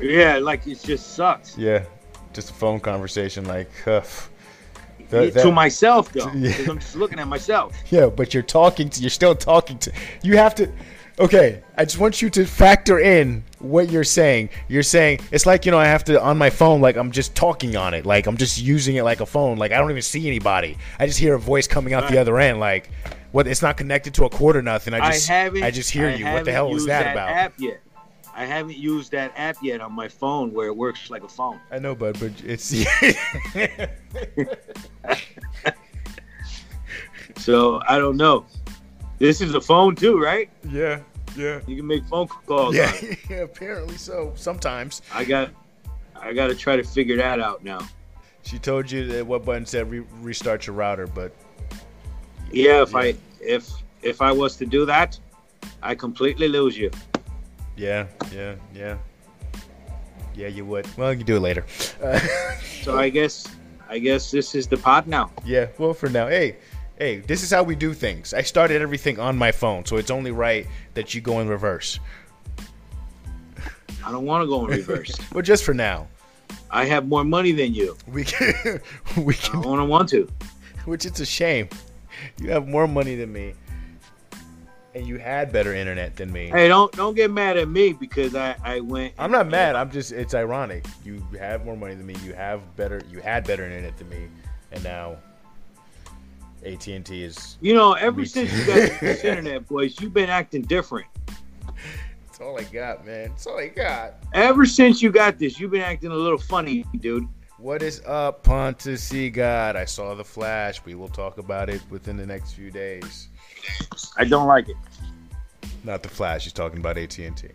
Yeah, 0.00 0.38
like 0.38 0.66
it 0.66 0.82
just 0.82 1.14
sucks. 1.14 1.56
Yeah, 1.56 1.84
just 2.34 2.50
a 2.50 2.54
phone 2.54 2.80
conversation, 2.80 3.44
like. 3.46 3.70
Uh, 5.10 5.24
that- 5.30 5.42
to 5.42 5.50
myself 5.50 6.12
though, 6.12 6.30
Yeah. 6.34 6.54
I'm 6.68 6.78
just 6.78 6.94
looking 6.94 7.18
at 7.18 7.26
myself. 7.26 7.74
Yeah, 7.90 8.08
but 8.08 8.34
you're 8.34 8.42
talking 8.42 8.90
to, 8.90 9.00
you're 9.00 9.08
still 9.08 9.34
talking 9.34 9.78
to, 9.78 9.92
you 10.22 10.36
have 10.36 10.54
to, 10.56 10.70
okay, 11.18 11.62
I 11.76 11.84
just 11.84 11.98
want 11.98 12.22
you 12.22 12.30
to 12.30 12.44
factor 12.44 12.98
in 12.98 13.42
what 13.58 13.90
you're 13.90 14.04
saying. 14.04 14.50
You're 14.68 14.82
saying, 14.82 15.20
it's 15.30 15.46
like, 15.46 15.64
you 15.64 15.72
know, 15.72 15.78
I 15.78 15.86
have 15.86 16.04
to, 16.04 16.22
on 16.22 16.38
my 16.38 16.50
phone, 16.50 16.80
like, 16.80 16.96
I'm 16.96 17.10
just 17.10 17.34
talking 17.34 17.76
on 17.76 17.94
it. 17.94 18.06
Like, 18.06 18.26
I'm 18.26 18.36
just 18.36 18.60
using 18.60 18.96
it 18.96 19.02
like 19.02 19.20
a 19.20 19.26
phone. 19.26 19.58
Like, 19.58 19.72
I 19.72 19.78
don't 19.78 19.90
even 19.90 20.02
see 20.02 20.26
anybody. 20.26 20.76
I 20.98 21.06
just 21.06 21.18
hear 21.18 21.34
a 21.34 21.38
voice 21.38 21.66
coming 21.66 21.94
out 21.94 22.08
the 22.08 22.18
other 22.18 22.38
end. 22.38 22.60
Like, 22.60 22.90
what, 23.32 23.46
it's 23.46 23.62
not 23.62 23.76
connected 23.76 24.14
to 24.14 24.24
a 24.24 24.30
cord 24.30 24.56
or 24.56 24.62
nothing. 24.62 24.94
I 24.94 24.98
I, 24.98 25.12
just, 25.12 25.28
haven't. 25.28 25.62
I 25.62 25.70
just 25.70 25.90
hear 25.90 26.08
I 26.08 26.14
you. 26.14 26.24
What 26.24 26.44
the 26.44 26.52
hell 26.52 26.68
is 26.68 26.74
used 26.74 26.88
that, 26.88 27.12
about? 27.12 27.30
App 27.30 27.54
yet. 27.58 27.80
I 28.34 28.44
haven't 28.44 28.76
used 28.76 29.10
that 29.12 29.32
app 29.36 29.56
yet 29.62 29.80
on 29.80 29.92
my 29.92 30.06
phone 30.06 30.52
where 30.52 30.68
it 30.68 30.76
works 30.76 31.10
like 31.10 31.24
a 31.24 31.28
phone. 31.28 31.58
I 31.72 31.80
know, 31.80 31.96
bud, 31.96 32.18
but 32.20 32.30
it's, 32.44 32.72
So 37.36 37.80
I 37.88 37.98
don't 37.98 38.16
know. 38.16 38.46
This 39.18 39.40
is 39.40 39.54
a 39.54 39.60
phone 39.60 39.94
too, 39.96 40.18
right? 40.20 40.48
yeah, 40.70 41.00
yeah. 41.36 41.60
You 41.66 41.76
can 41.76 41.86
make 41.86 42.06
phone 42.06 42.28
calls. 42.46 42.74
Yeah, 42.74 42.92
apparently 43.40 43.96
so. 43.96 44.32
Sometimes. 44.36 45.02
I 45.12 45.24
got. 45.24 45.50
I 46.20 46.32
got 46.32 46.48
to 46.48 46.54
try 46.54 46.76
to 46.76 46.82
figure 46.82 47.16
that 47.16 47.38
out 47.40 47.62
now. 47.64 47.80
She 48.42 48.58
told 48.58 48.90
you 48.90 49.06
that 49.08 49.26
what 49.26 49.44
button 49.44 49.66
said 49.66 49.90
re- 49.90 50.04
restart 50.20 50.66
your 50.66 50.74
router, 50.74 51.06
but 51.06 51.32
Yeah, 52.50 52.82
if 52.82 52.92
Yeah. 52.92 52.98
I 52.98 53.14
if 53.40 53.70
if 54.02 54.20
I 54.22 54.32
was 54.32 54.56
to 54.56 54.66
do 54.66 54.84
that, 54.86 55.18
I 55.82 55.94
completely 55.94 56.48
lose 56.48 56.76
you. 56.76 56.90
Yeah, 57.76 58.06
yeah, 58.32 58.54
yeah. 58.74 58.96
Yeah, 60.34 60.48
you 60.48 60.64
would. 60.64 60.86
Well, 60.96 61.10
you 61.12 61.18
can 61.18 61.26
do 61.26 61.36
it 61.36 61.40
later. 61.40 61.64
Uh, 62.02 62.18
So 62.82 62.96
I 62.98 63.08
guess 63.10 63.46
I 63.88 63.98
guess 63.98 64.30
this 64.30 64.54
is 64.54 64.66
the 64.66 64.76
pod 64.76 65.06
now. 65.06 65.30
yeah, 65.44 65.66
well, 65.78 65.92
for 65.94 66.08
now. 66.08 66.26
Hey, 66.28 66.56
hey, 66.98 67.20
this 67.20 67.42
is 67.42 67.50
how 67.50 67.62
we 67.62 67.76
do 67.76 67.94
things. 67.94 68.34
I 68.34 68.42
started 68.42 68.82
everything 68.82 69.18
on 69.18 69.36
my 69.36 69.52
phone, 69.52 69.84
so 69.84 69.96
it's 69.96 70.10
only 70.10 70.32
right 70.32 70.66
that 70.94 71.14
you 71.14 71.20
go 71.20 71.40
in 71.40 71.48
reverse. 71.48 71.98
I 74.04 74.10
don't 74.10 74.24
want 74.24 74.42
to 74.42 74.48
go 74.48 74.64
in 74.66 74.70
reverse. 74.70 75.16
Well, 75.32 75.42
just 75.42 75.64
for 75.64 75.74
now. 75.74 76.08
I 76.70 76.84
have 76.86 77.06
more 77.06 77.24
money 77.24 77.52
than 77.52 77.72
you. 77.72 77.96
We 78.06 78.24
can, 78.24 78.80
we 79.16 79.34
I 79.34 79.36
can, 79.36 79.62
don't 79.62 79.88
want 79.88 80.08
to. 80.10 80.28
which 80.84 81.06
it's 81.06 81.20
a 81.20 81.26
shame. 81.26 81.68
You 82.40 82.50
have 82.50 82.66
more 82.66 82.88
money 82.88 83.14
than 83.14 83.32
me, 83.32 83.54
and 84.94 85.06
you 85.06 85.18
had 85.18 85.52
better 85.52 85.72
internet 85.74 86.16
than 86.16 86.32
me. 86.32 86.48
Hey, 86.48 86.68
don't 86.68 86.90
don't 86.92 87.14
get 87.14 87.30
mad 87.30 87.56
at 87.56 87.68
me 87.68 87.92
because 87.92 88.34
I 88.34 88.56
I 88.64 88.80
went. 88.80 89.14
I'm 89.18 89.30
not 89.30 89.48
mad. 89.48 89.76
I'm 89.76 89.90
just. 89.90 90.10
It's 90.10 90.34
ironic. 90.34 90.84
You 91.04 91.24
have 91.38 91.64
more 91.64 91.76
money 91.76 91.94
than 91.94 92.06
me. 92.06 92.16
You 92.24 92.32
have 92.32 92.76
better. 92.76 93.00
You 93.10 93.20
had 93.20 93.46
better 93.46 93.64
internet 93.64 93.96
than 93.98 94.08
me, 94.08 94.28
and 94.72 94.82
now 94.82 95.16
AT 96.64 96.86
and 96.88 97.04
T 97.04 97.24
is. 97.24 97.58
You 97.60 97.74
know, 97.74 97.92
ever 97.94 98.24
since 98.24 98.52
you 98.52 98.64
got 98.66 98.74
this 99.00 99.24
internet, 99.24 99.66
boys, 99.68 100.00
you've 100.00 100.14
been 100.14 100.30
acting 100.30 100.62
different. 100.62 101.06
That's 102.26 102.40
all 102.40 102.58
I 102.58 102.64
got, 102.64 103.04
man. 103.06 103.30
That's 103.30 103.46
all 103.46 103.58
I 103.58 103.68
got. 103.68 104.14
Ever 104.32 104.66
since 104.66 105.02
you 105.02 105.10
got 105.10 105.38
this, 105.38 105.58
you've 105.58 105.70
been 105.70 105.82
acting 105.82 106.10
a 106.10 106.16
little 106.16 106.38
funny, 106.38 106.84
dude. 107.00 107.26
What 107.58 107.82
is 107.82 108.00
up, 108.06 108.44
Pontus 108.44 109.12
God? 109.32 109.74
I 109.74 109.84
saw 109.84 110.14
the 110.14 110.24
flash. 110.24 110.84
We 110.84 110.94
will 110.94 111.08
talk 111.08 111.38
about 111.38 111.68
it 111.68 111.82
within 111.90 112.16
the 112.16 112.26
next 112.26 112.52
few 112.52 112.70
days. 112.70 113.28
I 114.16 114.24
don't 114.24 114.46
like 114.46 114.68
it. 114.68 114.76
Not 115.82 116.04
the 116.04 116.08
flash. 116.08 116.44
He's 116.44 116.52
talking 116.52 116.78
about 116.78 116.96
AT 116.96 117.18
and 117.18 117.36
T. 117.36 117.48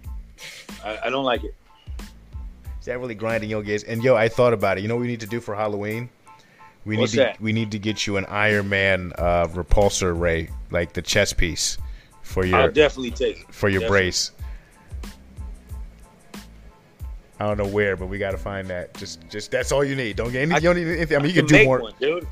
I, 0.84 1.00
I 1.06 1.10
don't 1.10 1.24
like 1.24 1.46
it. 1.46 1.56
Is 2.80 2.88
that 2.88 3.00
really 3.00 3.16
grinding 3.16 3.50
your 3.50 3.64
gears? 3.64 3.84
And 3.84 4.04
yo, 4.04 4.18
I 4.18 4.28
thought 4.28 4.52
about 4.52 4.78
it. 4.78 4.82
You 4.82 4.90
know 4.90 4.96
what 4.96 5.02
we 5.04 5.08
need 5.08 5.22
to 5.22 5.28
do 5.28 5.40
for 5.40 5.56
Halloween? 5.56 6.10
We 6.86 6.98
What's 6.98 7.14
need 7.14 7.20
to 7.20 7.24
that? 7.24 7.42
we 7.42 7.54
need 7.54 7.72
to 7.72 7.80
get 7.80 8.06
you 8.06 8.18
an 8.18 8.26
Iron 8.26 8.68
Man 8.70 9.14
uh, 9.18 9.48
repulsor 9.48 10.20
ray, 10.20 10.50
like 10.70 10.94
the 10.94 11.02
chest 11.02 11.38
piece, 11.38 11.78
for 12.22 12.46
your 12.46 12.58
I'll 12.58 12.72
definitely 12.72 13.12
take 13.12 13.40
it. 13.42 13.54
for 13.54 13.70
your 13.70 13.82
definitely. 13.82 14.02
brace. 14.02 14.32
I 17.40 17.48
don't 17.48 17.58
know 17.58 17.68
where, 17.68 17.96
but 17.98 18.08
we 18.08 18.18
got 18.18 18.32
to 18.32 18.38
find 18.38 18.68
that. 18.70 18.94
Just, 18.96 19.28
just 19.30 19.52
that's 19.52 19.72
all 19.72 19.84
you 19.84 19.96
need. 19.96 20.16
Don't 20.16 20.32
get 20.32 20.44
any. 20.44 20.54
I- 20.54 20.58
you 20.58 20.62
don't 20.62 20.76
need 20.78 20.88
anything. 20.88 21.18
I 21.18 21.22
mean, 21.22 21.34
you 21.36 21.42
I 21.42 21.46
can 21.46 21.48
can 21.48 21.48
do 21.48 21.56
make 21.56 21.66
more. 21.68 21.82
one, 21.82 21.94
dude. 22.00 22.28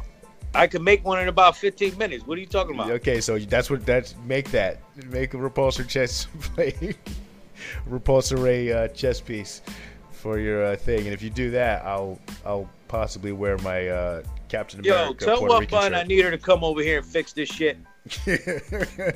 I 0.53 0.67
can 0.67 0.83
make 0.83 1.05
one 1.05 1.19
in 1.21 1.29
about 1.29 1.55
15 1.55 1.97
minutes. 1.97 2.27
What 2.27 2.37
are 2.37 2.41
you 2.41 2.45
talking 2.47 2.75
about? 2.75 2.91
Okay, 2.91 3.21
so 3.21 3.39
that's 3.39 3.69
what 3.69 3.85
that's 3.85 4.15
make 4.25 4.51
that 4.51 4.79
make 5.09 5.33
a 5.33 5.37
repulsor 5.37 5.87
chest 5.87 6.27
plate, 6.41 6.97
repulsor 7.89 8.41
ray 8.43 8.71
uh, 8.71 8.89
chest 8.89 9.25
piece 9.25 9.61
for 10.11 10.39
your 10.39 10.65
uh, 10.65 10.75
thing, 10.75 10.99
and 11.05 11.13
if 11.13 11.21
you 11.21 11.29
do 11.29 11.51
that, 11.51 11.85
I'll 11.85 12.19
I'll 12.45 12.69
possibly 12.89 13.31
wear 13.31 13.57
my 13.59 13.87
uh, 13.87 14.23
Captain 14.51 14.83
Yo, 14.83 14.93
America 14.93 15.23
tell 15.25 15.37
Puerto 15.37 15.53
what 15.53 15.59
Rican 15.61 15.77
bun 15.77 15.95
I 15.95 16.03
need 16.03 16.25
her 16.25 16.31
to 16.31 16.37
come 16.37 16.61
over 16.61 16.81
here 16.81 16.97
and 16.97 17.07
fix 17.07 17.31
this 17.31 17.47
shit. 17.47 17.77
I'm 18.27 19.13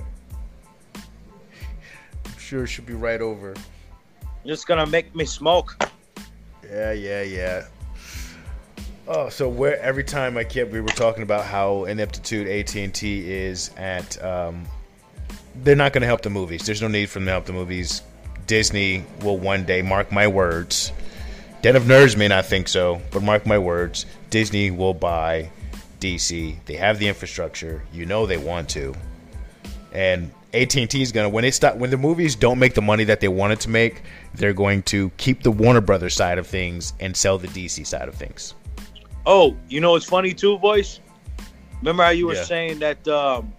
sure 2.38 2.65
she'll 2.65 2.86
be 2.86 2.93
right 2.93 3.19
over. 3.19 3.54
Just 4.45 4.65
gonna 4.65 4.86
make 4.86 5.13
me 5.13 5.26
smoke. 5.26 5.76
Yeah, 6.63 6.93
yeah, 6.93 7.24
yeah. 7.24 7.65
Oh, 9.10 9.28
so 9.28 9.50
where 9.50 9.78
every 9.82 10.06
time 10.06 10.38
I 10.38 10.45
kept 10.45 10.71
we 10.71 10.80
were 10.80 10.88
talking 10.88 11.24
about 11.24 11.43
how 11.43 11.84
ineptitude 11.84 12.48
AT 12.48 12.74
and 12.78 12.93
T 12.93 13.30
is 13.30 13.71
at, 13.76 14.24
um, 14.24 14.65
they're 15.63 15.76
not 15.76 15.91
going 15.93 16.02
to 16.02 16.08
help 16.08 16.21
the 16.21 16.32
movies. 16.32 16.65
There's 16.65 16.82
no 16.82 16.88
need 16.88 17.08
for 17.10 17.19
them 17.19 17.26
to 17.28 17.32
help 17.32 17.45
the 17.45 17.54
movies. 17.54 18.02
Disney 18.48 19.04
will 19.21 19.38
one 19.38 19.63
day, 19.63 19.84
mark 19.84 20.12
my 20.12 20.28
words. 20.28 20.91
Den 21.62 21.76
of 21.76 21.84
Nerds 21.84 22.17
may 22.17 22.28
not 22.28 22.48
think 22.48 22.67
so, 22.67 23.00
but 23.12 23.21
mark 23.21 23.45
my 23.45 23.60
words. 23.60 24.08
Disney 24.36 24.69
will 24.69 24.93
buy 24.93 25.50
DC. 26.02 26.58
They 26.65 26.76
have 26.76 27.00
the 27.00 27.08
infrastructure. 27.08 27.82
You 27.93 28.06
know 28.06 28.26
they 28.26 28.36
want 28.36 28.67
to, 28.71 28.93
and 29.93 30.30
AT 30.54 30.76
and 30.76 30.89
T 30.89 31.02
is 31.02 31.13
gonna 31.13 31.30
when 31.30 31.43
they 31.43 31.52
stop 31.52 31.78
when 31.78 31.89
the 31.89 31.95
movies 31.95 32.36
don't 32.36 32.60
make 32.60 32.74
the 32.74 32.82
money 32.82 33.06
that 33.06 33.21
they 33.21 33.30
wanted 33.30 33.62
to 33.62 33.69
make, 33.69 34.02
they're 34.34 34.52
going 34.52 34.84
to 34.84 35.10
keep 35.12 35.41
the 35.41 35.52
Warner 35.52 35.80
Brothers 35.80 36.15
side 36.15 36.38
of 36.38 36.45
things 36.48 36.91
and 37.00 37.15
sell 37.15 37.38
the 37.38 37.48
DC 37.48 37.88
side 37.88 38.10
of 38.10 38.15
things. 38.15 38.56
Oh, 39.26 39.56
you 39.69 39.80
know 39.80 39.95
it's 39.95 40.06
funny 40.06 40.34
too, 40.34 40.60
boys? 40.60 41.00
Remember 41.80 42.04
how 42.04 42.10
you 42.10 42.28
were 42.28 42.34
Yeah. 42.34 42.43
saying 42.43 42.80
that 42.80 43.08
um, 43.08 43.54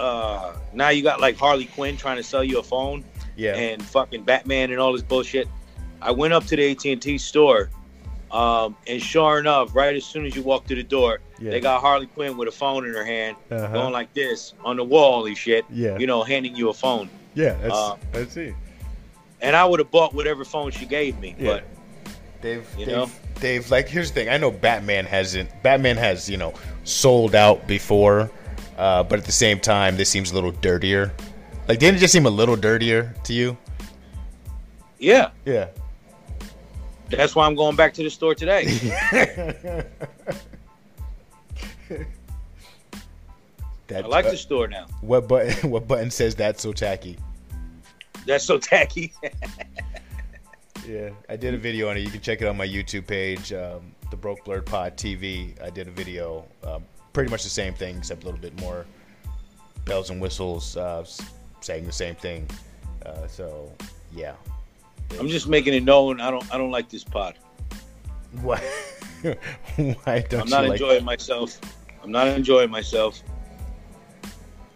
uh, 0.00 0.54
now 0.72 0.88
you 0.88 1.02
got 1.02 1.20
like 1.20 1.36
Harley 1.36 1.66
Quinn 1.66 1.98
trying 1.98 2.16
to 2.16 2.22
sell 2.22 2.42
you 2.42 2.60
a 2.60 2.62
phone 2.62 3.04
Yeah, 3.36 3.56
and 3.56 3.82
fucking 3.84 4.22
Batman 4.22 4.70
and 4.70 4.80
all 4.80 4.94
this 4.94 5.02
bullshit. 5.02 5.48
I 6.00 6.12
went 6.12 6.32
up 6.32 6.46
to 6.46 6.56
the 6.56 6.70
AT 6.70 6.82
and 6.86 7.02
T 7.02 7.18
store 7.18 7.68
Um, 8.34 8.76
and 8.88 9.00
sure 9.00 9.38
enough, 9.38 9.74
right 9.76 9.94
as 9.94 10.04
soon 10.04 10.26
as 10.26 10.34
you 10.34 10.42
walk 10.42 10.66
through 10.66 10.76
the 10.76 10.82
door, 10.82 11.20
Yeah. 11.38 11.52
they 11.52 11.60
got 11.60 11.80
Harley 11.80 12.06
Quinn 12.06 12.36
with 12.36 12.48
a 12.48 12.52
phone 12.52 12.84
in 12.84 12.92
her 12.92 13.04
hand, 13.04 13.36
Uh-huh. 13.50 13.68
going 13.68 13.92
like 13.92 14.12
this 14.12 14.54
on 14.64 14.76
the 14.76 14.82
wall 14.84 15.26
and 15.26 15.36
shit. 15.38 15.64
Yeah. 15.72 15.96
You 15.98 16.06
know, 16.08 16.24
handing 16.24 16.56
you 16.56 16.68
a 16.68 16.74
phone. 16.74 17.08
Yeah, 17.34 17.54
that's 17.62 17.74
Uh, 17.74 17.96
that's 18.12 18.36
it. 18.36 18.54
And 19.40 19.54
I 19.54 19.64
would 19.64 19.78
have 19.78 19.90
bought 19.90 20.14
whatever 20.14 20.44
phone 20.44 20.70
she 20.72 20.84
gave 20.84 21.18
me. 21.20 21.36
Yeah. 21.38 21.52
But 21.52 21.64
They've, 22.40 22.66
You 22.76 22.84
they've, 22.86 22.94
know? 22.94 23.10
they've 23.40 23.70
like 23.70 23.88
here's 23.88 24.10
the 24.10 24.14
thing. 24.20 24.28
I 24.28 24.36
know 24.36 24.50
Batman 24.50 25.06
hasn't. 25.06 25.48
Batman 25.62 25.96
has 25.96 26.28
you 26.28 26.36
know 26.36 26.52
sold 26.84 27.34
out 27.34 27.66
before, 27.66 28.30
uh, 28.76 29.02
but 29.04 29.18
at 29.20 29.24
the 29.24 29.32
same 29.32 29.58
time, 29.60 29.96
this 29.96 30.10
seems 30.10 30.30
a 30.32 30.34
little 30.34 30.50
dirtier. 30.50 31.12
Like, 31.68 31.78
didn't 31.78 31.96
it 31.96 32.00
just 32.00 32.12
seem 32.12 32.26
a 32.26 32.30
little 32.30 32.56
dirtier 32.56 33.14
to 33.24 33.32
you? 33.32 33.56
yeah, 34.98 35.30
Yeah. 35.46 35.68
That's 37.16 37.34
why 37.34 37.46
I'm 37.46 37.54
going 37.54 37.76
back 37.76 37.94
to 37.94 38.02
the 38.02 38.10
store 38.10 38.34
today. 38.34 38.66
That, 43.88 44.06
I 44.06 44.08
like 44.08 44.24
uh, 44.24 44.30
the 44.30 44.36
store 44.36 44.66
now. 44.66 44.86
What 45.02 45.28
button? 45.28 45.70
What 45.70 45.86
button 45.86 46.10
says 46.10 46.34
that's 46.34 46.62
so 46.62 46.72
tacky? 46.72 47.18
That's 48.26 48.44
so 48.44 48.58
tacky. 48.58 49.12
Yeah, 50.86 51.08
I 51.30 51.36
did 51.36 51.54
a 51.54 51.56
video 51.56 51.88
on 51.88 51.96
it. 51.96 52.00
You 52.00 52.10
can 52.10 52.20
check 52.20 52.42
it 52.42 52.46
on 52.46 52.58
my 52.58 52.68
YouTube 52.68 53.06
page, 53.06 53.54
um, 53.54 53.94
the 54.10 54.18
Broke 54.18 54.44
Blurred 54.44 54.66
Pod 54.66 54.98
TV. 54.98 55.58
I 55.62 55.70
did 55.70 55.88
a 55.88 55.90
video, 55.90 56.44
um, 56.62 56.84
pretty 57.14 57.30
much 57.30 57.42
the 57.42 57.48
same 57.48 57.72
thing, 57.72 57.96
except 57.96 58.22
a 58.22 58.26
little 58.26 58.38
bit 58.38 58.60
more 58.60 58.84
bells 59.86 60.10
and 60.10 60.20
whistles, 60.20 60.76
uh, 60.76 61.02
saying 61.62 61.86
the 61.86 61.92
same 61.92 62.14
thing. 62.16 62.46
Uh, 63.06 63.26
so, 63.26 63.72
yeah. 64.14 64.34
I'm 65.18 65.28
just 65.28 65.48
making 65.48 65.74
it 65.74 65.84
known 65.84 66.20
I 66.20 66.30
don't 66.30 66.54
I 66.54 66.58
don't 66.58 66.70
like 66.70 66.88
this 66.88 67.04
pod. 67.04 67.38
Why? 68.42 68.60
Why 69.76 70.20
don't 70.28 70.42
I'm 70.42 70.48
not 70.48 70.64
like? 70.64 70.72
enjoying 70.72 71.04
myself. 71.04 71.60
I'm 72.02 72.10
not 72.10 72.28
enjoying 72.28 72.70
myself. 72.70 73.22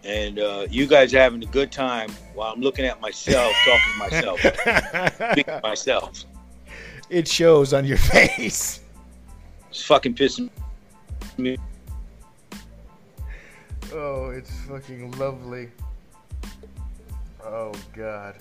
And 0.04 0.38
uh, 0.38 0.66
you 0.70 0.86
guys 0.86 1.12
are 1.14 1.18
having 1.18 1.42
a 1.42 1.46
good 1.46 1.70
time 1.70 2.10
while 2.34 2.52
I'm 2.52 2.60
looking 2.60 2.86
at 2.86 3.00
myself, 3.00 3.52
talking 3.64 3.92
to 3.92 3.98
myself, 3.98 4.40
speaking 4.40 5.44
to 5.44 5.60
myself. 5.62 6.24
it 7.10 7.28
shows 7.28 7.74
on 7.74 7.84
your 7.84 7.98
face. 8.14 8.80
It's 9.70 9.84
fucking 9.84 10.14
pissing 10.14 10.48
me. 11.36 11.58
Oh, 13.92 14.30
it's 14.30 14.50
fucking 14.62 15.10
lovely. 15.12 15.70
Oh 17.44 17.72
God. 17.94 18.36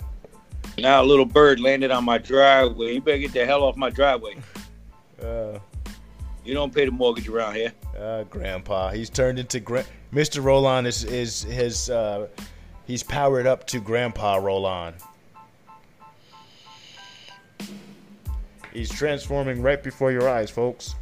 Now 0.78 1.02
a 1.02 1.04
little 1.06 1.24
bird 1.24 1.60
landed 1.60 1.90
on 1.90 2.04
my 2.04 2.18
driveway. 2.18 2.94
You 2.94 3.00
better 3.00 3.18
get 3.18 3.32
the 3.32 3.44
hell 3.44 3.62
off 3.64 3.76
my 3.76 3.90
driveway. 3.90 4.36
Uh, 5.20 5.58
You 6.44 6.54
don't 6.54 6.72
pay 6.72 6.84
the 6.84 6.92
mortgage 6.92 7.26
around 7.28 7.56
here. 7.56 7.72
uh, 8.00 8.22
Grandpa, 8.30 8.90
he's 8.92 9.10
turned 9.10 9.36
into 9.40 9.58
gra- 9.58 9.84
Mr. 10.14 10.40
Roland 10.44 10.86
is 10.86 11.02
is 11.02 11.42
his 11.42 11.90
uh, 11.90 12.28
he's 12.86 13.02
powered 13.02 13.44
up 13.44 13.66
to 13.66 13.80
Grandpa 13.80 14.36
Roland. 14.36 14.94
He's 18.72 18.88
transforming 18.90 19.60
right 19.60 19.82
before 19.82 20.12
your 20.12 20.28
eyes, 20.28 20.50
folks. 20.52 20.94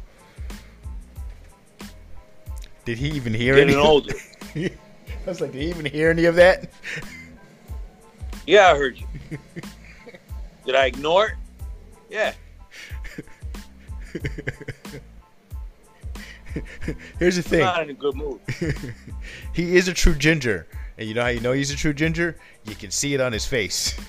Did 2.85 2.97
he 2.97 3.09
even 3.09 3.35
hear 3.35 3.53
Getting 3.53 3.75
any? 3.75 3.85
older. 3.85 4.13
I 4.55 4.69
was 5.27 5.41
like, 5.41 5.51
did 5.51 5.61
he 5.61 5.69
even 5.69 5.85
hear 5.85 6.09
any 6.09 6.25
of 6.25 6.33
that? 6.37 6.71
Yeah, 8.47 8.71
I 8.71 8.77
heard 8.77 8.97
you. 8.97 9.05
Did 10.65 10.75
I 10.75 10.85
ignore 10.85 11.27
it? 11.27 11.35
Yeah. 12.09 12.33
Here's 17.19 17.35
the 17.35 17.41
I'm 17.41 17.49
thing. 17.49 17.59
not 17.59 17.83
in 17.83 17.89
a 17.89 17.93
good 17.93 18.15
mood. 18.15 18.39
he 19.53 19.75
is 19.75 19.87
a 19.89 19.93
true 19.93 20.15
ginger. 20.15 20.65
And 20.97 21.07
you 21.07 21.13
know 21.13 21.21
how 21.21 21.27
you 21.27 21.41
know 21.41 21.51
he's 21.51 21.71
a 21.71 21.75
true 21.75 21.93
ginger? 21.93 22.39
You 22.65 22.73
can 22.73 22.89
see 22.89 23.13
it 23.13 23.21
on 23.21 23.31
his 23.31 23.45
face. 23.45 23.99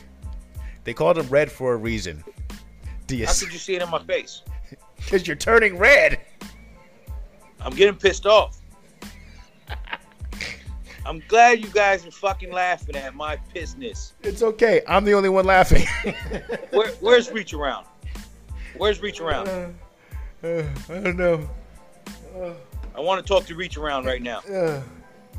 They 0.85 0.95
called 0.95 1.19
him 1.19 1.29
red 1.29 1.51
for 1.51 1.75
a 1.75 1.77
reason. 1.77 2.25
Do 3.07 3.17
you 3.17 3.27
How 3.27 3.35
could 3.35 3.53
you 3.53 3.59
see 3.59 3.75
it 3.75 3.83
in 3.83 3.91
my 3.91 4.03
face? 4.05 4.43
Because 4.97 5.27
you're 5.27 5.37
turning 5.37 5.77
red. 5.77 6.21
I'm 7.61 7.75
getting 7.75 7.97
pissed 7.97 8.25
off. 8.25 8.58
I'm 11.09 11.23
glad 11.27 11.65
you 11.65 11.71
guys 11.71 12.05
are 12.07 12.11
fucking 12.11 12.53
laughing 12.53 12.95
at 12.95 13.15
my 13.15 13.39
pissness. 13.55 14.13
It's 14.23 14.43
okay. 14.43 14.83
I'm 14.87 15.07
the 15.07 15.15
only 15.15 15.31
one 15.31 15.47
laughing. 15.47 15.87
Where, 16.71 16.91
where's 17.01 17.33
reach 17.33 17.55
around? 17.55 17.87
Where's 18.77 19.01
reach 19.01 19.19
around? 19.19 19.49
Uh, 19.49 19.69
I 20.45 21.01
don't 21.01 21.17
know. 21.17 21.49
I 22.95 23.01
want 23.01 23.25
to 23.25 23.27
talk 23.27 23.47
to 23.47 23.55
reach 23.55 23.79
around 23.79 24.05
right 24.05 24.21
now. 24.21 24.41
Uh, 24.41 24.83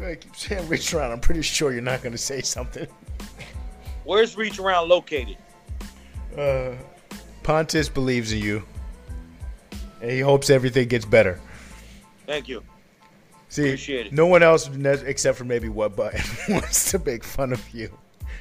I 0.03 0.15
keep 0.15 0.35
saying 0.35 0.67
reach 0.67 0.91
around. 0.91 1.11
I'm 1.11 1.19
pretty 1.19 1.43
sure 1.43 1.71
you're 1.71 1.83
not 1.83 2.01
going 2.01 2.13
to 2.13 2.17
say 2.17 2.41
something. 2.41 2.87
Where's 4.05 4.35
reach 4.35 4.57
around 4.57 4.89
located? 4.89 5.37
Uh, 6.35 6.71
Pontus 7.43 7.89
believes 7.89 8.31
in 8.33 8.39
you. 8.39 8.63
And 10.01 10.09
he 10.09 10.19
hopes 10.19 10.49
everything 10.49 10.87
gets 10.87 11.05
better. 11.05 11.39
Thank 12.25 12.47
you. 12.47 12.63
See, 13.49 14.09
no 14.11 14.27
one 14.27 14.43
else 14.43 14.69
except 14.75 15.37
for 15.37 15.43
maybe 15.43 15.69
What 15.69 15.95
Button 15.95 16.21
wants 16.53 16.91
to 16.91 16.99
make 16.99 17.23
fun 17.23 17.51
of 17.51 17.69
you 17.73 17.89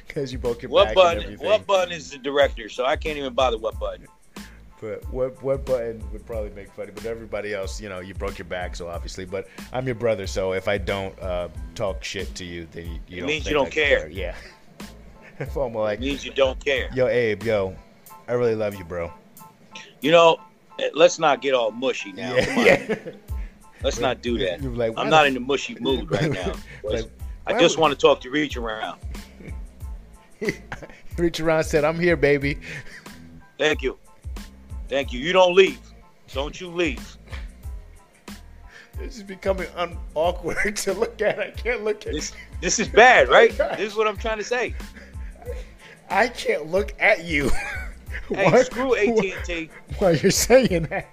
because 0.07 0.31
you 0.31 0.37
broke 0.37 0.61
your 0.61 0.69
What 0.71 0.83
back 0.83 0.89
and 0.89 0.95
button? 0.95 1.23
everything. 1.23 1.45
What 1.47 1.65
button 1.67 1.91
is 1.91 2.11
the 2.11 2.19
director? 2.19 2.69
So 2.69 2.85
I 2.85 2.95
can't 2.95 3.17
even 3.17 3.33
bother 3.33 3.57
what 3.57 3.79
button. 3.79 4.07
But 4.81 5.03
what 5.11 5.41
what 5.43 5.65
button 5.65 6.01
would 6.13 6.25
probably 6.25 6.51
make 6.51 6.71
funny? 6.71 6.91
But 6.93 7.05
everybody 7.05 7.53
else, 7.53 7.81
you 7.81 7.89
know, 7.89 7.99
you 7.99 8.13
broke 8.13 8.37
your 8.37 8.45
back, 8.45 8.75
so 8.75 8.87
obviously. 8.87 9.25
But 9.25 9.47
I'm 9.73 9.85
your 9.85 9.95
brother, 9.95 10.25
so 10.27 10.53
if 10.53 10.67
I 10.69 10.77
don't 10.77 11.19
uh, 11.19 11.49
talk 11.75 12.01
shit 12.03 12.33
to 12.35 12.45
you, 12.45 12.65
then 12.71 12.85
you, 12.85 12.99
you 13.07 13.17
It 13.17 13.19
don't 13.21 13.27
means 13.27 13.45
you 13.47 13.53
don't 13.53 13.67
I 13.67 13.71
care. 13.71 14.07
Yeah. 14.09 14.35
if 15.39 15.55
I'm 15.57 15.73
like, 15.73 15.97
It 15.99 16.01
means 16.01 16.23
you 16.23 16.31
don't 16.31 16.63
care. 16.63 16.89
yo, 16.93 17.07
Abe, 17.07 17.43
yo, 17.43 17.75
I 18.27 18.33
really 18.33 18.55
love 18.55 18.75
you, 18.75 18.85
bro. 18.85 19.11
You 20.01 20.11
know, 20.11 20.37
eh, 20.79 20.89
let's 20.93 21.19
not 21.19 21.41
get 21.41 21.53
all 21.55 21.71
mushy 21.71 22.13
now. 22.13 22.35
yeah, 22.35 22.45
Come 22.45 22.57
on. 22.59 22.65
yeah. 22.65 22.97
Let's 23.83 23.99
not 23.99 24.21
do 24.21 24.37
that. 24.39 24.61
Like, 24.63 24.93
I'm 24.97 25.09
not 25.09 25.25
in 25.27 25.33
the 25.33 25.39
mushy 25.39 25.75
mood 25.79 26.11
right 26.11 26.31
now. 26.31 26.53
Like, 26.83 27.05
I 27.47 27.57
just 27.59 27.77
would- 27.77 27.81
want 27.81 27.93
to 27.93 27.99
talk 27.99 28.21
to 28.21 28.29
reach 28.29 28.57
around. 28.57 28.99
Reach 31.17 31.39
around, 31.41 31.63
said, 31.65 31.83
"I'm 31.83 31.99
here, 31.99 32.15
baby." 32.15 32.59
Thank 33.57 33.81
you. 33.81 33.97
Thank 34.87 35.11
you. 35.11 35.19
You 35.19 35.33
don't 35.33 35.53
leave. 35.53 35.79
Don't 36.33 36.59
you 36.61 36.69
leave. 36.69 37.17
This 38.97 39.17
is 39.17 39.23
becoming 39.23 39.67
un- 39.75 39.97
awkward 40.15 40.75
to 40.77 40.93
look 40.93 41.21
at. 41.21 41.39
I 41.39 41.51
can't 41.51 41.83
look 41.83 42.05
at. 42.07 42.13
This 42.13 42.31
this 42.61 42.79
is 42.79 42.87
bad, 42.87 43.27
right? 43.27 43.51
This 43.77 43.91
is 43.91 43.95
what 43.97 44.07
I'm 44.07 44.15
trying 44.17 44.37
to 44.37 44.43
say. 44.45 44.73
I 46.09 46.27
can't 46.29 46.67
look 46.67 46.93
at 46.99 47.25
you. 47.25 47.49
Hey, 48.29 48.45
Why- 48.45 48.63
screw 48.63 48.95
AT&T. 48.95 49.69
While 49.97 50.15
you're 50.15 50.31
saying 50.31 50.83
that. 50.83 51.07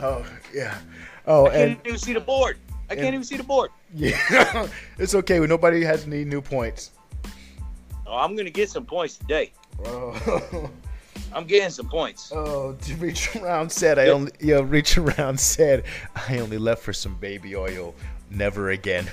Oh 0.00 0.24
yeah. 0.54 0.78
Oh, 1.26 1.46
I 1.46 1.50
can't 1.50 1.70
and 1.70 1.86
even 1.86 1.98
see 1.98 2.12
the 2.12 2.20
board. 2.20 2.58
I 2.90 2.94
can't 2.94 3.14
even 3.14 3.24
see 3.24 3.36
the 3.36 3.44
board. 3.44 3.70
yeah, 3.94 4.66
it's 4.98 5.14
okay. 5.14 5.38
Nobody 5.40 5.84
has 5.84 6.06
any 6.06 6.24
new 6.24 6.40
points. 6.40 6.92
Oh, 8.06 8.16
I'm 8.16 8.34
gonna 8.34 8.50
get 8.50 8.70
some 8.70 8.86
points 8.86 9.18
today. 9.18 9.52
Oh, 9.84 10.70
I'm 11.34 11.44
getting 11.44 11.68
some 11.70 11.88
points. 11.88 12.32
oh, 12.34 12.72
to 12.80 12.94
reach 12.96 13.36
around 13.36 13.70
said 13.70 13.98
I 13.98 14.08
only. 14.08 14.32
Yo, 14.40 14.62
reach 14.62 14.96
around 14.96 15.38
said 15.38 15.84
I 16.16 16.38
only 16.38 16.58
left 16.58 16.82
for 16.82 16.92
some 16.92 17.14
baby 17.16 17.54
oil. 17.54 17.94
Never 18.30 18.70
again. 18.70 19.08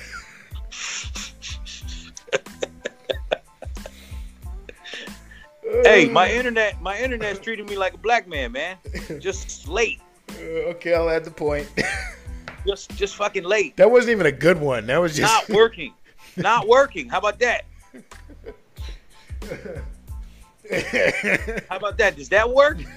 Hey, 5.84 6.08
my 6.08 6.32
internet, 6.32 6.82
my 6.82 6.98
internet's 6.98 7.40
treating 7.40 7.66
me 7.66 7.78
like 7.78 7.94
a 7.94 7.98
black 7.98 8.28
man, 8.28 8.54
man. 8.54 8.78
Just 9.20 9.68
late. 9.68 10.00
Uh, 10.32 10.72
okay, 10.74 10.94
I'll 10.94 11.10
add 11.10 11.24
the 11.26 11.32
point. 11.32 11.68
Just 12.68 12.90
just 12.98 13.16
fucking 13.16 13.44
late. 13.44 13.78
that 13.78 13.92
wasn't 13.92 14.10
even 14.14 14.26
a 14.26 14.32
good 14.32 14.60
one. 14.60 14.88
That 14.88 14.98
was 14.98 15.16
just. 15.16 15.32
Not 15.50 15.56
working. 15.56 15.94
Not 16.36 16.68
working. 16.68 17.08
How 17.08 17.20
about 17.20 17.38
that? 17.38 17.66
How 21.70 21.78
about 21.78 21.98
that? 22.00 22.16
Does 22.18 22.30
that 22.30 22.50
work? 22.52 22.80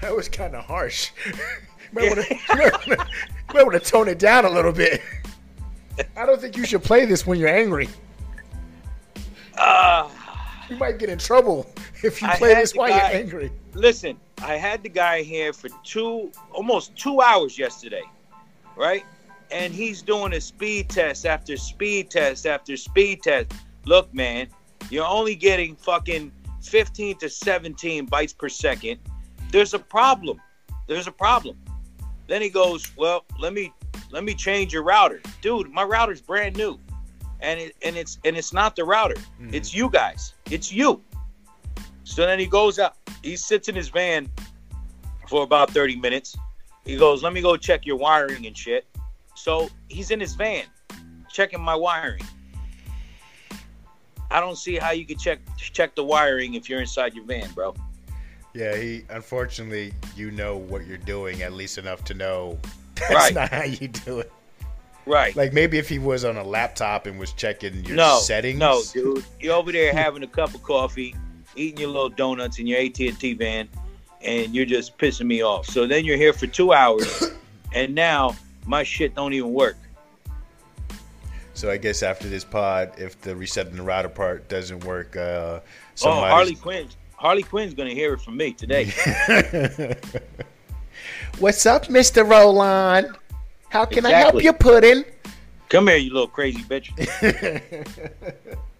That 0.00 0.14
was 0.14 0.28
kind 0.28 0.54
of 0.54 0.64
harsh. 0.66 1.12
Might 1.94 2.14
want 3.54 3.72
to 3.72 3.80
tone 3.80 4.08
it 4.08 4.18
down 4.18 4.44
a 4.44 4.50
little 4.50 4.72
bit. 4.72 5.00
I 6.14 6.26
don't 6.26 6.38
think 6.38 6.58
you 6.58 6.66
should 6.66 6.82
play 6.82 7.06
this 7.06 7.26
when 7.26 7.38
you're 7.38 7.48
angry. 7.48 7.88
Uh, 9.56 10.10
You 10.68 10.76
might 10.76 10.98
get 10.98 11.08
in 11.08 11.18
trouble 11.18 11.72
if 12.02 12.20
you 12.20 12.28
play 12.36 12.52
this 12.54 12.74
while 12.74 12.90
guy- 12.90 13.12
you're 13.12 13.20
angry. 13.22 13.50
listen, 13.72 14.18
I 14.42 14.56
had 14.56 14.82
the 14.82 14.88
guy 14.88 15.22
here 15.22 15.52
for 15.52 15.68
two, 15.84 16.30
almost 16.52 16.96
two 16.96 17.20
hours 17.20 17.58
yesterday, 17.58 18.02
right? 18.76 19.04
And 19.50 19.72
he's 19.72 20.02
doing 20.02 20.32
a 20.34 20.40
speed 20.40 20.88
test 20.88 21.24
after 21.26 21.56
speed 21.56 22.10
test 22.10 22.46
after 22.46 22.76
speed 22.76 23.22
test. 23.22 23.52
Look, 23.86 24.12
man, 24.14 24.48
you're 24.90 25.06
only 25.06 25.34
getting 25.34 25.76
fucking 25.76 26.32
15 26.62 27.18
to 27.18 27.28
17 27.28 28.06
bytes 28.08 28.36
per 28.36 28.48
second. 28.48 28.98
there's 29.50 29.72
a 29.74 29.78
problem. 29.78 30.40
There's 30.88 31.06
a 31.06 31.12
problem. 31.12 31.56
Then 32.26 32.42
he 32.42 32.48
goes, 32.50 32.90
well, 32.96 33.24
let 33.38 33.52
me 33.52 33.72
let 34.10 34.24
me 34.24 34.34
change 34.34 34.72
your 34.72 34.82
router, 34.82 35.20
dude. 35.42 35.70
My 35.70 35.82
router's 35.84 36.20
brand 36.20 36.56
new, 36.56 36.78
and 37.40 37.60
it 37.60 37.76
and 37.82 37.96
it's 37.96 38.18
and 38.24 38.36
it's 38.36 38.52
not 38.52 38.74
the 38.76 38.84
router. 38.84 39.16
Mhm. 39.40 39.52
It's 39.54 39.74
you 39.74 39.88
guys. 39.90 40.34
It's 40.50 40.72
you. 40.72 41.02
So 42.04 42.24
then 42.26 42.38
he 42.38 42.46
goes 42.46 42.78
out. 42.78 42.96
He 43.22 43.36
sits 43.36 43.68
in 43.68 43.74
his 43.74 43.88
van 43.88 44.30
for 45.28 45.42
about 45.42 45.70
30 45.70 45.96
minutes. 45.96 46.36
He 46.84 46.96
goes, 46.96 47.22
let 47.22 47.32
me 47.32 47.40
go 47.40 47.56
check 47.56 47.86
your 47.86 47.96
wiring 47.96 48.46
and 48.46 48.56
shit. 48.56 48.86
So 49.34 49.70
he's 49.88 50.10
in 50.10 50.20
his 50.20 50.34
van 50.34 50.64
checking 51.32 51.60
my 51.60 51.74
wiring. 51.74 52.22
I 54.30 54.40
don't 54.40 54.56
see 54.56 54.76
how 54.76 54.90
you 54.90 55.06
could 55.06 55.18
check 55.18 55.38
check 55.56 55.94
the 55.94 56.04
wiring 56.04 56.54
if 56.54 56.68
you're 56.68 56.80
inside 56.80 57.14
your 57.14 57.24
van, 57.24 57.50
bro. 57.52 57.74
Yeah, 58.52 58.76
he. 58.76 59.04
Unfortunately, 59.10 59.92
you 60.16 60.30
know 60.30 60.56
what 60.56 60.86
you're 60.86 60.96
doing 60.98 61.42
at 61.42 61.52
least 61.52 61.78
enough 61.78 62.04
to 62.04 62.14
know 62.14 62.58
that's 62.96 63.10
Right. 63.12 63.34
not 63.34 63.48
how 63.50 63.64
you 63.64 63.88
do 63.88 64.20
it. 64.20 64.32
Right. 65.06 65.34
Like 65.36 65.52
maybe 65.52 65.78
if 65.78 65.88
he 65.88 65.98
was 65.98 66.24
on 66.24 66.36
a 66.36 66.44
laptop 66.44 67.06
and 67.06 67.18
was 67.18 67.32
checking 67.32 67.84
your 67.84 67.96
no, 67.96 68.18
settings. 68.20 68.58
no, 68.58 68.82
dude. 68.92 69.24
You're 69.40 69.54
over 69.54 69.70
there 69.72 69.92
having 69.94 70.22
a 70.22 70.26
cup 70.26 70.54
of 70.54 70.62
coffee, 70.62 71.14
eating 71.56 71.80
your 71.80 71.88
little 71.88 72.08
donuts 72.08 72.58
in 72.58 72.66
your 72.66 72.80
AT&T 72.80 73.34
van, 73.34 73.68
and 74.22 74.54
you're 74.54 74.66
just 74.66 74.96
pissing 74.98 75.26
me 75.26 75.42
off. 75.42 75.66
So 75.66 75.86
then 75.86 76.04
you're 76.04 76.16
here 76.16 76.32
for 76.32 76.46
two 76.46 76.72
hours, 76.72 77.32
and 77.74 77.94
now 77.94 78.36
my 78.66 78.82
shit 78.82 79.14
don't 79.14 79.32
even 79.32 79.52
work. 79.52 79.76
So 81.54 81.70
I 81.70 81.76
guess 81.76 82.02
after 82.02 82.28
this 82.28 82.44
pod, 82.44 82.92
if 82.98 83.20
the 83.20 83.36
resetting 83.36 83.76
the 83.76 83.82
router 83.82 84.08
part 84.08 84.48
doesn't 84.48 84.84
work, 84.84 85.16
uh, 85.16 85.60
Oh, 86.02 86.10
Harley 86.12 86.56
Quinn. 86.56 86.88
Harley 87.16 87.44
Quinn's 87.44 87.74
gonna 87.74 87.90
hear 87.90 88.14
it 88.14 88.20
from 88.20 88.36
me 88.36 88.52
today. 88.52 88.86
What's 91.38 91.64
up, 91.64 91.86
Mr. 91.86 92.24
Rolon? 92.28 93.14
How 93.68 93.84
can 93.84 94.04
I 94.04 94.10
help 94.10 94.42
you, 94.42 94.52
Puddin? 94.52 95.04
Come 95.68 95.88
here, 95.88 95.96
you 95.96 96.12
little 96.12 96.28
crazy 96.28 96.62
bitch. 96.62 96.90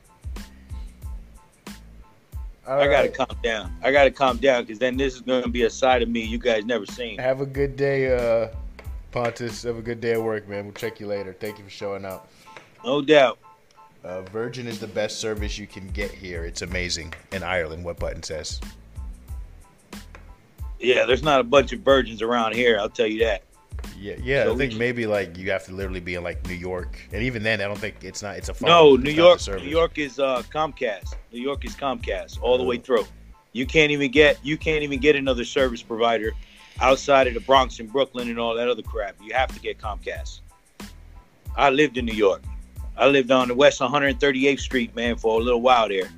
I 2.67 2.87
gotta 2.87 3.09
calm 3.09 3.37
down. 3.43 3.77
I 3.83 3.93
gotta 3.93 4.11
calm 4.11 4.39
down 4.39 4.63
because 4.63 4.79
then 4.79 4.97
this 4.97 5.15
is 5.15 5.21
gonna 5.21 5.49
be 5.49 5.65
a 5.65 5.71
side 5.71 6.03
of 6.03 6.09
me 6.09 6.23
you 6.23 6.39
guys 6.39 6.65
never 6.65 6.87
seen. 6.87 7.19
Have 7.19 7.41
a 7.41 7.47
good 7.47 7.77
day, 7.77 8.15
uh, 8.15 8.49
Pontus. 9.13 9.63
Have 9.65 9.77
a 9.77 9.83
good 9.83 10.01
day 10.01 10.13
at 10.13 10.23
work, 10.23 10.49
man. 10.49 10.65
We'll 10.65 10.75
check 10.75 11.01
you 11.01 11.07
later. 11.07 11.35
Thank 11.39 11.59
you 11.59 11.65
for 11.65 11.71
showing 11.71 12.05
up. 12.05 12.29
No 12.85 13.03
doubt. 13.03 13.39
Uh, 14.03 14.23
Virgin 14.23 14.67
is 14.67 14.79
the 14.79 14.87
best 14.87 15.19
service 15.19 15.59
you 15.59 15.67
can 15.67 15.89
get 15.89 16.11
here. 16.11 16.45
It's 16.45 16.63
amazing. 16.63 17.15
In 17.33 17.43
Ireland, 17.43 17.85
what 17.85 17.99
button 17.99 18.23
says. 18.23 18.61
Yeah, 20.79 21.07
there's 21.07 21.23
not 21.23 21.41
a 21.41 21.45
bunch 21.45 21.73
of 21.73 21.81
virgins 21.81 22.21
around 22.21 22.55
here. 22.55 22.79
I'll 22.79 22.91
tell 22.91 23.07
you 23.07 23.21
that. 23.25 23.43
Yeah, 23.99 24.15
yeah. 24.23 24.45
So 24.45 24.55
I 24.55 24.57
think 24.57 24.75
maybe 24.77 25.07
like 25.07 25.37
you 25.39 25.51
have 25.51 25.65
to 25.67 25.73
literally 25.73 26.01
be 26.01 26.15
in 26.15 26.23
like 26.23 26.47
New 26.47 26.55
York, 26.55 26.99
and 27.13 27.23
even 27.23 27.43
then, 27.43 27.61
I 27.61 27.65
don't 27.65 27.79
think 27.79 27.97
it's 28.03 28.23
not. 28.23 28.37
It's 28.37 28.49
a 28.49 28.55
phone. 28.55 28.69
No, 28.69 28.97
New 28.97 29.11
York. 29.11 29.41
New 29.49 29.63
York 29.69 29.99
is 29.99 30.19
uh, 30.19 30.43
Comcast. 30.53 31.15
New 31.33 31.41
York 31.41 31.65
is 31.65 31.75
Comcast 31.75 32.39
all 32.43 32.59
the 32.59 32.65
way 32.65 32.77
Oh. 32.79 32.81
through. 32.81 33.07
You 33.53 33.67
can't 33.67 33.93
even 33.93 34.11
get 34.11 34.39
you 34.45 34.57
can't 34.57 34.83
even 34.83 34.99
get 35.01 35.17
another 35.17 35.45
service 35.45 35.83
provider 35.83 36.33
outside 36.81 37.27
of 37.29 37.35
the 37.35 37.41
Bronx 37.41 37.79
and 37.79 37.91
Brooklyn 37.93 38.29
and 38.29 38.39
all 38.39 38.55
that 38.57 38.69
other 38.69 38.83
crap. 38.83 39.15
You 39.23 39.33
have 39.35 39.53
to 39.55 39.61
get 39.61 39.79
Comcast. 39.79 40.41
I 41.57 41.71
lived 41.71 41.97
in 41.97 42.05
New 42.05 42.15
York. 42.15 42.43
I 42.97 43.07
lived 43.07 43.31
on 43.31 43.49
the 43.49 43.55
West 43.55 43.81
138th 43.81 44.61
Street, 44.61 44.95
man, 44.95 45.17
for 45.17 45.41
a 45.41 45.43
little 45.43 45.61
while 45.61 45.89
there, 45.89 46.09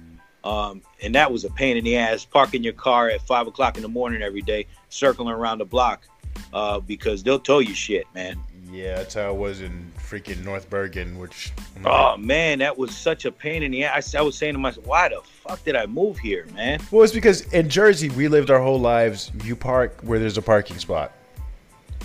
um, 0.44 0.82
and 1.02 1.14
that 1.14 1.30
was 1.32 1.44
a 1.44 1.50
pain 1.50 1.76
in 1.76 1.84
the 1.84 1.96
ass. 1.96 2.24
Parking 2.24 2.62
your 2.62 2.72
car 2.74 3.08
at 3.08 3.20
five 3.22 3.46
o'clock 3.46 3.76
in 3.76 3.82
the 3.82 3.88
morning 3.88 4.22
every 4.22 4.42
day, 4.42 4.66
circling 4.88 5.28
around 5.28 5.58
the 5.58 5.64
block, 5.64 6.06
uh, 6.52 6.80
because 6.80 7.22
they'll 7.22 7.38
tell 7.40 7.60
you 7.62 7.74
shit, 7.74 8.06
man. 8.14 8.38
Yeah, 8.72 8.96
that's 8.96 9.14
how 9.14 9.30
it 9.30 9.36
was 9.36 9.60
in 9.60 9.92
freaking 9.96 10.44
North 10.44 10.68
Bergen, 10.68 11.18
which. 11.18 11.52
Oh 11.84 11.90
like- 12.16 12.20
man, 12.20 12.58
that 12.58 12.76
was 12.76 12.94
such 12.96 13.24
a 13.24 13.30
pain 13.32 13.62
in 13.62 13.70
the 13.70 13.84
ass. 13.84 14.14
I, 14.14 14.18
I 14.18 14.22
was 14.22 14.36
saying 14.36 14.54
to 14.54 14.58
myself, 14.58 14.86
why 14.86 15.08
the 15.08 15.20
fuck 15.24 15.62
did 15.64 15.76
I 15.76 15.86
move 15.86 16.18
here, 16.18 16.46
man? 16.54 16.80
Well, 16.90 17.02
it's 17.02 17.12
because 17.12 17.42
in 17.52 17.68
Jersey 17.68 18.08
we 18.10 18.26
lived 18.28 18.50
our 18.50 18.60
whole 18.60 18.80
lives. 18.80 19.30
You 19.44 19.54
park 19.56 19.98
where 20.02 20.18
there's 20.18 20.36
a 20.36 20.42
parking 20.42 20.78
spot. 20.78 21.12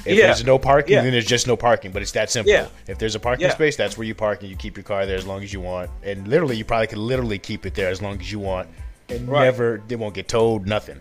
If 0.05 0.17
Yeah. 0.17 0.27
there's 0.27 0.43
no 0.45 0.57
parking, 0.57 0.95
Yeah. 0.95 1.01
then 1.03 1.11
there's 1.11 1.25
just 1.27 1.45
no 1.47 1.55
parking. 1.57 1.91
But 1.91 2.01
it's 2.03 2.11
that 2.13 2.29
simple. 2.31 2.51
Yeah. 2.53 2.67
If 2.87 2.97
there's 2.99 3.15
a 3.15 3.19
parking 3.19 3.49
space, 3.51 3.75
that's 3.75 3.97
where 3.97 4.05
you 4.07 4.15
park, 4.15 4.41
and 4.41 4.49
you 4.49 4.55
keep 4.55 4.77
your 4.77 4.83
car 4.83 5.05
there 5.05 5.17
as 5.17 5.27
long 5.27 5.43
as 5.43 5.51
you 5.53 5.61
want. 5.61 5.89
And 6.03 6.27
literally, 6.27 6.57
you 6.57 6.65
probably 6.65 6.87
could 6.87 6.97
literally 6.99 7.37
keep 7.39 7.65
it 7.65 7.73
there 7.75 7.89
as 7.89 8.01
long 8.01 8.19
as 8.19 8.31
you 8.31 8.39
want, 8.39 8.67
and 9.09 9.27
Right. 9.27 9.43
never 9.45 9.81
they 9.87 9.95
won't 9.95 10.13
get 10.15 10.27
towed, 10.27 10.65
nothing. 10.67 10.99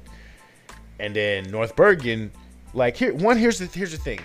And 0.99 1.17
then 1.17 1.51
North 1.51 1.77
Bergen, 1.77 2.31
like 2.75 2.97
here, 2.97 3.15
one 3.15 3.37
here's 3.37 3.59
the 3.59 3.67
here's 3.67 3.93
the 3.93 3.99
thing. 3.99 4.21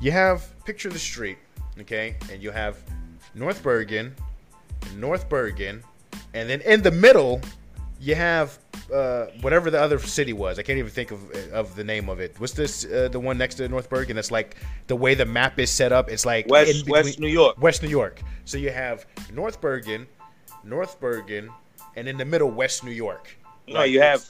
You 0.00 0.12
have 0.12 0.52
picture 0.64 0.88
the 0.88 0.98
street, 0.98 1.38
okay, 1.80 2.16
and 2.30 2.42
you 2.42 2.50
have 2.50 2.78
North 3.34 3.62
Bergen, 3.62 4.14
North 4.96 5.28
Bergen, 5.28 5.82
and 6.34 6.48
then 6.48 6.60
in 6.62 6.82
the 6.82 6.90
middle, 6.90 7.40
you 8.00 8.14
have 8.14 8.58
uh, 8.92 9.26
whatever 9.40 9.70
the 9.70 9.80
other 9.80 9.98
city 9.98 10.32
was. 10.32 10.58
I 10.58 10.62
can't 10.62 10.78
even 10.78 10.90
think 10.90 11.10
of 11.10 11.30
of 11.52 11.76
the 11.76 11.84
name 11.84 12.08
of 12.08 12.18
it. 12.20 12.34
What's 12.38 12.54
this? 12.54 12.84
Uh, 12.84 13.08
the 13.10 13.20
one 13.20 13.38
next 13.38 13.56
to 13.56 13.68
North 13.68 13.88
Bergen? 13.88 14.18
It's 14.18 14.30
like 14.30 14.56
the 14.86 14.96
way 14.96 15.14
the 15.14 15.26
map 15.26 15.58
is 15.58 15.70
set 15.70 15.92
up. 15.92 16.10
It's 16.10 16.26
like 16.26 16.48
West 16.48 16.88
West 16.88 17.20
New 17.20 17.28
York. 17.28 17.60
West 17.60 17.82
New 17.82 17.88
York. 17.88 18.20
So 18.44 18.58
you 18.58 18.70
have 18.70 19.06
North 19.32 19.60
Bergen, 19.60 20.06
North 20.64 20.98
Bergen, 20.98 21.50
and 21.96 22.08
in 22.08 22.16
the 22.16 22.24
middle, 22.24 22.50
West 22.50 22.84
New 22.84 22.90
York. 22.90 23.36
No, 23.68 23.84
you 23.84 24.00
have 24.00 24.28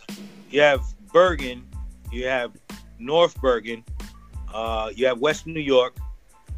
you 0.51 0.61
have 0.61 0.83
Bergen, 1.13 1.67
you 2.13 2.27
have 2.27 2.53
North 3.01 3.41
Bergen, 3.41 3.85
uh, 4.53 4.91
you 4.95 5.07
have 5.07 5.19
West 5.19 5.47
New 5.47 5.61
York, 5.61 5.97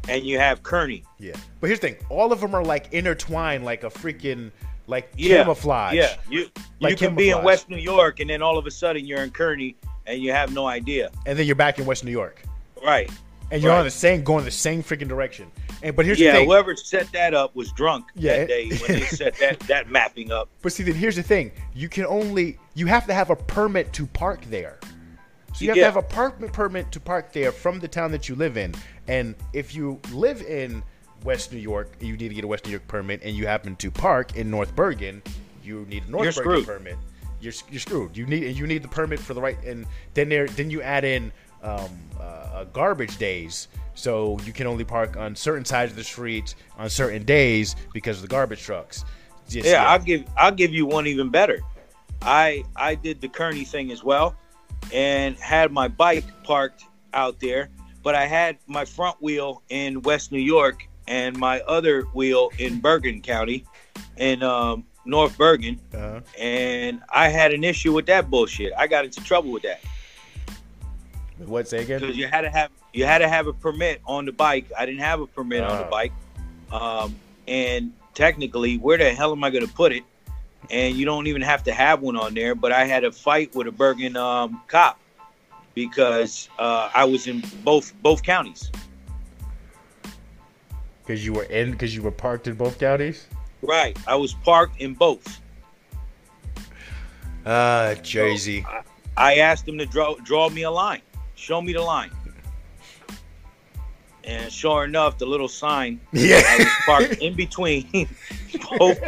and 0.09 0.23
you 0.23 0.37
have 0.39 0.61
Kearny. 0.63 1.03
Yeah, 1.19 1.33
but 1.59 1.67
here's 1.67 1.79
the 1.79 1.89
thing: 1.89 1.97
all 2.09 2.31
of 2.31 2.41
them 2.41 2.53
are 2.55 2.63
like 2.63 2.91
intertwined, 2.93 3.63
like 3.65 3.83
a 3.83 3.89
freaking 3.89 4.51
like 4.87 5.11
Yeah, 5.15 5.37
camouflage. 5.43 5.93
Yeah, 5.95 6.15
you 6.29 6.41
you 6.41 6.49
Like 6.81 6.97
can 6.97 7.15
be 7.15 7.29
in. 7.29 7.41
West 7.43 7.69
New 7.69 7.77
York, 7.77 8.19
and 8.19 8.29
then 8.29 8.41
all 8.41 8.57
of 8.57 8.65
a 8.67 8.71
sudden 8.71 9.05
you're 9.05 9.23
in 9.23 9.31
Kearny, 9.31 9.75
and 10.05 10.21
you 10.21 10.31
have 10.31 10.53
no 10.53 10.67
idea. 10.67 11.09
and 11.25 11.39
then 11.39 11.45
you're 11.45 11.55
back 11.55 11.79
in 11.79 11.85
West 11.85 12.03
New 12.03 12.11
York, 12.11 12.43
Right? 12.83 13.09
and 13.51 13.61
you're 13.61 13.71
Right. 13.71 13.79
on 13.79 13.85
the 13.85 13.91
same 13.91 14.23
going 14.23 14.43
the 14.45 14.51
same 14.51 14.83
freaking 14.83 15.07
direction. 15.07 15.49
And 15.83 15.95
but 15.95 16.05
here's 16.05 16.19
yeah. 16.19 16.31
the 16.33 16.37
thing: 16.39 16.47
Whoever 16.49 16.75
set 16.75 17.09
that 17.13 17.33
up 17.33 17.55
was 17.55 17.71
drunk 17.73 18.05
Yeah. 18.15 18.39
that 18.39 18.47
day 18.49 18.69
when 18.69 18.99
they 18.99 19.05
set 19.21 19.35
that 19.37 19.59
that 19.61 19.89
mapping 19.89 20.31
up. 20.33 20.49
But 20.61 20.73
see, 20.73 20.83
then 20.83 20.95
here's 20.95 21.15
the 21.15 21.23
thing: 21.23 21.51
you 21.73 21.87
can 21.87 22.05
only 22.05 22.57
you 22.73 22.87
have 22.87 23.05
to 23.07 23.13
have 23.13 23.29
a 23.29 23.35
permit 23.37 23.93
to 23.93 24.05
park 24.07 24.41
there. 24.49 24.79
So 25.53 25.63
you 25.63 25.69
have 25.69 25.77
Yeah. 25.77 25.83
to 25.87 25.91
have 25.91 25.97
a 25.97 26.01
park 26.07 26.39
permit 26.51 26.91
to 26.91 26.99
park 26.99 27.31
there 27.33 27.51
from 27.51 27.79
the 27.79 27.87
town 27.87 28.11
that 28.11 28.27
you 28.27 28.35
live 28.35 28.57
in. 28.57 28.73
And 29.07 29.35
if 29.53 29.75
you 29.75 29.99
live 30.11 30.41
in 30.41 30.83
West 31.23 31.53
New 31.53 31.59
York, 31.59 31.93
you 31.99 32.17
need 32.17 32.29
to 32.29 32.33
get 32.35 32.43
a 32.43 32.47
West 32.47 32.65
New 32.65 32.71
York 32.71 32.87
permit, 32.87 33.21
and 33.23 33.35
you 33.35 33.45
happen 33.47 33.75
to 33.77 33.91
park 33.91 34.35
in 34.35 34.49
North 34.49 34.75
Bergen, 34.75 35.21
you 35.63 35.85
need 35.89 36.03
a 36.07 36.11
North 36.11 36.23
You're 36.35 36.43
Bergen 36.43 36.63
screwed. 36.63 36.65
permit. 36.79 36.97
You're, 37.39 37.53
you're 37.69 37.79
screwed. 37.79 38.17
You 38.17 38.25
need 38.25 38.55
you 38.57 38.65
need 38.67 38.83
the 38.83 38.87
permit 38.87 39.19
for 39.19 39.33
the 39.33 39.41
right, 39.41 39.57
and 39.65 39.85
then 40.13 40.29
there 40.29 40.47
then 40.47 40.69
you 40.69 40.81
add 40.81 41.03
in 41.05 41.31
um, 41.61 41.89
uh, 42.19 42.63
garbage 42.65 43.17
days. 43.17 43.67
So 43.95 44.39
you 44.45 44.53
can 44.53 44.65
only 44.65 44.83
park 44.85 45.17
on 45.17 45.35
certain 45.35 45.65
sides 45.65 45.91
of 45.91 45.97
the 45.97 46.03
street 46.03 46.55
on 46.77 46.89
certain 46.89 47.23
days 47.25 47.75
because 47.93 48.17
of 48.17 48.21
the 48.23 48.27
garbage 48.27 48.61
trucks. 48.63 49.05
Just- 49.49 49.67
yeah, 49.67 49.85
I'll 49.85 49.99
give 49.99 50.23
I'll 50.37 50.51
give 50.53 50.71
you 50.73 50.85
one 50.85 51.05
even 51.05 51.29
better. 51.29 51.59
I 52.21 52.63
I 52.75 52.95
did 52.95 53.19
the 53.21 53.27
Kearny 53.27 53.67
thing 53.67 53.91
as 53.91 54.03
well, 54.03 54.35
and 54.91 55.35
had 55.37 55.71
my 55.71 55.87
bike 55.87 56.25
parked 56.43 56.85
out 57.13 57.39
there, 57.39 57.69
but 58.03 58.15
I 58.15 58.25
had 58.25 58.57
my 58.67 58.85
front 58.85 59.21
wheel 59.21 59.61
in 59.69 60.01
West 60.01 60.31
New 60.31 60.39
York 60.39 60.87
and 61.07 61.37
my 61.37 61.59
other 61.61 62.03
wheel 62.13 62.49
in 62.59 62.79
Bergen 62.79 63.21
County, 63.21 63.65
in 64.17 64.41
um, 64.43 64.85
North 65.05 65.37
Bergen, 65.37 65.79
uh-huh. 65.93 66.21
and 66.39 67.01
I 67.09 67.27
had 67.29 67.53
an 67.53 67.63
issue 67.63 67.93
with 67.93 68.05
that 68.07 68.29
bullshit. 68.29 68.71
I 68.77 68.87
got 68.87 69.05
into 69.05 69.21
trouble 69.23 69.51
with 69.51 69.63
that 69.63 69.81
What 71.45 71.67
say 71.67 71.81
again? 71.83 71.99
because 71.99 72.15
you 72.17 72.27
had 72.27 72.41
to 72.41 72.49
have 72.49 72.71
you 72.93 73.05
had 73.05 73.17
to 73.19 73.27
have 73.27 73.47
a 73.47 73.53
permit 73.53 74.01
on 74.05 74.25
the 74.25 74.31
bike. 74.31 74.71
I 74.77 74.85
didn't 74.85 75.01
have 75.01 75.19
a 75.19 75.27
permit 75.27 75.63
on 75.63 75.77
the 75.77 75.85
Ah. 75.85 75.89
bike, 75.89 76.13
um, 76.71 77.15
and 77.47 77.91
technically, 78.13 78.77
where 78.77 78.97
the 78.97 79.13
hell 79.13 79.31
am 79.31 79.43
I 79.43 79.49
going 79.49 79.65
to 79.65 79.73
put 79.73 79.91
it? 79.91 80.03
And 80.69 80.95
you 80.95 81.05
don't 81.05 81.27
even 81.27 81.41
have 81.41 81.63
to 81.63 81.73
have 81.73 82.01
one 82.01 82.15
on 82.15 82.33
there. 82.33 82.55
But 82.55 82.71
I 82.71 82.85
had 82.85 83.03
a 83.03 83.11
fight 83.11 83.53
with 83.55 83.67
a 83.67 83.71
Bergen 83.71 84.15
um, 84.17 84.61
cop 84.67 84.99
because 85.75 86.49
uh, 86.59 86.89
I 86.93 87.05
was 87.05 87.27
in 87.27 87.43
both 87.63 87.93
both 88.01 88.23
counties. 88.23 88.71
Because 91.05 91.25
you 91.25 91.33
were 91.33 91.43
in, 91.43 91.71
because 91.71 91.93
you 91.95 92.01
were 92.01 92.11
parked 92.11 92.47
in 92.47 92.55
both 92.55 92.79
counties. 92.79 93.27
Right, 93.61 93.97
I 94.07 94.15
was 94.15 94.33
parked 94.33 94.79
in 94.79 94.93
both. 94.93 95.41
Ah, 97.45 97.93
Jersey. 98.01 98.65
I 99.17 99.35
asked 99.35 99.67
him 99.67 99.77
to 99.77 99.85
draw 99.85 100.15
draw 100.23 100.49
me 100.49 100.63
a 100.63 100.71
line, 100.71 101.01
show 101.35 101.61
me 101.61 101.73
the 101.73 101.81
line, 101.81 102.09
and 104.23 104.51
sure 104.51 104.85
enough, 104.85 105.17
the 105.17 105.25
little 105.25 105.47
sign 105.49 105.99
yeah. 106.13 106.37
I 106.47 106.55
Yeah. 106.57 106.57
was 106.63 106.73
parked 106.85 107.21
in 107.21 107.35
between 107.35 107.85
both. 108.79 108.99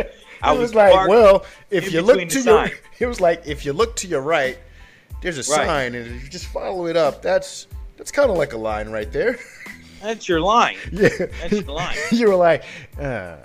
I 0.46 0.54
it 0.56 0.60
was, 0.60 0.74
like, 0.76 1.08
well, 1.08 1.46
if 1.70 1.92
you 1.92 2.02
look 2.02 2.28
to 2.30 2.42
your, 2.42 2.70
it 3.00 3.06
was 3.06 3.20
like 3.22 3.46
if 3.48 3.66
you 3.66 3.74
look 3.74 3.96
to 3.98 4.08
your 4.08 4.22
right, 4.22 4.58
there's 5.22 5.38
a 5.38 5.52
Right. 5.52 5.66
sign, 5.66 5.96
and 5.96 6.08
if 6.16 6.24
you 6.24 6.30
just 6.30 6.46
follow 6.48 6.88
it 6.88 6.96
up, 6.98 7.22
that's 7.22 7.68
that's 7.98 8.12
kind 8.12 8.30
of 8.30 8.38
like 8.38 8.54
a 8.54 8.58
line 8.58 8.90
right 8.90 9.12
there. 9.12 9.38
That's 10.02 10.30
your 10.30 10.40
line. 10.42 10.76
yeah, 10.92 11.08
That's 11.42 11.52
your 11.54 11.64
line. 11.64 11.96
you 12.12 12.28
were 12.28 12.36
like, 12.36 12.64
uh, 13.00 13.38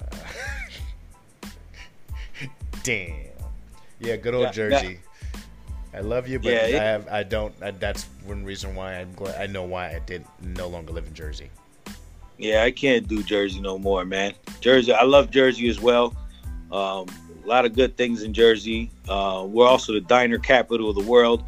damn. 2.83 3.15
Yeah, 3.99 4.17
good 4.17 4.35
old 4.35 4.45
Yeah, 4.45 4.53
Jersey. 4.53 5.01
I 5.95 6.01
love 6.01 6.29
you, 6.29 6.39
but 6.39 6.51
Yeah, 6.53 6.67
it- 6.67 6.75
I 6.81 6.85
have 6.85 7.09
I 7.09 7.23
don't. 7.23 7.55
I, 7.63 7.71
that's 7.71 8.05
one 8.25 8.45
reason 8.45 8.75
why 8.75 8.95
I'm 8.95 9.13
glad. 9.15 9.41
I 9.41 9.47
know 9.47 9.65
why 9.65 9.89
I 9.95 10.01
did 10.05 10.25
no 10.43 10.69
longer 10.69 10.93
live 10.93 11.07
in 11.07 11.15
Jersey. 11.15 11.51
Yeah, 12.39 12.63
I 12.63 12.71
can't 12.71 13.07
do 13.09 13.23
Jersey 13.23 13.61
no 13.61 13.79
more, 13.79 14.05
man. 14.05 14.33
Jersey, 14.61 14.93
I 14.93 15.05
love 15.05 15.31
Jersey 15.31 15.69
as 15.69 15.81
well. 15.81 16.15
Um, 16.73 17.07
a 17.45 17.49
lot 17.49 17.65
of 17.65 17.75
good 17.75 17.97
things 17.97 18.23
in 18.23 18.33
Jersey. 18.33 18.91
Uh, 19.09 19.47
we're 19.49 19.67
also 19.67 19.93
the 19.93 20.01
diner 20.01 20.39
capital 20.39 20.91
of 20.91 20.97
the 20.97 21.03
world. 21.03 21.45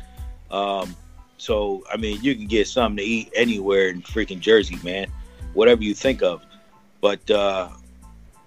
Um, 0.50 0.96
so, 1.38 1.84
I 1.92 1.96
mean, 1.96 2.22
you 2.22 2.34
can 2.34 2.46
get 2.46 2.68
something 2.68 2.98
to 2.98 3.02
eat 3.02 3.32
anywhere 3.34 3.88
in 3.88 4.02
freaking 4.02 4.40
Jersey, 4.40 4.78
man. 4.82 5.06
Whatever 5.54 5.82
you 5.82 5.94
think 5.94 6.22
of. 6.22 6.44
But 7.00 7.28
uh, 7.30 7.68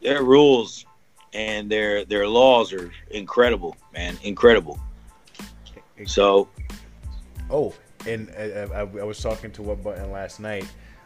their 0.01 0.23
rules 0.23 0.85
and 1.33 1.69
their 1.69 2.05
their 2.05 2.27
laws 2.27 2.71
are 2.71 2.91
incredible, 3.11 3.75
man. 3.93 4.17
Incredible. 4.23 4.79
So, 6.05 6.49
Oh, 7.49 7.73
and 8.07 8.29
uh, 8.31 8.67
I, 8.73 8.79
I 8.79 9.03
was 9.03 9.19
talking 9.19 9.51
to 9.51 9.61
what 9.61 9.83
button 9.83 10.11
last 10.11 10.39
night, 10.39 10.65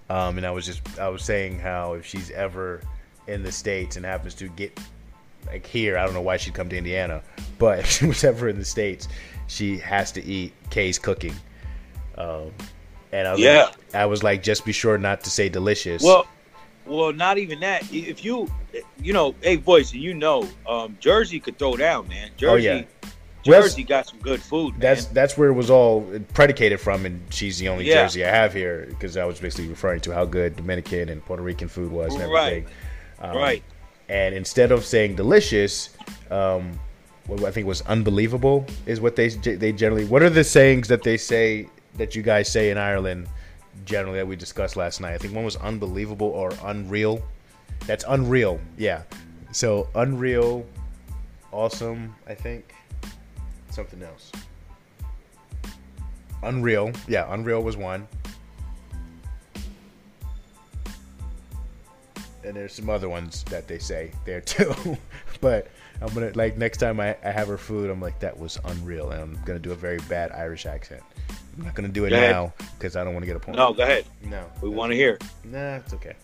um, 0.10 0.38
and 0.38 0.46
I 0.46 0.52
was 0.52 0.66
just 0.66 1.00
I 1.00 1.10
was 1.10 1.24
saying 1.24 1.60
how 1.60 1.94
if 1.94 2.06
she's 2.06 2.32
ever 2.32 2.82
in 3.28 3.44
the 3.44 3.52
states 3.52 3.98
and 3.98 4.06
happens 4.06 4.34
to 4.36 4.48
get 4.50 4.80
like 5.52 5.66
here, 5.66 5.98
I 5.98 6.06
don't 6.06 6.14
know 6.14 6.22
why 6.22 6.38
she'd 6.38 6.54
come 6.54 6.70
to 6.70 6.78
Indiana, 6.78 7.22
but 7.58 7.80
if 7.80 7.86
she 7.92 8.06
was 8.06 8.24
ever 8.24 8.50
in 8.50 8.58
the 8.60 8.66
states, 8.66 9.08
she 9.48 9.78
has 9.80 10.12
to 10.14 10.24
eat 10.24 10.54
Kay's 10.70 11.00
cooking. 11.00 11.36
Um, 12.18 12.52
and 13.12 13.28
I 13.28 13.32
was 13.32 13.42
Yeah. 13.42 13.64
like, 13.64 13.96
I 13.96 14.06
was 14.06 14.24
like, 14.24 14.44
just 14.44 14.66
be 14.66 14.72
sure 14.72 14.98
not 14.98 15.24
to 15.24 15.30
say 15.30 15.50
delicious. 15.50 16.04
Well, 16.04 16.28
well, 16.86 17.14
not 17.14 17.38
even 17.38 17.60
that. 17.62 17.84
If 17.94 18.24
you, 18.26 18.50
you 19.02 19.14
know, 19.14 19.36
hey, 19.42 19.56
voice, 19.58 19.94
you 19.94 20.14
know, 20.14 20.48
um, 20.68 20.98
Jersey 21.00 21.40
could 21.40 21.58
throw 21.58 21.78
down, 21.78 22.08
man. 22.08 22.30
Jersey, 22.38 22.70
Oh, 22.70 22.76
yeah. 22.78 22.84
Jersey 23.44 23.84
got 23.84 24.06
some 24.08 24.20
good 24.20 24.42
food, 24.42 24.72
man. 24.74 24.80
that's 24.82 25.06
that's 25.06 25.38
where 25.38 25.48
it 25.50 25.54
was 25.54 25.70
all 25.72 26.02
predicated 26.34 26.80
from, 26.80 27.06
and 27.06 27.22
she's 27.30 27.58
the 27.58 27.70
only 27.70 27.86
Yeah. 27.88 28.04
Jersey 28.04 28.26
I 28.26 28.30
have 28.30 28.54
here 28.54 28.86
because 28.90 29.16
I 29.18 29.24
was 29.24 29.40
basically 29.40 29.70
referring 29.70 30.02
to 30.02 30.14
how 30.14 30.26
good 30.26 30.58
Dominican 30.58 31.08
and 31.10 31.24
Puerto 31.24 31.42
Rican 31.42 31.70
food 31.70 31.90
was 31.92 32.14
and 32.16 32.30
Right. 32.32 32.48
everything. 32.48 32.74
Um, 33.22 33.38
right. 33.38 33.64
And 34.10 34.34
instead 34.34 34.72
of 34.72 34.84
saying 34.84 35.16
delicious, 35.16 35.92
um, 36.32 36.80
what 37.28 37.44
I 37.44 37.52
think 37.52 37.68
was 37.68 37.82
unbelievable 37.82 38.66
is 38.86 39.00
what 39.00 39.16
they 39.16 39.30
they 39.30 39.72
generally. 39.72 40.06
What 40.06 40.24
are 40.24 40.30
the 40.30 40.44
sayings 40.44 40.88
that 40.88 41.04
they 41.04 41.18
say 41.18 41.68
that 41.96 42.16
you 42.16 42.24
guys 42.24 42.52
say 42.52 42.72
in 42.72 42.78
Ireland 42.78 43.28
generally 43.86 44.18
that 44.18 44.28
we 44.28 44.36
discussed 44.36 44.76
last 44.76 45.00
night? 45.00 45.14
I 45.14 45.18
think 45.18 45.36
one 45.36 45.46
was 45.46 45.56
unbelievable 45.58 46.28
or 46.28 46.52
unreal. 46.64 47.22
That's 47.86 48.04
unreal. 48.08 48.60
Yeah. 48.78 49.04
So 49.52 49.90
unreal, 49.96 50.66
awesome. 51.52 52.16
I 52.28 52.34
think 52.34 52.74
something 53.70 54.02
else. 54.02 54.32
Unreal. 56.42 56.92
Yeah, 57.08 57.32
Unreal 57.34 57.62
was 57.62 57.78
one. 57.78 58.08
And 62.44 62.56
there's 62.56 62.74
some 62.74 62.90
other 62.90 63.10
ones 63.10 63.44
that 63.46 63.68
they 63.68 63.80
say 63.80 64.12
there 64.26 64.42
too. 64.42 64.74
but 65.42 65.68
I'm 66.02 66.14
gonna 66.14 66.32
like 66.36 66.58
next 66.58 66.78
time 66.78 67.00
I, 67.00 67.18
I 67.24 67.32
have 67.32 67.48
her 67.48 67.58
food, 67.58 67.90
I'm 67.90 68.02
like 68.02 68.20
that 68.20 68.38
was 68.38 68.58
unreal, 68.64 69.12
and 69.12 69.22
I'm 69.22 69.40
gonna 69.46 69.60
do 69.60 69.72
a 69.72 69.76
very 69.76 70.00
bad 70.10 70.32
Irish 70.32 70.66
accent. 70.66 71.04
I'm 71.58 71.66
not 71.66 71.76
gonna 71.76 71.90
do 71.90 72.06
it 72.06 72.12
Go 72.12 72.20
now 72.20 72.54
because 72.78 72.96
I 72.96 73.04
don't 73.04 73.14
want 73.14 73.24
to 73.24 73.28
get 73.28 73.36
a 73.36 73.40
point. 73.40 73.58
No, 73.58 73.74
go 73.74 73.84
ahead. 73.84 74.06
no, 74.24 74.46
We 74.62 74.70
want 74.70 74.92
to 74.92 74.96
hear. 74.96 75.18
Nah, 75.44 75.76
it's 75.78 75.94
okay. 75.94 76.16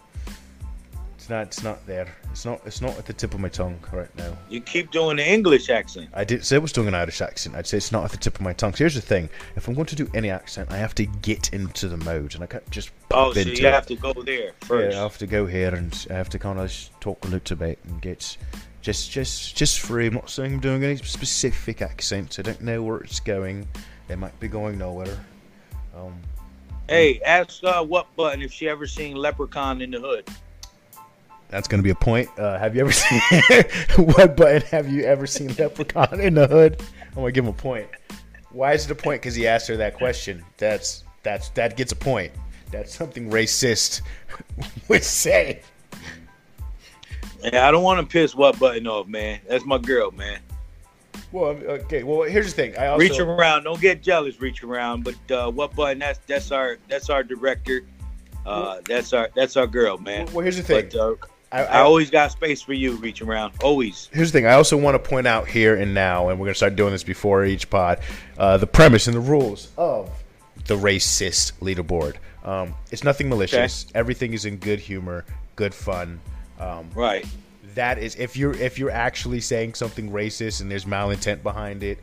It's 1.26 1.30
not. 1.32 1.48
It's 1.48 1.64
not 1.64 1.88
there. 1.88 2.08
It's 2.30 2.46
not. 2.46 2.62
It's 2.68 2.82
not 2.82 2.96
at 3.00 3.08
the 3.08 3.14
tip 3.14 3.34
of 3.34 3.40
my 3.40 3.50
tongue 3.50 3.80
right 3.92 4.16
now. 4.16 4.38
You 4.48 4.62
keep 4.62 4.92
doing 4.92 5.18
the 5.18 5.28
English 5.28 5.72
accent. 5.72 6.08
I 6.14 6.24
did 6.24 6.46
say 6.46 6.58
I 6.58 6.60
was 6.60 6.72
doing 6.72 6.88
an 6.88 6.94
Irish 6.94 7.20
accent. 7.20 7.56
I'd 7.56 7.66
say 7.66 7.78
it's 7.78 7.92
not 7.92 8.06
at 8.06 8.12
the 8.12 8.18
tip 8.18 8.36
of 8.36 8.42
my 8.42 8.54
tongue. 8.54 8.74
So 8.74 8.84
here's 8.84 8.94
the 8.94 9.02
thing: 9.02 9.28
if 9.56 9.68
I'm 9.68 9.74
going 9.74 9.88
to 9.88 9.96
do 9.96 10.08
any 10.14 10.30
accent, 10.30 10.72
I 10.72 10.78
have 10.78 10.94
to 10.94 11.06
get 11.08 11.52
into 11.52 11.88
the 11.88 11.98
mode, 11.98 12.36
and 12.36 12.44
I 12.44 12.46
can't 12.46 12.70
just 12.70 12.92
Oh, 13.10 13.34
so 13.34 13.40
into 13.40 13.60
you 13.60 13.68
it. 13.68 13.74
have 13.74 13.88
to 13.88 13.96
go 13.96 14.14
there 14.14 14.52
first. 14.62 14.94
Yeah, 14.94 15.00
I 15.00 15.02
have 15.02 15.18
to 15.18 15.26
go 15.26 15.48
here 15.48 15.74
and 15.74 16.06
I 16.12 16.14
have 16.14 16.30
to 16.30 16.38
kind 16.38 16.60
of 16.60 16.72
talk 17.00 17.26
a 17.26 17.28
little 17.28 17.58
bit 17.58 17.80
and 17.86 18.00
get 18.04 18.38
just 18.84 19.10
just 19.10 19.56
just 19.58 19.80
free. 19.80 20.06
I'm 20.06 20.14
not 20.14 20.30
saying 20.30 20.54
I'm 20.54 20.60
doing 20.60 20.84
any 20.84 20.98
specific 20.98 21.82
accents. 21.82 22.38
I 22.38 22.44
don't 22.44 22.62
know 22.62 22.84
where 22.84 22.98
it's 22.98 23.20
going. 23.20 23.68
It 24.10 24.18
might 24.20 24.40
be 24.40 24.48
going 24.48 24.78
nowhere. 24.78 25.18
Um, 25.98 26.14
Hey, 26.88 27.20
ask 27.26 27.64
uh, 27.64 27.84
what 27.84 28.16
button 28.16 28.44
if 28.44 28.54
she 28.54 28.70
ever 28.70 28.86
seen 28.86 29.16
Leprechaun 29.16 29.82
in 29.82 29.90
the 29.90 30.00
Hood. 30.00 30.30
That's 31.50 31.68
going 31.68 31.80
to 31.80 31.84
be 31.84 31.92
a 31.92 31.96
point. 31.96 32.30
Uh, 32.38 32.58
have 32.58 32.76
you 32.76 32.82
ever 32.82 32.92
seen 32.94 33.22
what 34.06 34.36
button? 34.36 34.62
Have 34.64 34.90
you 34.90 35.04
ever 35.04 35.28
seen 35.28 35.54
Leprechaun 35.56 36.20
in 36.20 36.36
the 36.36 36.48
Hood? 36.48 36.82
I'm 37.10 37.16
gonna 37.16 37.32
give 37.32 37.46
him 37.46 37.52
a 37.52 37.54
point. 37.54 37.88
Why 38.52 38.74
is 38.74 38.86
it 38.86 38.92
a 38.92 38.96
point? 38.96 39.22
Because 39.22 39.36
he 39.36 39.48
asked 39.48 39.68
her 39.68 39.78
that 39.78 39.96
question. 39.96 40.44
That's 40.58 41.04
that's 41.24 41.50
that 41.50 41.78
gets 41.78 41.92
a 41.92 41.96
point. 41.96 42.34
That's 42.72 42.94
something 42.94 43.30
racist 43.30 44.02
would 44.90 45.04
say. 45.04 45.62
Yeah, 47.44 47.68
I 47.68 47.72
don't 47.72 47.84
want 47.84 48.00
to 48.00 48.12
piss 48.12 48.34
what 48.34 48.60
button 48.60 48.88
off, 48.88 49.08
man. 49.08 49.40
That's 49.48 49.66
my 49.66 49.78
girl, 49.78 50.12
man. 50.12 50.40
Well, 51.32 51.50
okay. 51.50 52.04
Well, 52.04 52.24
here's 52.24 52.54
the 52.54 52.62
thing. 52.62 52.78
I 52.78 52.88
also 52.88 53.00
reach 53.00 53.20
around, 53.20 53.64
don't 53.64 53.80
get 53.80 54.02
jealous. 54.02 54.42
Reach 54.42 54.64
around, 54.64 55.04
but 55.04 55.32
uh, 55.32 55.52
what 55.52 55.76
button? 55.76 56.00
That's 56.00 56.20
that's 56.28 56.52
our 56.52 56.78
that's 56.88 57.10
our 57.10 57.24
director. 57.24 57.86
Uh, 58.46 58.82
that's 58.86 59.14
our 59.14 59.30
that's 59.36 59.58
our 59.58 59.68
girl, 59.68 59.98
man. 59.98 60.28
well, 60.34 60.44
here's 60.44 60.58
the 60.58 60.64
thing. 60.64 60.90
But 60.92 61.00
uh, 61.00 61.16
I, 61.52 61.64
I 61.64 61.80
always 61.82 62.10
got 62.10 62.32
space 62.32 62.62
for 62.62 62.74
you. 62.74 62.96
reaching 62.98 63.28
around, 63.28 63.54
always. 63.64 64.10
Here's 64.12 64.32
the 64.32 64.40
thing. 64.40 64.48
I 64.48 64.54
also 64.54 64.76
want 64.78 64.96
to 65.02 65.10
point 65.10 65.28
out 65.28 65.48
here 65.48 65.76
and 65.76 65.94
now, 65.94 66.30
and 66.30 66.40
we're 66.40 66.48
gonna 66.48 66.56
start 66.56 66.76
doing 66.76 66.92
this 66.92 67.04
before 67.04 67.46
each 67.46 67.70
pod, 67.70 68.00
uh, 68.38 68.58
the 68.58 68.68
premise 68.68 69.08
and 69.08 69.16
the 69.16 69.22
rules 69.22 69.70
of 69.78 70.10
the 70.66 70.76
racist 70.76 71.54
leaderboard. 71.62 72.16
Um, 72.44 72.74
it's 72.92 73.04
nothing 73.04 73.30
malicious. 73.30 73.88
Everything 73.96 74.34
is 74.34 74.46
in 74.46 74.58
good 74.58 74.80
humor, 74.80 75.26
good 75.56 75.74
fun. 75.74 76.20
Um, 76.60 76.90
Right. 76.94 77.26
that 77.74 77.98
is 77.98 78.16
if 78.16 78.36
you're 78.38 78.54
if 78.54 78.78
you're 78.80 78.92
actually 78.92 79.42
saying 79.42 79.74
something 79.76 80.10
racist 80.12 80.62
and 80.62 80.70
there's 80.72 80.86
malintent 80.86 81.44
behind 81.44 81.84
it, 81.84 82.00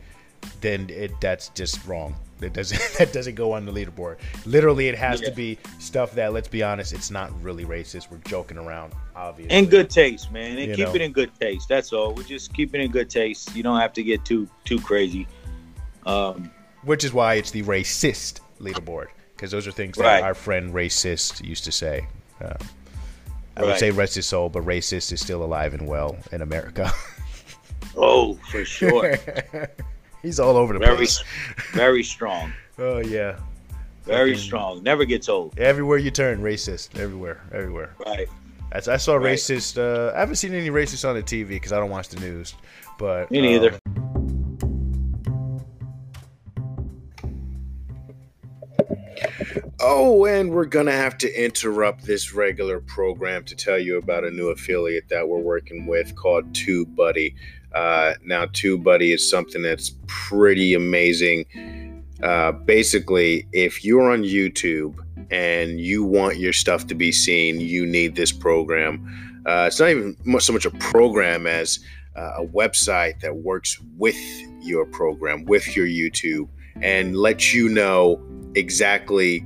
then 0.61 0.89
it 0.89 1.19
that's 1.21 1.49
just 1.49 1.85
wrong. 1.85 2.15
That 2.43 2.53
doesn't 2.53 2.79
that 2.99 3.11
doesn't 3.13 3.35
go 3.35 3.51
on 3.53 3.65
the 3.65 3.71
leaderboard. 3.71 4.17
Literally, 4.45 4.87
it 4.87 4.95
has 4.95 5.19
to 5.21 5.31
be 5.31 5.57
stuff 5.79 6.11
that 6.13 6.33
let's 6.33 6.47
be 6.47 6.61
honest, 6.63 6.93
it's 6.93 7.09
not 7.11 7.31
really 7.41 7.65
racist. 7.65 8.11
We're 8.11 8.17
joking 8.19 8.57
around, 8.57 8.93
obviously. 9.15 9.57
In 9.57 9.65
good 9.65 9.89
taste, 9.89 10.31
man. 10.31 10.57
And 10.57 10.69
You 10.69 10.75
keep 10.75 10.87
know. 10.87 10.95
it 10.95 11.01
in 11.01 11.11
good 11.11 11.31
taste. 11.39 11.67
That's 11.69 11.91
all. 11.93 12.13
We're 12.13 12.23
just 12.23 12.53
keeping 12.53 12.81
it 12.81 12.85
in 12.85 12.91
good 12.91 13.09
taste. 13.09 13.55
You 13.55 13.63
don't 13.63 13.79
have 13.79 13.93
to 13.93 14.03
get 14.03 14.23
too 14.25 14.47
too 14.65 14.79
crazy. 14.79 15.27
Um, 16.05 16.51
Which 16.83 17.03
is 17.03 17.13
why 17.13 17.35
it's 17.35 17.51
the 17.51 17.63
racist 17.63 18.41
leaderboard, 18.59 19.07
because 19.35 19.51
those 19.51 19.65
are 19.67 19.71
things 19.71 19.97
that 19.97 20.03
Right. 20.03 20.23
our 20.23 20.33
friend 20.33 20.73
racist 20.73 21.43
used 21.43 21.63
to 21.65 21.71
say. 21.71 22.07
Uh, 22.41 22.53
I 23.55 23.63
would 23.63 23.77
say 23.77 23.91
rest 23.91 24.15
his 24.15 24.25
soul, 24.25 24.49
but 24.49 24.63
racist 24.65 25.11
is 25.13 25.21
still 25.21 25.43
alive 25.43 25.73
and 25.73 25.87
well 25.87 26.17
in 26.31 26.41
America. 26.41 26.91
oh, 27.95 28.33
for 28.51 28.65
sure. 28.65 29.17
He's 30.23 30.39
all 30.39 30.57
over 30.57 30.73
the 30.73 30.79
very 30.79 30.95
place. 30.95 31.23
very 31.73 32.01
strong. 32.01 32.51
Oh 32.79 32.99
yeah, 32.99 33.37
Very 34.05 34.31
Fucking- 34.31 34.43
strong. 34.43 34.81
Never 34.83 35.05
gets 35.05 35.29
old. 35.29 35.59
everywhere 35.59 35.97
you 35.99 36.09
turn, 36.09 36.41
racist. 36.41 36.97
Everywhere, 36.97 37.41
everywhere. 37.51 37.93
Right. 38.05 38.27
I, 38.71 38.77
I 38.77 38.97
saw 38.97 39.15
Right. 39.15 39.35
racist. 39.37 39.77
Uh, 39.77 40.13
I 40.15 40.19
haven't 40.21 40.37
seen 40.37 40.53
any 40.55 40.69
racist 40.69 41.07
on 41.07 41.15
the 41.15 41.21
TV 41.21 41.49
because 41.49 41.71
I 41.73 41.79
don't 41.79 41.91
watch 41.91 42.07
the 42.09 42.19
news. 42.19 42.55
But 42.97 43.29
Me 43.29 43.41
neither. 43.41 43.77
Oh, 49.79 50.25
and 50.25 50.51
we're 50.51 50.65
going 50.65 50.85
to 50.85 50.91
have 50.93 51.17
to 51.19 51.43
interrupt 51.43 52.05
this 52.05 52.33
regular 52.33 52.79
program 52.79 53.43
to 53.45 53.55
tell 53.55 53.77
you 53.77 53.97
about 53.97 54.23
a 54.23 54.31
new 54.31 54.49
affiliate 54.49 55.09
that 55.09 55.27
we're 55.27 55.39
working 55.39 55.85
with 55.85 56.15
called 56.15 56.53
TubeBuddy. 56.53 57.35
Uh, 57.73 58.13
now, 58.23 58.45
TubeBuddy 58.45 59.13
is 59.13 59.27
something 59.27 59.61
that's 59.61 59.95
pretty 60.07 60.73
amazing. 60.73 61.45
Uh, 62.21 62.51
basically, 62.51 63.47
if 63.51 63.83
you're 63.83 64.11
on 64.11 64.23
YouTube 64.23 64.95
and 65.31 65.79
you 65.79 66.03
want 66.03 66.37
your 66.37 66.53
stuff 66.53 66.87
to 66.87 66.95
be 66.95 67.11
seen, 67.11 67.59
you 67.59 67.85
need 67.85 68.15
this 68.15 68.31
program. 68.31 69.41
Uh, 69.45 69.65
it's 69.67 69.79
not 69.79 69.89
even 69.89 70.15
so 70.39 70.53
much 70.53 70.65
a 70.65 70.71
program 70.71 71.47
as 71.47 71.79
uh, 72.15 72.35
a 72.37 72.45
website 72.45 73.19
that 73.19 73.35
works 73.35 73.79
with 73.97 74.17
your 74.61 74.85
program, 74.85 75.43
with 75.45 75.75
your 75.75 75.87
YouTube, 75.87 76.47
and 76.81 77.17
lets 77.17 77.53
you 77.53 77.67
know 77.69 78.21
exactly 78.55 79.39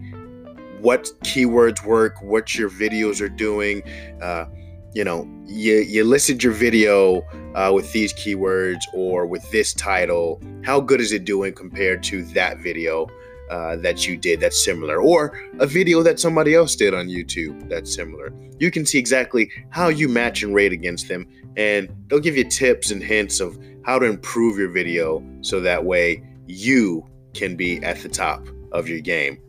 what 0.82 1.05
keywords 1.23 1.84
work, 1.84 2.21
what 2.21 2.55
your 2.55 2.69
videos 2.69 3.21
are 3.21 3.30
doing, 3.30 3.82
uh, 4.21 4.45
you 4.93 5.03
know, 5.03 5.27
you 5.45 5.75
you 5.77 6.03
listed 6.03 6.43
your 6.43 6.53
video 6.53 7.21
uh, 7.55 7.71
with 7.73 7.91
these 7.91 8.13
keywords 8.13 8.81
or 8.93 9.25
with 9.25 9.49
this 9.51 9.73
title. 9.73 10.41
How 10.63 10.79
good 10.79 11.01
is 11.01 11.11
it 11.11 11.25
doing 11.25 11.53
compared 11.53 12.03
to 12.03 12.23
that 12.33 12.59
video 12.59 13.07
uh, 13.49 13.75
that 13.77 14.07
you 14.07 14.17
did 14.17 14.39
that's 14.39 14.63
similar, 14.63 15.01
or 15.01 15.39
a 15.59 15.67
video 15.67 16.03
that 16.03 16.19
somebody 16.19 16.55
else 16.55 16.75
did 16.75 16.93
on 16.93 17.07
YouTube 17.07 17.69
that's 17.69 17.93
similar? 17.93 18.33
You 18.59 18.71
can 18.71 18.85
see 18.85 18.97
exactly 18.97 19.51
how 19.69 19.89
you 19.89 20.09
match 20.09 20.43
and 20.43 20.53
rate 20.55 20.71
against 20.71 21.07
them, 21.07 21.27
and 21.55 21.89
they'll 22.07 22.19
give 22.19 22.38
you 22.38 22.43
tips 22.43 22.91
and 22.91 23.03
hints 23.03 23.39
of 23.39 23.57
how 23.83 23.99
to 23.99 24.05
improve 24.05 24.57
your 24.57 24.69
video 24.69 25.23
so 25.41 25.61
that 25.61 25.85
way 25.85 26.23
you 26.47 27.05
can 27.33 27.55
be 27.55 27.81
at 27.83 27.99
the 27.99 28.09
top 28.09 28.47
of 28.71 28.89
your 28.89 28.99
game. 28.99 29.39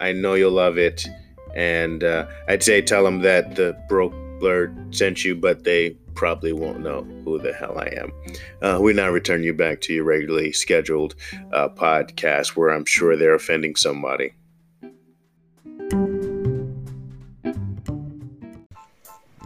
I 0.00 0.12
know 0.12 0.34
you'll 0.34 0.52
love 0.52 0.76
it. 0.78 1.06
And 1.54 2.04
uh, 2.04 2.26
I'd 2.48 2.62
say 2.62 2.82
tell 2.82 3.04
them 3.04 3.22
that 3.22 3.56
the 3.56 3.74
broke 3.88 4.12
blurred 4.38 4.94
sent 4.94 5.24
you, 5.24 5.34
but 5.34 5.64
they 5.64 5.96
probably 6.14 6.52
won't 6.52 6.80
know 6.80 7.00
who 7.24 7.38
the 7.38 7.54
hell 7.54 7.78
I 7.78 7.86
am. 7.96 8.12
Uh, 8.60 8.78
we 8.80 8.92
now 8.92 9.08
return 9.10 9.42
you 9.42 9.54
back 9.54 9.80
to 9.82 9.94
your 9.94 10.04
regularly 10.04 10.52
scheduled 10.52 11.14
uh, 11.52 11.68
podcast 11.70 12.56
where 12.56 12.70
I'm 12.70 12.84
sure 12.84 13.16
they're 13.16 13.34
offending 13.34 13.74
somebody. 13.76 14.34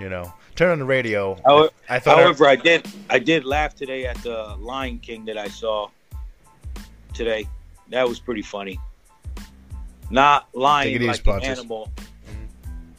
You 0.01 0.09
know, 0.09 0.33
turn 0.57 0.71
on 0.73 0.79
the 0.79 0.85
radio. 0.87 1.37
However, 1.45 1.71
I 1.89 1.99
thought 1.99 2.19
I- 2.19 2.23
however, 2.23 2.47
I 2.49 2.57
did 2.57 2.87
I 3.11 3.19
did 3.19 3.45
laugh 3.45 3.75
today 3.77 4.07
at 4.07 4.17
the 4.23 4.57
Lion 4.59 4.99
King 4.99 5.27
that 5.27 5.37
I 5.37 5.49
saw 5.49 5.89
today. 7.13 7.47
That 7.91 8.09
was 8.09 8.19
pretty 8.19 8.43
funny. 8.43 8.79
Not 10.11 10.49
lying 10.55 11.03
like 11.07 11.27
an 11.27 11.45
animal. 11.45 11.91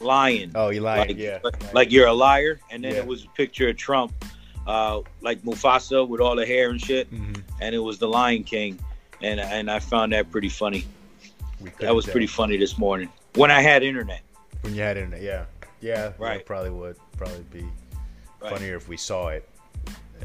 Lion. 0.00 0.50
oh, 0.56 0.70
you 0.70 0.80
lied. 0.80 1.08
like, 1.10 1.16
yeah. 1.18 1.38
like, 1.44 1.74
like 1.74 1.92
you're 1.92 2.08
a 2.08 2.12
liar, 2.12 2.58
and 2.70 2.82
then 2.82 2.92
Yeah. 2.94 2.98
it 2.98 3.06
was 3.06 3.24
a 3.24 3.28
picture 3.28 3.68
of 3.68 3.76
Trump, 3.76 4.12
uh, 4.66 5.00
like 5.20 5.40
Mufasa 5.42 6.06
with 6.06 6.20
all 6.20 6.34
the 6.34 6.44
hair 6.46 6.70
and 6.70 6.80
shit, 6.80 7.08
Mhm. 7.12 7.40
and 7.60 7.72
it 7.74 7.78
was 7.78 7.98
the 7.98 8.08
Lion 8.08 8.42
King, 8.42 8.78
and 9.20 9.38
and 9.38 9.70
I 9.70 9.78
found 9.78 10.12
that 10.12 10.30
pretty 10.30 10.48
funny. 10.48 10.84
That 11.78 11.94
was 11.94 12.06
pretty 12.06 12.26
funny 12.26 12.56
this 12.56 12.76
morning 12.78 13.08
when 13.34 13.50
I 13.52 13.60
had 13.62 13.82
internet. 13.84 14.22
When 14.62 14.74
you 14.74 14.82
had 14.82 14.96
internet, 14.96 15.22
yeah. 15.22 15.44
Yeah, 15.82 16.12
Right. 16.18 16.38
That 16.38 16.46
probably 16.46 16.70
would 16.70 16.96
probably 17.18 17.44
be 17.50 17.66
Right. 18.40 18.52
funnier 18.52 18.76
if 18.76 18.88
we 18.88 18.96
saw 18.96 19.28
it. 19.28 19.46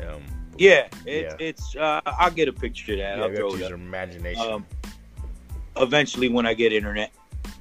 Um, 0.02 0.24
Yeah, 0.58 0.88
it, 1.06 1.24
Yeah. 1.26 1.36
it's. 1.40 1.76
Uh, 1.76 2.00
I'll 2.06 2.32
get 2.32 2.48
a 2.48 2.54
picture 2.54 2.94
of 2.94 2.98
that. 3.00 3.18
yeah, 3.18 3.24
I'll 3.24 3.36
throw 3.36 3.50
to 3.50 3.56
it 3.56 3.60
use 3.60 3.66
up. 3.66 3.72
our 3.72 3.76
imagination 3.78 4.42
Um, 4.52 4.66
eventually, 5.78 6.30
when 6.30 6.46
I 6.48 6.54
get 6.54 6.72
internet. 6.74 7.12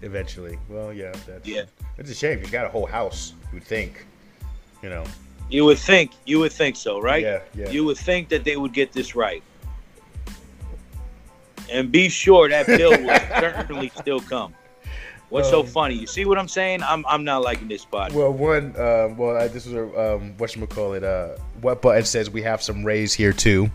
eventually. 0.02 0.58
Well, 0.68 0.92
yeah, 0.92 1.12
that's 1.26 1.46
Yeah. 1.48 1.64
It's 1.98 2.10
a 2.10 2.14
shame. 2.14 2.38
You 2.40 2.46
got 2.46 2.64
a 2.66 2.68
whole 2.68 2.86
house. 2.86 3.32
You 3.50 3.54
would 3.54 3.64
think, 3.64 4.06
you 4.82 4.88
know. 4.90 5.04
You 5.48 5.64
would 5.64 5.78
think, 5.78 6.12
you 6.26 6.38
would 6.40 6.52
think 6.52 6.76
so, 6.76 7.00
right? 7.00 7.22
Yeah, 7.22 7.40
yeah. 7.54 7.70
You 7.70 7.84
would 7.84 7.96
think 7.98 8.28
that 8.30 8.44
they 8.44 8.56
would 8.56 8.72
get 8.74 8.92
this 8.92 9.14
right. 9.14 9.42
And 11.70 11.90
be 11.90 12.08
sure 12.08 12.48
that 12.48 12.66
bill 12.66 12.90
will 12.90 13.18
certainly 13.40 13.90
still 13.98 14.20
come. 14.20 14.54
What's 15.28 15.50
so 15.50 15.60
Um, 15.60 15.66
funny? 15.66 15.94
You 15.96 16.06
see 16.06 16.24
what 16.24 16.38
I'm 16.38 16.48
saying? 16.48 16.82
I'm 16.82 17.04
I'm 17.06 17.24
not 17.24 17.42
liking 17.42 17.68
this 17.68 17.82
spot. 17.82 18.12
Well, 18.12 18.32
one, 18.32 18.74
um, 18.78 19.16
well, 19.16 19.36
I, 19.36 19.48
this 19.48 19.66
was 19.66 19.74
a 19.74 20.14
um, 20.16 20.34
what 20.38 20.54
call 20.70 20.92
it? 20.94 21.02
Uh, 21.02 21.30
what 21.60 21.82
button 21.82 22.04
says 22.04 22.30
we 22.30 22.42
have 22.42 22.62
some 22.62 22.84
Rays 22.84 23.12
here 23.12 23.32
too. 23.32 23.68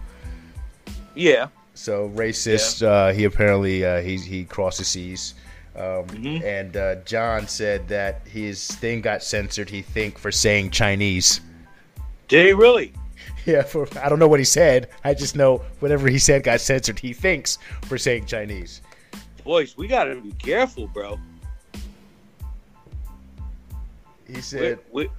Yeah. 1.16 1.48
So 1.74 2.10
racist. 2.16 2.84
Uh, 2.86 3.12
he 3.14 3.26
apparently 3.26 3.84
uh, 3.86 4.02
he 4.02 4.18
he 4.18 4.46
crosses 4.46 4.88
seas. 4.88 5.34
Um, 5.76 6.06
Mhm. 6.08 6.44
And 6.44 6.76
uh, 6.78 6.96
John 7.06 7.48
said 7.48 7.88
that 7.88 8.22
his 8.28 8.68
thing 8.68 9.02
got 9.02 9.24
censored. 9.24 9.70
He 9.70 9.82
think 9.82 10.18
for 10.18 10.32
saying 10.32 10.72
Chinese. 10.72 11.42
Did 12.28 12.46
he 12.46 12.54
really? 12.54 12.94
Yeah, 13.46 13.64
for 13.64 13.88
I 14.00 14.08
don't 14.08 14.20
know 14.20 14.28
what 14.28 14.40
he 14.40 14.46
said. 14.46 14.90
I 15.04 15.16
just 15.16 15.36
know 15.36 15.64
whatever 15.80 16.08
he 16.08 16.20
said 16.20 16.44
got 16.44 16.62
censored. 16.62 17.00
He 17.00 17.12
thinks 17.12 17.58
for 17.88 17.98
saying 17.98 18.26
Chinese. 18.28 18.82
Boys, 19.44 19.76
we 19.76 19.88
gotta 19.88 20.16
be 20.22 20.32
careful, 20.34 20.86
bro. 20.88 21.18
He 24.34 24.42
said, 24.42 24.80
we, 24.92 25.10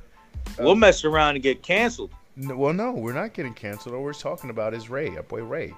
we'll 0.58 0.74
mess 0.74 1.04
around 1.04 1.34
and 1.36 1.42
get 1.42 1.62
canceled. 1.62 2.10
no, 2.36 2.56
"Well, 2.56 2.72
no, 2.72 2.92
we're 2.92 3.12
not 3.12 3.34
getting 3.34 3.54
canceled. 3.54 3.94
All 3.94 4.02
we're 4.02 4.12
talking 4.12 4.50
about 4.50 4.74
is 4.74 4.88
Ray, 4.90 5.14
our 5.16 5.22
boy 5.22 5.42
Ray." 5.42 5.74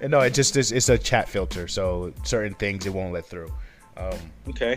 And 0.00 0.10
no, 0.10 0.20
it 0.20 0.34
just 0.34 0.56
is. 0.56 0.72
It's 0.72 0.88
a 0.88 0.98
chat 0.98 1.28
filter, 1.28 1.68
so 1.68 2.12
certain 2.24 2.54
things 2.54 2.84
it 2.86 2.92
won't 2.92 3.12
let 3.12 3.26
through. 3.26 3.52
Um, 3.96 4.18
Okay. 4.48 4.76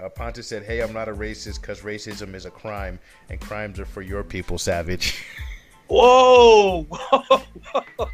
uh, 0.00 0.08
Pontus 0.08 0.48
said, 0.48 0.64
"Hey, 0.64 0.80
I'm 0.82 0.92
not 0.92 1.08
a 1.08 1.12
racist 1.12 1.60
because 1.60 1.80
racism 1.82 2.34
is 2.34 2.44
a 2.44 2.50
crime, 2.50 2.98
and 3.30 3.40
crimes 3.40 3.78
are 3.78 3.84
for 3.86 4.02
your 4.02 4.24
people, 4.24 4.58
savage." 4.58 5.22
Whoa! 5.88 6.86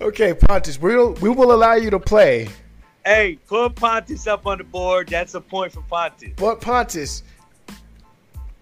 okay, 0.00 0.34
Pontus, 0.34 0.80
we'll 0.80 1.12
we 1.14 1.28
will 1.28 1.52
allow 1.52 1.74
you 1.74 1.90
to 1.90 2.00
play, 2.00 2.48
hey, 3.04 3.38
put 3.46 3.74
Pontus 3.74 4.26
up 4.26 4.46
on 4.46 4.58
the 4.58 4.64
board. 4.64 5.08
That's 5.08 5.34
a 5.34 5.40
point 5.40 5.72
for 5.72 5.82
Pontus. 5.82 6.30
but 6.36 6.60
Pontus, 6.60 7.22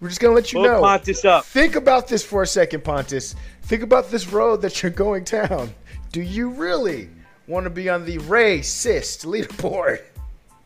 we're 0.00 0.08
just 0.08 0.20
gonna 0.20 0.34
let 0.34 0.52
you 0.52 0.60
know. 0.62 0.68
Put 0.68 0.74
know. 0.74 0.80
Pontus 0.82 1.24
up. 1.24 1.44
Think 1.44 1.76
about 1.76 2.08
this 2.08 2.24
for 2.24 2.42
a 2.42 2.46
second, 2.46 2.84
Pontus. 2.84 3.34
Think 3.62 3.82
about 3.82 4.10
this 4.10 4.28
road 4.32 4.62
that 4.62 4.82
you're 4.82 4.90
going 4.90 5.24
down. 5.24 5.72
Do 6.10 6.20
you 6.20 6.50
really 6.50 7.08
want 7.46 7.64
to 7.64 7.70
be 7.70 7.88
on 7.88 8.04
the 8.04 8.18
racist 8.18 9.24
leaderboard? 9.24 10.02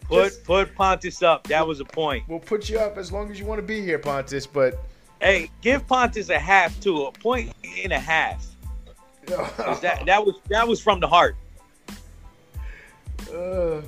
Put 0.09 0.25
Just- 0.25 0.45
put 0.45 0.75
Pontus 0.75 1.23
up. 1.23 1.47
That 1.49 1.67
was 1.67 1.81
a 1.81 1.85
point. 1.85 2.25
We'll 2.29 2.39
put 2.39 2.69
you 2.69 2.79
up 2.79 2.97
as 2.97 3.11
long 3.13 3.31
as 3.31 3.39
you 3.41 3.45
want 3.47 3.59
to 3.59 3.67
be 3.67 3.81
here, 3.83 3.99
Pontus. 3.99 4.47
But 4.47 4.79
Hey, 5.21 5.51
give 5.63 5.87
Pontus 5.87 6.29
a 6.29 6.39
half 6.39 6.79
too. 6.81 7.05
A 7.07 7.13
point 7.13 7.53
and 7.83 7.93
a 7.93 7.99
half. 7.99 8.47
That 9.27 10.07
that 10.07 10.25
was 10.25 10.37
that 10.49 10.69
was 10.69 10.81
from 10.81 11.01
the 11.01 11.09
heart. 11.09 11.37
Uh, 13.33 13.83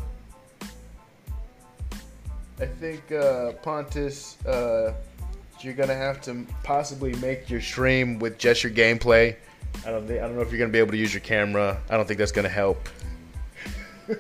I 2.61 2.67
think 2.67 3.13
uh, 3.13 3.53
Pontus, 3.63 4.45
uh, 4.45 4.95
you're 5.61 5.75
gonna 5.75 5.95
have 5.95 6.21
to 6.23 6.47
possibly 6.63 7.15
make 7.17 7.49
your 7.49 7.61
stream 7.61 8.19
with 8.19 8.39
just 8.39 8.63
your 8.63 8.73
gameplay. 8.73 9.37
I 9.87 9.91
don't 9.91 10.07
think 10.07 10.21
I 10.21 10.27
don't 10.27 10.35
know 10.35 10.43
if 10.43 10.51
you're 10.51 10.59
gonna 10.59 10.73
be 10.73 10.79
able 10.79 10.91
to 10.91 10.97
use 10.97 11.15
your 11.15 11.21
camera. 11.21 11.81
I 11.89 11.97
don't 11.97 12.07
think 12.07 12.19
that's 12.19 12.33
gonna 12.33 12.49
help 12.49 12.89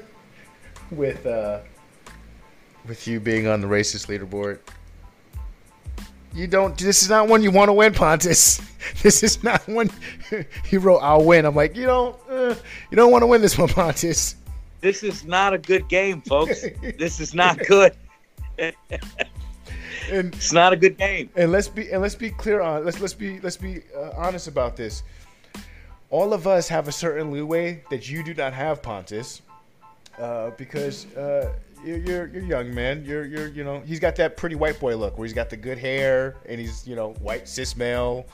with 0.90 1.26
uh, 1.26 1.60
with 2.86 3.06
you 3.06 3.18
being 3.20 3.46
on 3.46 3.60
the 3.60 3.66
racist 3.66 4.06
leaderboard. 4.06 4.60
You 6.34 6.46
don't. 6.46 6.76
This 6.78 7.02
is 7.02 7.08
not 7.08 7.28
one 7.28 7.42
you 7.42 7.50
want 7.50 7.68
to 7.68 7.72
win, 7.72 7.92
Pontus. 7.92 8.60
This 9.02 9.22
is 9.22 9.44
not 9.44 9.68
one. 9.68 9.90
he 10.64 10.78
wrote, 10.78 11.00
"I'll 11.00 11.22
win." 11.22 11.44
I'm 11.44 11.54
like, 11.54 11.76
you 11.76 11.84
don't. 11.84 12.16
Uh, 12.28 12.54
you 12.90 12.96
don't 12.96 13.12
want 13.12 13.22
to 13.22 13.26
win 13.26 13.42
this 13.42 13.58
one, 13.58 13.68
Pontus. 13.68 14.36
This 14.80 15.02
is 15.02 15.24
not 15.24 15.54
a 15.54 15.58
good 15.58 15.88
game, 15.88 16.22
folks. 16.22 16.64
this 16.98 17.20
is 17.20 17.34
not 17.34 17.58
good. 17.66 17.94
And 20.10 20.34
It's 20.34 20.52
not 20.52 20.72
a 20.72 20.76
good 20.76 20.96
game. 20.96 21.28
and 21.36 21.52
let's 21.52 21.68
be 21.68 21.90
and 21.90 22.00
let's 22.00 22.14
be 22.14 22.30
clear 22.30 22.62
on 22.62 22.82
let's 22.84 22.98
let's 22.98 23.12
be 23.12 23.40
let's 23.40 23.58
be 23.58 23.82
uh, 23.94 24.10
honest 24.16 24.48
about 24.48 24.74
this. 24.74 25.02
All 26.10 26.32
of 26.32 26.46
us 26.46 26.66
have 26.68 26.88
a 26.88 26.92
certain 26.92 27.30
leeway 27.30 27.82
that 27.90 28.08
you 28.08 28.22
do 28.24 28.32
not 28.32 28.54
have, 28.54 28.82
Pontus, 28.82 29.42
uh, 30.18 30.50
because 30.56 31.04
uh, 31.14 31.52
you're, 31.84 31.98
you're 31.98 32.26
you're 32.28 32.42
young 32.42 32.74
man. 32.74 33.04
You're 33.04 33.26
you're 33.26 33.48
you 33.48 33.64
know 33.64 33.80
he's 33.80 34.00
got 34.00 34.16
that 34.16 34.36
pretty 34.38 34.54
white 34.56 34.80
boy 34.80 34.96
look 34.96 35.18
where 35.18 35.26
he's 35.26 35.34
got 35.34 35.50
the 35.50 35.56
good 35.58 35.78
hair 35.78 36.36
and 36.48 36.58
he's 36.58 36.86
you 36.88 36.96
know 36.96 37.12
white 37.20 37.46
cis 37.46 37.76
male. 37.76 38.26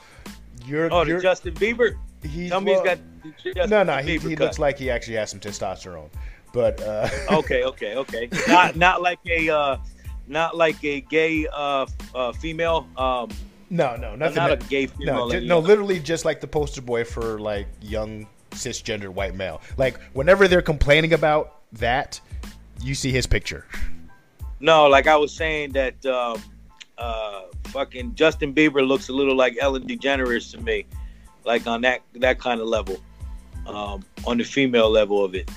You're 0.65 0.91
Oh, 0.93 1.03
the 1.03 1.09
you're, 1.11 1.21
Justin 1.21 1.53
Bieber. 1.55 1.97
he's, 2.23 2.49
Tell 2.49 2.61
me 2.61 2.71
well, 2.71 2.83
he's 2.83 2.89
got 2.95 3.43
Justin 3.43 3.69
no 3.69 3.83
no 3.83 3.97
he, 3.97 4.17
he 4.17 4.35
looks 4.37 4.59
like 4.59 4.79
he 4.79 4.89
actually 4.89 5.17
has 5.17 5.29
some 5.29 5.41
testosterone, 5.41 6.09
but 6.55 6.81
uh, 6.81 7.09
okay, 7.31 7.63
okay, 7.65 7.95
okay. 7.97 8.29
Not 8.47 8.77
not 8.77 9.01
like 9.01 9.19
a 9.27 9.49
uh, 9.49 9.77
not 10.25 10.55
like 10.55 10.83
a 10.83 11.01
gay 11.01 11.45
uh, 11.51 11.85
uh, 12.15 12.31
female. 12.31 12.87
Um, 12.97 13.29
no 13.69 13.97
no 13.97 14.15
nothing 14.15 14.35
not 14.35 14.51
a 14.51 14.55
gay 14.55 14.87
female. 14.87 15.15
No, 15.15 15.29
ju- 15.29 15.33
lady. 15.35 15.47
no, 15.47 15.59
literally 15.59 15.99
just 15.99 16.23
like 16.23 16.39
the 16.39 16.47
poster 16.47 16.81
boy 16.81 17.03
for 17.03 17.39
like 17.39 17.67
young 17.81 18.25
cisgender 18.51 19.09
white 19.09 19.35
male. 19.35 19.61
Like 19.77 19.99
whenever 20.13 20.47
they're 20.47 20.61
complaining 20.61 21.11
about 21.11 21.61
that, 21.73 22.21
you 22.81 22.95
see 22.95 23.11
his 23.11 23.27
picture. 23.27 23.65
No, 24.61 24.87
like 24.87 25.07
I 25.07 25.17
was 25.17 25.35
saying 25.35 25.73
that 25.73 26.03
um, 26.05 26.41
uh, 26.97 27.41
fucking 27.65 28.15
Justin 28.15 28.53
Bieber 28.53 28.87
looks 28.87 29.09
a 29.09 29.13
little 29.13 29.35
like 29.35 29.57
Ellen 29.59 29.85
DeGeneres 29.85 30.51
to 30.51 30.61
me, 30.61 30.85
like 31.43 31.67
on 31.67 31.81
that 31.81 32.01
that 32.13 32.39
kind 32.39 32.61
of 32.61 32.67
level, 32.67 33.01
um, 33.67 34.05
on 34.25 34.37
the 34.37 34.45
female 34.45 34.89
level 34.89 35.21
of 35.21 35.35
it. 35.35 35.51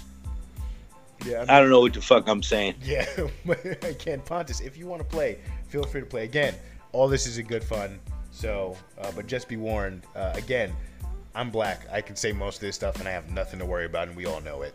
Yeah, 1.24 1.44
I 1.48 1.60
don't 1.60 1.70
know 1.70 1.80
what 1.80 1.94
the 1.94 2.00
fuck 2.00 2.28
I'm 2.28 2.42
saying. 2.42 2.74
Yeah, 2.82 3.06
again, 3.82 4.20
Pontus, 4.24 4.60
if 4.60 4.76
you 4.76 4.86
want 4.86 5.02
to 5.02 5.08
play, 5.08 5.38
feel 5.68 5.82
free 5.84 6.00
to 6.00 6.06
play. 6.06 6.24
Again, 6.24 6.54
all 6.92 7.08
this 7.08 7.26
is 7.26 7.38
in 7.38 7.46
good 7.46 7.64
fun. 7.64 7.98
So, 8.30 8.76
uh, 9.00 9.10
but 9.16 9.26
just 9.26 9.48
be 9.48 9.56
warned. 9.56 10.02
Uh, 10.14 10.32
again, 10.36 10.72
I'm 11.34 11.50
black. 11.50 11.86
I 11.92 12.00
can 12.00 12.14
say 12.16 12.32
most 12.32 12.56
of 12.56 12.60
this 12.62 12.76
stuff, 12.76 13.00
and 13.00 13.08
I 13.08 13.10
have 13.10 13.30
nothing 13.30 13.58
to 13.58 13.64
worry 13.66 13.84
about, 13.86 14.08
and 14.08 14.16
we 14.16 14.26
all 14.26 14.40
know 14.40 14.62
it. 14.62 14.74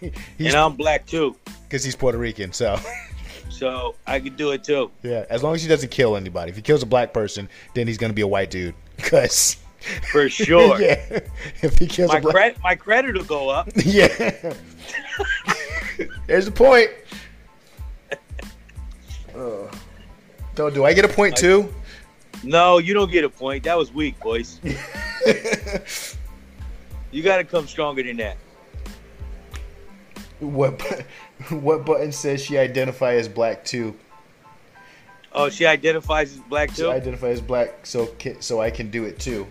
and 0.38 0.54
I'm 0.54 0.74
black 0.74 1.06
too, 1.06 1.36
because 1.64 1.84
he's 1.84 1.94
Puerto 1.94 2.18
Rican. 2.18 2.52
So, 2.52 2.76
so 3.50 3.94
I 4.06 4.18
could 4.20 4.36
do 4.36 4.50
it 4.50 4.64
too. 4.64 4.90
yeah, 5.02 5.26
as 5.30 5.42
long 5.44 5.54
as 5.54 5.62
he 5.62 5.68
doesn't 5.68 5.90
kill 5.90 6.16
anybody. 6.16 6.50
If 6.50 6.56
he 6.56 6.62
kills 6.62 6.82
a 6.82 6.86
black 6.86 7.12
person, 7.12 7.48
then 7.74 7.86
he's 7.86 7.98
gonna 7.98 8.12
be 8.12 8.22
a 8.22 8.26
white 8.28 8.50
dude. 8.50 8.74
Because, 8.96 9.56
For 10.10 10.28
sure. 10.28 10.80
yeah, 10.80 11.20
if 11.62 11.78
he 11.78 11.86
kills 11.86 12.12
My 12.12 12.18
black, 12.20 12.34
credit, 12.34 12.58
my 12.64 12.74
credit 12.74 13.16
will 13.16 13.24
go 13.24 13.48
up. 13.48 13.68
yeah. 13.76 14.54
There's 16.28 16.44
the 16.44 16.52
point. 16.52 16.90
Uh, 19.36 19.70
don't 20.56 20.74
do 20.74 20.84
I 20.84 20.92
get 20.92 21.04
a 21.04 21.08
point 21.08 21.36
too? 21.36 21.72
No, 22.42 22.78
you 22.78 22.92
don't 22.92 23.08
get 23.08 23.22
a 23.22 23.28
point. 23.28 23.62
That 23.62 23.78
was 23.78 23.92
weak, 23.92 24.18
boys. 24.18 24.58
You 27.10 27.22
got 27.22 27.38
to 27.38 27.44
come 27.44 27.66
stronger 27.66 28.02
than 28.02 28.16
that. 28.18 28.36
What 30.40 30.80
what 31.50 31.84
button 31.84 32.12
says 32.12 32.42
she 32.42 32.58
identify 32.58 33.14
as 33.14 33.28
black 33.28 33.64
too? 33.64 33.96
Oh, 35.32 35.48
she 35.48 35.66
identifies 35.66 36.32
as 36.32 36.40
black 36.40 36.70
She 36.70 36.76
too. 36.76 36.90
identify 36.90 37.28
as 37.28 37.40
black 37.40 37.86
so 37.86 38.14
so 38.40 38.60
I 38.60 38.70
can 38.70 38.90
do 38.90 39.04
it 39.04 39.18
too. 39.18 39.46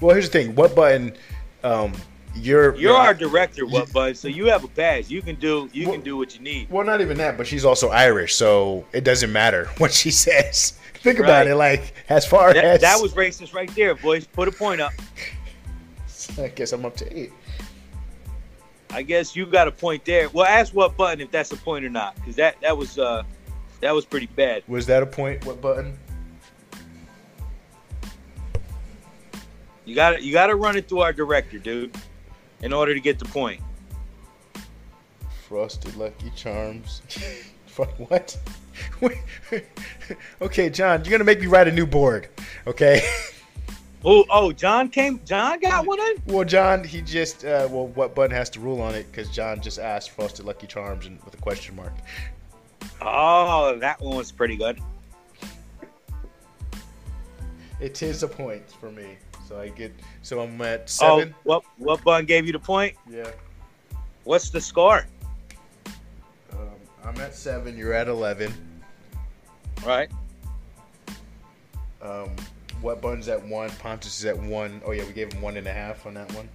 Well, 0.00 0.14
here's 0.14 0.28
the 0.28 0.32
thing. 0.32 0.54
What 0.54 0.74
button? 0.74 1.16
Um, 1.62 1.92
you're 2.34 2.74
You're 2.76 2.96
our 2.96 3.14
director, 3.14 3.66
what, 3.66 3.92
bud? 3.92 4.16
So 4.16 4.28
you 4.28 4.46
have 4.46 4.64
a 4.64 4.68
pass. 4.68 5.10
You 5.10 5.22
can 5.22 5.36
do. 5.36 5.68
You 5.72 5.86
Well- 5.86 5.94
can 5.96 6.04
do 6.04 6.16
what 6.16 6.34
you 6.34 6.40
need. 6.42 6.70
Well, 6.70 6.84
not 6.84 7.00
even 7.00 7.16
that, 7.18 7.36
but 7.36 7.46
she's 7.46 7.64
also 7.64 7.88
Irish, 7.90 8.34
so 8.34 8.84
it 8.92 9.04
doesn't 9.04 9.32
matter 9.32 9.66
what 9.78 9.92
she 9.92 10.10
says. 10.10 10.74
Think 10.94 11.18
about 11.18 11.46
it. 11.48 11.56
Like 11.56 11.94
as 12.08 12.24
far 12.24 12.54
That, 12.54 12.64
as 12.64 12.80
that 12.80 13.00
was 13.02 13.12
racist 13.14 13.52
right 13.54 13.72
there, 13.74 13.94
boys. 13.94 14.26
Put 14.26 14.48
a 14.48 14.52
point 14.52 14.80
up. 14.80 14.92
I 16.38 16.48
guess 16.48 16.72
I'm 16.72 16.84
up 16.84 16.96
to 16.98 17.18
eight. 17.18 17.32
I 18.90 19.02
guess 19.02 19.34
you 19.34 19.46
got 19.46 19.66
a 19.68 19.72
point 19.72 20.04
there. 20.04 20.28
Well, 20.28 20.44
ask 20.46 20.74
what 20.74 20.96
button 20.96 21.20
if 21.20 21.30
that's 21.30 21.50
a 21.50 21.56
point 21.56 21.84
or 21.84 21.88
not, 21.88 22.14
because 22.16 22.36
that 22.36 22.60
that 22.60 22.76
was 22.76 22.98
uh 22.98 23.22
that 23.80 23.92
was 23.94 24.04
pretty 24.04 24.26
bad. 24.26 24.62
Was 24.68 24.86
that 24.86 25.02
a 25.02 25.06
point? 25.06 25.44
What 25.44 25.60
button? 25.60 25.98
You 29.84 29.94
got 29.94 30.10
to 30.10 30.22
you 30.22 30.32
got 30.32 30.46
to 30.46 30.54
run 30.54 30.76
it 30.76 30.88
through 30.88 31.00
our 31.00 31.12
director, 31.12 31.58
dude, 31.58 31.96
in 32.62 32.72
order 32.72 32.94
to 32.94 33.00
get 33.00 33.18
the 33.18 33.24
point. 33.26 33.60
Frosted 35.48 35.96
Lucky 35.96 36.30
Charms. 36.34 37.02
Fuck 37.66 37.90
what? 38.10 38.38
okay, 40.42 40.70
John, 40.70 41.04
you're 41.04 41.10
gonna 41.10 41.24
make 41.24 41.40
me 41.40 41.46
write 41.46 41.68
a 41.68 41.72
new 41.72 41.86
board. 41.86 42.28
Okay. 42.66 43.02
Oh, 44.04 44.24
oh, 44.30 44.50
John 44.50 44.88
came. 44.88 45.20
John 45.24 45.60
got 45.60 45.86
one 45.86 46.00
in. 46.00 46.22
well, 46.26 46.44
John, 46.44 46.82
he 46.82 47.02
just 47.02 47.44
uh, 47.44 47.68
well, 47.70 47.86
what 47.86 48.16
button 48.16 48.34
has 48.34 48.50
to 48.50 48.60
rule 48.60 48.80
on 48.80 48.96
it? 48.96 49.06
Because 49.10 49.30
John 49.30 49.60
just 49.60 49.78
asked 49.78 50.10
Frosted 50.10 50.44
Lucky 50.44 50.66
Charms 50.66 51.06
and 51.06 51.22
with 51.22 51.34
a 51.34 51.36
question 51.36 51.76
mark. 51.76 51.92
Oh, 53.00 53.78
that 53.78 54.00
one 54.00 54.16
was 54.16 54.32
pretty 54.32 54.56
good. 54.56 54.80
It 57.78 58.02
is 58.02 58.24
a 58.24 58.28
point 58.28 58.68
for 58.72 58.90
me, 58.90 59.18
so 59.52 59.60
I 59.60 59.68
get. 59.68 59.92
So 60.22 60.40
I'm 60.40 60.60
at 60.62 60.80
Oh, 61.02 61.18
seven. 61.18 61.34
what 61.44 61.62
what 61.78 62.02
button 62.02 62.26
gave 62.26 62.46
you 62.46 62.52
the 62.52 62.58
point? 62.58 62.96
Yeah. 63.10 63.30
What's 64.24 64.50
the 64.50 64.60
score? 64.60 65.06
Um, 66.52 66.58
I'm 67.04 67.20
at 67.20 67.34
seven. 67.34 67.76
You're 67.76 67.92
at 67.92 68.08
eleven. 68.08 68.52
Right. 69.84 70.10
Um, 72.00 72.30
what 72.80 73.00
button's 73.00 73.28
at 73.28 73.44
one? 73.46 73.70
Pontus 73.72 74.18
is 74.18 74.24
at 74.24 74.38
one. 74.38 74.80
Oh 74.84 74.92
yeah, 74.92 75.04
we 75.04 75.12
gave 75.12 75.32
him 75.32 75.42
one 75.42 75.56
and 75.56 75.66
a 75.66 75.72
half 75.72 76.06
on 76.06 76.14
that 76.14 76.32
one. 76.32 76.48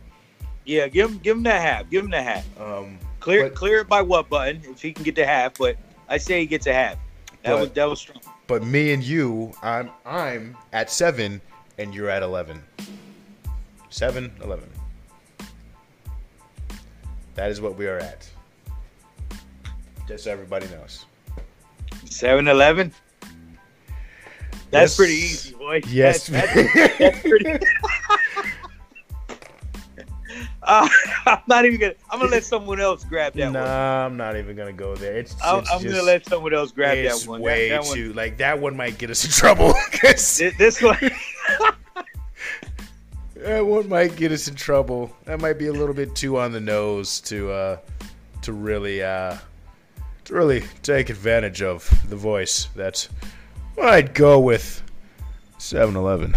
Yeah, 0.66 0.88
give 0.88 1.10
him 1.12 1.18
give 1.20 1.38
him 1.38 1.44
that 1.44 1.62
half. 1.62 1.90
Give 1.90 2.04
him 2.04 2.12
the 2.12 2.22
half. 2.22 2.46
Um, 2.60 2.98
Clear 3.20 3.44
But- 3.50 3.56
clear 3.56 3.80
it 3.82 3.88
by 3.90 4.02
what 4.02 4.30
button 4.30 4.62
if 4.70 4.82
he 4.82 4.94
can 4.94 5.04
get 5.04 5.16
the 5.16 5.26
half, 5.26 5.58
but 5.58 5.76
I 6.08 6.18
say 6.18 6.40
he 6.40 6.46
gets 6.46 6.68
a 6.68 6.74
half. 6.74 6.96
That 7.44 7.52
But- 7.54 7.60
was 7.60 7.72
that 7.72 7.86
was 7.90 8.00
strong. 8.00 8.22
but 8.48 8.64
me 8.64 8.94
and 8.94 9.04
you, 9.04 9.54
I'm 9.62 9.90
I'm 10.06 10.56
at 10.74 10.90
seven, 10.92 11.42
and 11.78 11.94
you're 11.94 12.10
at 12.10 12.24
eleven. 12.24 12.64
Seven, 13.90 14.32
eleven. 14.44 14.70
That 17.36 17.52
is 17.52 17.62
what 17.62 17.78
we 17.78 17.88
are 17.88 18.00
at. 18.00 18.28
Just 20.08 20.24
so 20.24 20.32
everybody 20.32 20.66
knows. 20.70 21.06
7-Eleven. 22.06 22.92
That's 24.72 24.92
Yes. 24.92 24.96
pretty 24.96 25.14
easy, 25.14 25.54
boy. 25.54 25.82
Yes. 25.88 26.28
That's, 26.28 26.54
that's, 26.74 26.98
that's 26.98 27.22
pretty. 27.22 27.46
Uh, 30.64 30.88
I'm 31.26 31.42
not 31.48 31.66
even 31.66 31.80
gonna. 31.80 31.94
I'm 32.10 32.20
gonna 32.20 32.32
let 32.32 32.44
someone 32.44 32.80
else 32.80 33.04
grab 33.04 33.34
that 33.34 33.52
nah, 33.52 33.60
one. 33.60 33.70
I'm 33.70 34.18
not 34.18 34.38
even 34.38 34.56
gonna 34.56 34.74
go 34.74 34.96
there. 34.96 35.18
It's, 35.18 35.36
I'm, 35.44 35.60
it's 35.60 35.72
I'm 35.72 35.82
just, 35.82 35.94
gonna 35.94 36.06
let 36.06 36.26
someone 36.26 36.54
else 36.54 36.72
grab 36.72 36.98
that 36.98 37.28
one. 37.28 37.42
way 37.42 37.70
that, 37.70 37.84
that 37.84 37.94
too 37.94 38.08
one. 38.08 38.16
like 38.16 38.38
that 38.38 38.60
one 38.60 38.76
might 38.76 38.98
get 38.98 39.10
us 39.10 39.24
in 39.26 39.32
trouble. 39.40 39.74
This, 40.02 40.42
this 40.58 40.82
one. 40.82 40.98
that 43.36 43.66
one 43.66 43.90
might 43.90 44.16
get 44.16 44.32
us 44.32 44.48
in 44.48 44.56
trouble. 44.56 45.16
That 45.26 45.40
might 45.40 45.58
be 45.58 45.68
a 45.68 45.74
little 45.74 45.96
bit 45.96 46.16
too 46.16 46.38
on 46.38 46.52
the 46.52 46.62
nose 46.62 47.22
to 47.22 47.52
uh 47.52 47.78
to 48.42 48.54
really 48.54 49.04
uh 49.04 49.38
to 50.26 50.34
really 50.34 50.64
take 50.84 51.10
advantage 51.10 51.62
of 51.62 51.90
the 52.10 52.16
voice. 52.16 52.70
That's 52.76 53.10
I'd 53.82 54.14
go 54.14 54.40
with 54.40 54.82
7-Eleven. 55.60 56.36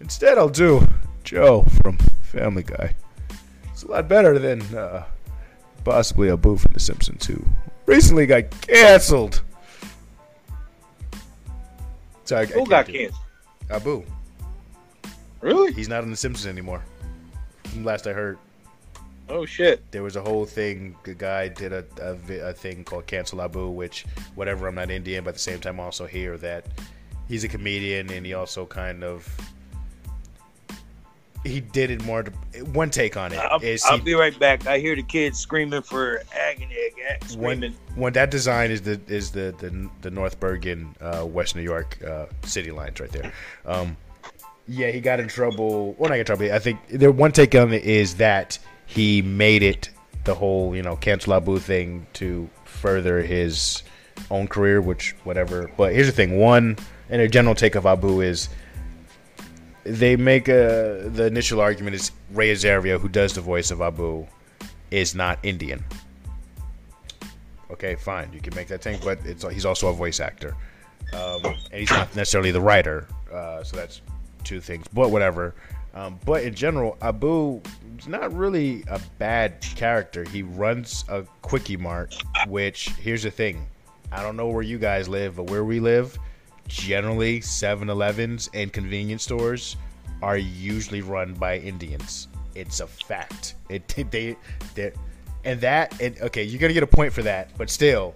Instead, 0.00 0.36
I'll 0.36 0.48
do 0.48 0.86
Joe 1.22 1.62
from 1.82 1.96
Family 2.32 2.62
Guy. 2.62 2.94
It's 3.70 3.82
a 3.82 3.88
lot 3.88 4.08
better 4.08 4.38
than 4.38 4.62
uh, 4.74 5.04
possibly 5.84 6.30
Abu 6.30 6.56
from 6.56 6.72
The 6.72 6.80
Simpsons 6.80 7.26
who 7.26 7.42
recently 7.86 8.26
got 8.26 8.50
canceled. 8.62 9.42
Sorry, 12.24 12.46
Who 12.48 12.66
got 12.66 12.86
canceled? 12.86 13.20
Abu. 13.70 14.02
Really? 15.40 15.72
He's 15.72 15.88
not 15.88 16.02
on 16.04 16.10
The 16.10 16.16
Simpsons 16.16 16.46
anymore. 16.46 16.82
From 17.64 17.84
last 17.84 18.06
I 18.06 18.12
heard, 18.12 18.38
Oh 19.28 19.44
shit. 19.44 19.82
there 19.92 20.02
was 20.02 20.16
a 20.16 20.22
whole 20.22 20.44
thing. 20.44 20.94
The 21.04 21.14
guy 21.14 21.48
did 21.48 21.72
a, 21.72 21.84
a, 22.00 22.48
a 22.48 22.52
thing 22.52 22.84
called 22.84 23.06
Cancel 23.06 23.40
Abu, 23.42 23.68
which, 23.70 24.04
whatever, 24.34 24.68
I'm 24.68 24.74
not 24.74 24.90
Indian, 24.90 25.24
but 25.24 25.30
at 25.30 25.34
the 25.34 25.40
same 25.40 25.60
time, 25.60 25.80
also 25.80 26.06
hear 26.06 26.36
that 26.38 26.66
he's 27.28 27.44
a 27.44 27.48
comedian 27.48 28.10
and 28.10 28.24
he 28.24 28.34
also 28.34 28.64
kind 28.66 29.04
of. 29.04 29.28
He 31.44 31.60
did 31.60 31.90
it 31.90 32.04
more. 32.04 32.22
To, 32.22 32.30
one 32.72 32.90
take 32.90 33.16
on 33.16 33.32
it 33.32 33.38
I'll, 33.38 33.60
is 33.60 33.84
I'll 33.84 33.98
he, 33.98 34.04
be 34.04 34.14
right 34.14 34.38
back. 34.38 34.66
I 34.66 34.78
hear 34.78 34.94
the 34.94 35.02
kids 35.02 35.38
screaming 35.38 35.82
for 35.82 36.22
agony. 36.34 36.76
ag- 37.10 37.24
Screaming. 37.28 37.72
when, 37.94 37.96
when 37.96 38.12
that 38.12 38.30
design 38.30 38.70
is 38.70 38.82
the 38.82 39.00
is 39.08 39.32
the 39.32 39.54
the, 39.58 39.90
the 40.02 40.10
North 40.10 40.38
Bergen, 40.38 40.94
uh, 41.00 41.26
West 41.26 41.56
New 41.56 41.62
York 41.62 41.98
uh, 42.04 42.26
city 42.44 42.70
lines 42.70 43.00
right 43.00 43.10
there. 43.10 43.32
Um, 43.66 43.96
yeah, 44.68 44.90
he 44.90 45.00
got 45.00 45.18
in 45.18 45.28
trouble. 45.28 45.94
Well, 45.98 46.10
not 46.10 46.18
in 46.18 46.24
trouble. 46.24 46.52
I 46.52 46.58
think 46.60 46.78
the 46.88 47.10
one 47.10 47.32
take 47.32 47.54
on 47.54 47.72
it 47.72 47.82
is 47.84 48.14
that 48.16 48.58
he 48.86 49.20
made 49.22 49.62
it 49.62 49.90
the 50.24 50.34
whole 50.34 50.76
you 50.76 50.82
know 50.82 50.96
cancel 50.96 51.34
Abu 51.34 51.58
thing 51.58 52.06
to 52.14 52.48
further 52.64 53.22
his 53.22 53.82
own 54.30 54.46
career, 54.46 54.80
which 54.80 55.16
whatever. 55.24 55.70
But 55.76 55.92
here's 55.92 56.06
the 56.06 56.12
thing: 56.12 56.38
one 56.38 56.76
and 57.10 57.20
a 57.20 57.28
general 57.28 57.54
take 57.56 57.74
of 57.74 57.84
Abu 57.84 58.20
is 58.20 58.48
they 59.84 60.16
make 60.16 60.48
a 60.48 61.08
the 61.12 61.26
initial 61.26 61.60
argument 61.60 61.96
is 61.96 62.12
Ray 62.32 62.52
Azaria, 62.52 63.00
who 63.00 63.08
does 63.08 63.34
the 63.34 63.40
voice 63.40 63.70
of 63.70 63.80
Abu, 63.80 64.26
is 64.90 65.14
not 65.14 65.38
Indian. 65.42 65.84
Okay, 67.70 67.94
fine, 67.96 68.30
you 68.32 68.40
can 68.40 68.54
make 68.54 68.68
that 68.68 68.82
thing, 68.82 69.00
but 69.02 69.18
it's 69.24 69.44
he's 69.50 69.64
also 69.64 69.88
a 69.88 69.92
voice 69.92 70.20
actor, 70.20 70.54
um, 71.14 71.44
and 71.44 71.80
he's 71.80 71.90
not 71.90 72.14
necessarily 72.14 72.50
the 72.50 72.60
writer. 72.60 73.08
Uh, 73.32 73.64
so 73.64 73.76
that's 73.76 74.02
two 74.44 74.60
things, 74.60 74.86
but 74.92 75.10
whatever. 75.10 75.54
Um, 75.94 76.18
but 76.24 76.42
in 76.42 76.54
general, 76.54 76.96
Abu 77.02 77.60
is 77.98 78.08
not 78.08 78.32
really 78.34 78.82
a 78.88 79.00
bad 79.18 79.60
character. 79.60 80.24
He 80.24 80.42
runs 80.42 81.04
a 81.08 81.24
quickie 81.42 81.76
mart, 81.76 82.22
which 82.46 82.90
here's 83.00 83.22
the 83.22 83.30
thing. 83.30 83.66
I 84.10 84.22
don't 84.22 84.36
know 84.36 84.48
where 84.48 84.62
you 84.62 84.78
guys 84.78 85.08
live, 85.08 85.36
but 85.36 85.50
where 85.50 85.64
we 85.64 85.80
live, 85.80 86.18
generally 86.68 87.40
7-Elevens 87.40 88.50
and 88.54 88.72
convenience 88.72 89.22
stores 89.24 89.76
are 90.22 90.36
usually 90.36 91.00
run 91.02 91.34
by 91.34 91.58
Indians. 91.58 92.28
It's 92.54 92.80
a 92.80 92.86
fact. 92.86 93.54
It 93.68 93.88
they 94.10 94.36
they 94.74 94.92
and 95.44 95.60
that 95.60 96.00
and 96.00 96.18
okay, 96.20 96.42
you're 96.44 96.60
gonna 96.60 96.72
get 96.74 96.82
a 96.82 96.86
point 96.86 97.12
for 97.12 97.22
that, 97.22 97.50
but 97.58 97.70
still, 97.70 98.14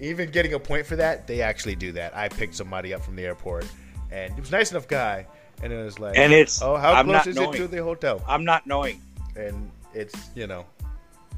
even 0.00 0.30
getting 0.30 0.54
a 0.54 0.58
point 0.58 0.86
for 0.86 0.96
that, 0.96 1.26
they 1.26 1.40
actually 1.40 1.76
do 1.76 1.92
that. 1.92 2.14
I 2.16 2.28
picked 2.28 2.54
somebody 2.54 2.92
up 2.92 3.02
from 3.02 3.16
the 3.16 3.24
airport, 3.24 3.66
and 4.10 4.32
he 4.34 4.40
was 4.40 4.50
a 4.50 4.52
nice 4.52 4.70
enough 4.72 4.88
guy, 4.88 5.26
and 5.62 5.72
it 5.72 5.76
was 5.82 5.98
like, 5.98 6.16
And 6.18 6.32
it's- 6.32 6.60
oh, 6.62 6.76
how 6.76 6.92
I'm 6.94 7.06
close 7.06 7.26
is 7.28 7.36
knowing. 7.36 7.54
it 7.54 7.58
to 7.58 7.68
the 7.68 7.82
hotel? 7.82 8.22
I'm 8.28 8.44
not 8.44 8.66
knowing. 8.66 9.00
And 9.36 9.70
it's 9.94 10.30
you 10.34 10.46
know, 10.46 10.66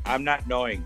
I'm 0.07 0.25
not 0.25 0.49
knowing. 0.49 0.83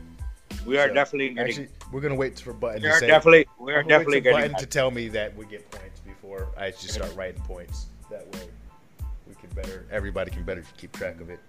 We 0.67 0.79
are 0.79 0.89
So, 0.89 0.95
definitely 0.95 1.29
getting. 1.31 1.45
Actually, 1.49 1.69
we're 1.93 2.01
gonna 2.01 2.15
wait 2.15 2.39
for 2.39 2.53
Button 2.53 2.83
we 2.83 2.89
to 2.89 2.95
are 2.95 2.99
say. 2.99 3.07
definitely. 3.07 3.47
We 3.59 3.73
are 3.73 3.83
definitely 3.83 4.19
for 4.19 4.25
getting. 4.25 4.39
Button 4.39 4.53
that. 4.53 4.61
to 4.61 4.67
tell 4.67 4.91
me 4.91 5.09
that 5.09 5.37
we 5.37 5.47
get 5.47 5.71
points 5.71 6.01
before 6.01 6.49
I 6.57 6.71
just 6.71 6.91
start 6.91 7.15
writing 7.17 7.41
points. 7.43 7.87
That 8.11 8.27
way, 8.35 8.49
we 9.29 9.35
can 9.35 9.51
better. 9.51 9.87
Everybody 9.91 10.31
can 10.31 10.43
better 10.45 10.63
keep 10.77 10.93
track 10.93 11.21
of 11.21 11.31
it. 11.31 11.41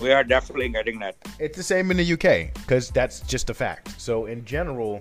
We 0.00 0.12
are 0.12 0.24
definitely 0.24 0.68
getting 0.68 0.98
that. 1.00 1.16
It's 1.38 1.56
the 1.56 1.62
same 1.62 1.90
in 1.90 1.96
the 1.96 2.12
UK 2.12 2.54
because 2.54 2.90
that's 2.90 3.20
just 3.20 3.48
a 3.48 3.54
fact. 3.54 3.98
So 3.98 4.26
in 4.26 4.44
general, 4.44 5.00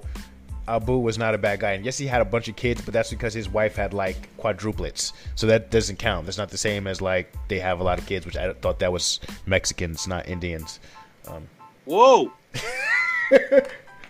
Abu 0.68 0.98
was 0.98 1.18
not 1.18 1.36
a 1.36 1.38
bad 1.38 1.60
guy, 1.60 1.74
and 1.74 1.84
yes, 1.86 1.98
he 1.98 2.08
had 2.08 2.22
a 2.22 2.26
bunch 2.26 2.48
of 2.48 2.56
kids, 2.56 2.82
but 2.82 2.94
that's 2.94 3.10
because 3.10 3.34
his 3.34 3.50
wife 3.50 3.76
had 3.76 3.94
like 3.94 4.30
quadruplets. 4.38 5.14
So 5.36 5.48
that 5.48 5.70
doesn't 5.70 5.98
count. 5.98 6.26
That's 6.26 6.38
not 6.38 6.50
the 6.50 6.58
same 6.58 6.88
as 6.88 7.02
like 7.02 7.34
they 7.50 7.60
have 7.60 7.82
a 7.82 7.84
lot 7.84 8.00
of 8.00 8.06
kids, 8.06 8.26
which 8.26 8.38
I 8.38 8.54
thought 8.54 8.80
that 8.80 8.92
was 8.92 9.20
Mexicans, 9.46 10.08
not 10.08 10.28
Indians. 10.28 10.80
Um, 11.28 11.48
Whoa. 11.86 12.32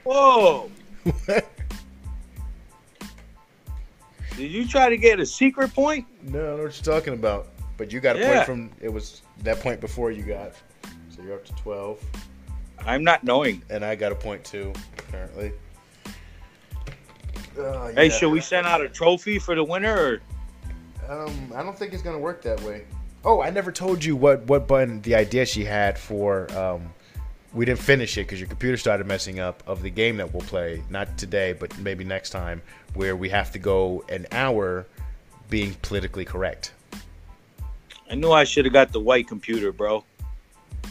Whoa. 0.06 0.70
Did 4.38 4.52
you 4.52 4.68
try 4.68 4.90
to 4.90 4.98
get 4.98 5.20
a 5.20 5.26
secret 5.26 5.74
point? 5.74 6.06
No, 6.24 6.40
I 6.40 6.58
know 6.58 6.64
what 6.64 6.86
you're 6.86 6.96
talking 6.96 7.14
about. 7.14 7.48
But 7.78 7.92
you 7.92 8.00
got 8.00 8.16
a 8.16 8.20
Yeah. 8.20 8.34
point 8.34 8.46
from 8.46 8.70
it 8.82 8.90
was 8.92 9.22
that 9.44 9.60
point 9.60 9.82
before 9.82 10.12
you 10.12 10.24
got. 10.24 10.54
So 11.10 11.22
you're 11.24 11.34
up 11.34 11.44
to 11.46 11.54
twelve, 11.56 12.02
I'm 12.86 13.04
not 13.04 13.24
knowing. 13.24 13.62
and 13.70 13.84
I 13.84 13.96
got 13.96 14.12
a 14.12 14.16
point 14.16 14.44
too, 14.46 14.72
apparently. 14.98 15.52
Uh, 17.60 17.88
Hey, 17.92 18.06
yeah. 18.08 18.10
should 18.12 18.30
we 18.32 18.40
send 18.42 18.66
out 18.68 18.82
a 18.82 18.88
trophy 18.90 19.40
for 19.40 19.56
the 19.56 19.64
winner? 19.64 20.22
Or? 21.10 21.24
Um, 21.26 21.52
I 21.56 21.64
don't 21.64 21.78
think 21.78 21.94
it's 21.94 22.02
gonna 22.04 22.20
work 22.20 22.42
that 22.44 22.62
way. 22.62 22.84
Oh, 23.26 23.42
I 23.42 23.50
never 23.50 23.72
told 23.72 24.04
you 24.06 24.16
what 24.16 24.44
what 24.44 24.68
button 24.68 25.02
the 25.02 25.16
idea 25.16 25.46
she 25.46 25.66
had 25.66 25.98
for. 26.00 26.50
Um, 26.58 26.94
we 27.56 27.64
didn't 27.64 27.80
finish 27.80 28.18
it 28.18 28.24
because 28.24 28.40
your 28.40 28.50
computer 28.50 28.76
started 28.76 29.08
messing 29.08 29.40
up 29.40 29.64
of 29.66 29.82
the 29.82 29.90
game 29.90 30.18
that 30.18 30.32
we'll 30.32 30.44
play. 30.44 30.84
Not 30.90 31.18
today, 31.18 31.54
but 31.54 31.76
maybe 31.80 32.04
next 32.04 32.32
time, 32.32 32.62
where 32.94 33.16
we 33.16 33.30
have 33.30 33.52
to 33.54 33.60
go 33.60 34.04
an 34.10 34.28
hour 34.34 34.86
being 35.50 35.74
politically 35.82 36.26
correct. 36.26 36.74
I 38.12 38.16
knew 38.16 38.32
I 38.32 38.44
should 38.44 38.66
have 38.66 38.74
got 38.74 38.92
the 38.92 39.00
white 39.00 39.28
computer, 39.28 39.72
bro. 39.72 40.04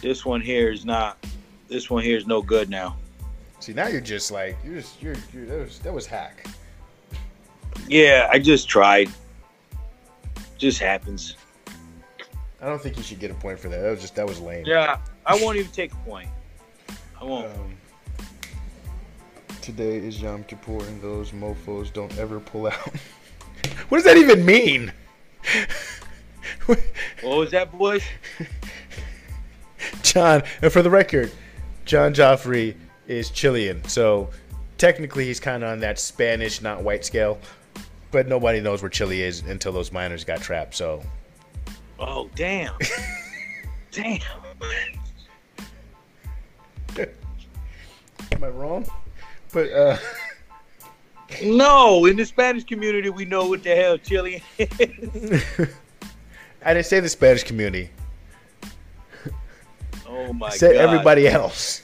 This 0.01 0.25
one 0.25 0.41
here 0.41 0.73
is 0.73 0.85
not. 0.85 1.25
This 1.69 1.91
one 1.91 2.03
here 2.03 2.17
is 2.17 2.27
no 2.27 2.43
good 2.43 2.71
now. 2.71 2.97
See, 3.61 3.73
now 3.73 3.87
you're 3.89 4.01
just 4.01 4.31
like 4.31 4.57
you're 4.65 4.77
just 4.77 5.01
you're, 5.03 5.15
you're 5.33 5.47
that 5.47 5.59
was 5.59 5.79
that 5.81 5.93
was 5.93 6.07
hack. 6.07 6.47
Yeah, 7.89 8.29
I 8.33 8.39
just 8.39 8.69
tried. 8.69 9.11
Just 10.57 10.81
happens. 10.81 11.37
I 12.61 12.67
don't 12.67 12.81
think 12.81 12.97
you 12.97 13.03
should 13.03 13.21
get 13.21 13.31
a 13.31 13.35
point 13.35 13.59
for 13.59 13.69
that. 13.69 13.83
That 13.83 13.91
was 13.91 14.01
just 14.01 14.17
that 14.17 14.27
was 14.27 14.41
lame. 14.41 14.65
Yeah, 14.67 14.99
I 15.27 15.37
won't 15.37 15.59
even 15.59 15.71
take 15.71 15.93
a 15.93 15.97
point. 15.97 16.29
I 17.21 17.25
won't. 17.25 17.47
Um, 17.47 17.77
today 19.63 19.97
is 19.97 20.21
Yom 20.21 20.45
Kippur, 20.45 20.85
and 20.85 21.01
those 21.01 21.33
mofo's 21.33 21.91
don't 21.91 22.17
ever 22.19 22.41
pull 22.41 22.67
out. 22.67 22.77
what 23.89 23.99
does 23.99 24.05
that 24.05 24.17
even 24.17 24.45
mean? 24.45 24.93
What 26.67 27.39
was 27.39 27.51
that, 27.51 27.73
boys? 27.73 28.03
John, 30.03 30.43
and 30.63 30.73
for 30.73 30.83
the 30.83 30.91
record, 30.91 31.31
John 31.85 32.15
Joffrey 32.15 32.75
is 33.07 33.31
Chilean, 33.31 33.85
so 33.85 34.31
technically 34.79 35.27
he's 35.27 35.41
kind 35.41 35.63
of 35.63 35.71
on 35.71 35.81
that 35.81 35.99
Spanish, 35.99 36.63
not 36.63 36.83
white 36.83 37.05
scale. 37.05 37.39
But 38.11 38.29
nobody 38.29 38.61
knows 38.61 38.81
where 38.81 38.89
Chile 38.89 39.23
is 39.23 39.41
until 39.43 39.73
those 39.73 39.91
miners 39.93 40.25
got 40.25 40.41
trapped. 40.41 40.75
So 40.75 41.03
Oh, 41.99 42.31
damn. 42.35 42.75
damn. 43.91 44.21
Am 46.99 48.45
I 48.45 48.49
wrong? 48.49 48.87
But 49.53 49.73
uh, 49.73 49.97
No, 51.43 52.07
in 52.07 52.17
the 52.17 52.25
Spanish 52.25 52.65
community, 52.65 53.11
we 53.11 53.25
know 53.25 53.47
what 53.47 53.63
the 53.63 53.75
hell 53.75 53.99
chili 53.99 54.43
is. 54.59 55.43
I 56.65 56.75
didn't 56.75 56.87
say 56.87 57.01
the 57.01 57.09
Spanish 57.09 57.43
community. 57.45 57.91
Oh 60.07 60.33
my 60.33 60.47
I 60.47 60.51
said 60.51 60.75
god. 60.75 60.81
everybody 60.81 61.29
else. 61.29 61.83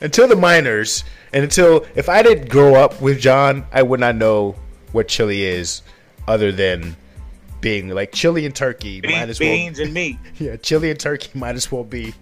Until 0.00 0.28
the 0.28 0.36
miners, 0.36 1.04
and 1.32 1.42
until 1.42 1.86
if 1.94 2.08
I 2.08 2.22
didn't 2.22 2.48
grow 2.48 2.74
up 2.74 3.00
with 3.00 3.20
John, 3.20 3.66
I 3.72 3.82
would 3.82 4.00
not 4.00 4.16
know 4.16 4.56
what 4.92 5.08
chili 5.08 5.42
is, 5.44 5.82
other 6.28 6.52
than 6.52 6.96
being 7.60 7.88
like 7.88 8.12
chili 8.12 8.46
and 8.46 8.54
turkey. 8.54 9.00
Beans, 9.00 9.14
might 9.14 9.28
as 9.28 9.40
well, 9.40 9.48
beans 9.50 9.78
and 9.78 9.92
meat. 9.92 10.18
yeah, 10.38 10.56
chili 10.56 10.90
and 10.90 10.98
turkey 11.00 11.30
might 11.34 11.54
as 11.54 11.70
well 11.70 11.84
be 11.84 12.14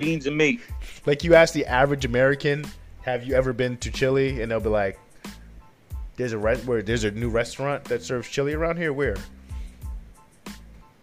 Beans 0.00 0.26
and 0.26 0.36
meat. 0.36 0.60
like 1.06 1.24
you 1.24 1.34
ask 1.34 1.54
the 1.54 1.66
average 1.66 2.04
American, 2.04 2.64
"Have 3.02 3.24
you 3.24 3.34
ever 3.34 3.52
been 3.52 3.76
to 3.78 3.90
Chile?" 3.90 4.40
and 4.42 4.50
they'll 4.50 4.60
be 4.60 4.68
like, 4.68 4.98
"There's 6.16 6.32
a 6.32 6.38
re- 6.38 6.58
where 6.58 6.82
there's 6.82 7.04
a 7.04 7.10
new 7.10 7.28
restaurant 7.28 7.84
that 7.84 8.02
serves 8.02 8.28
chili 8.28 8.54
around 8.54 8.76
here. 8.76 8.92
Where?" 8.92 9.16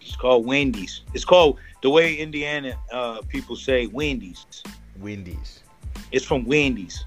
It's 0.01 0.15
called 0.15 0.45
Wendy's. 0.45 1.01
It's 1.13 1.25
called 1.25 1.59
the 1.81 1.89
way 1.89 2.15
Indiana 2.15 2.77
uh, 2.91 3.21
people 3.27 3.55
say 3.55 3.87
Wendy's. 3.87 4.45
Wendy's. 4.99 5.61
It's 6.11 6.25
from 6.25 6.45
Wendy's. 6.45 7.03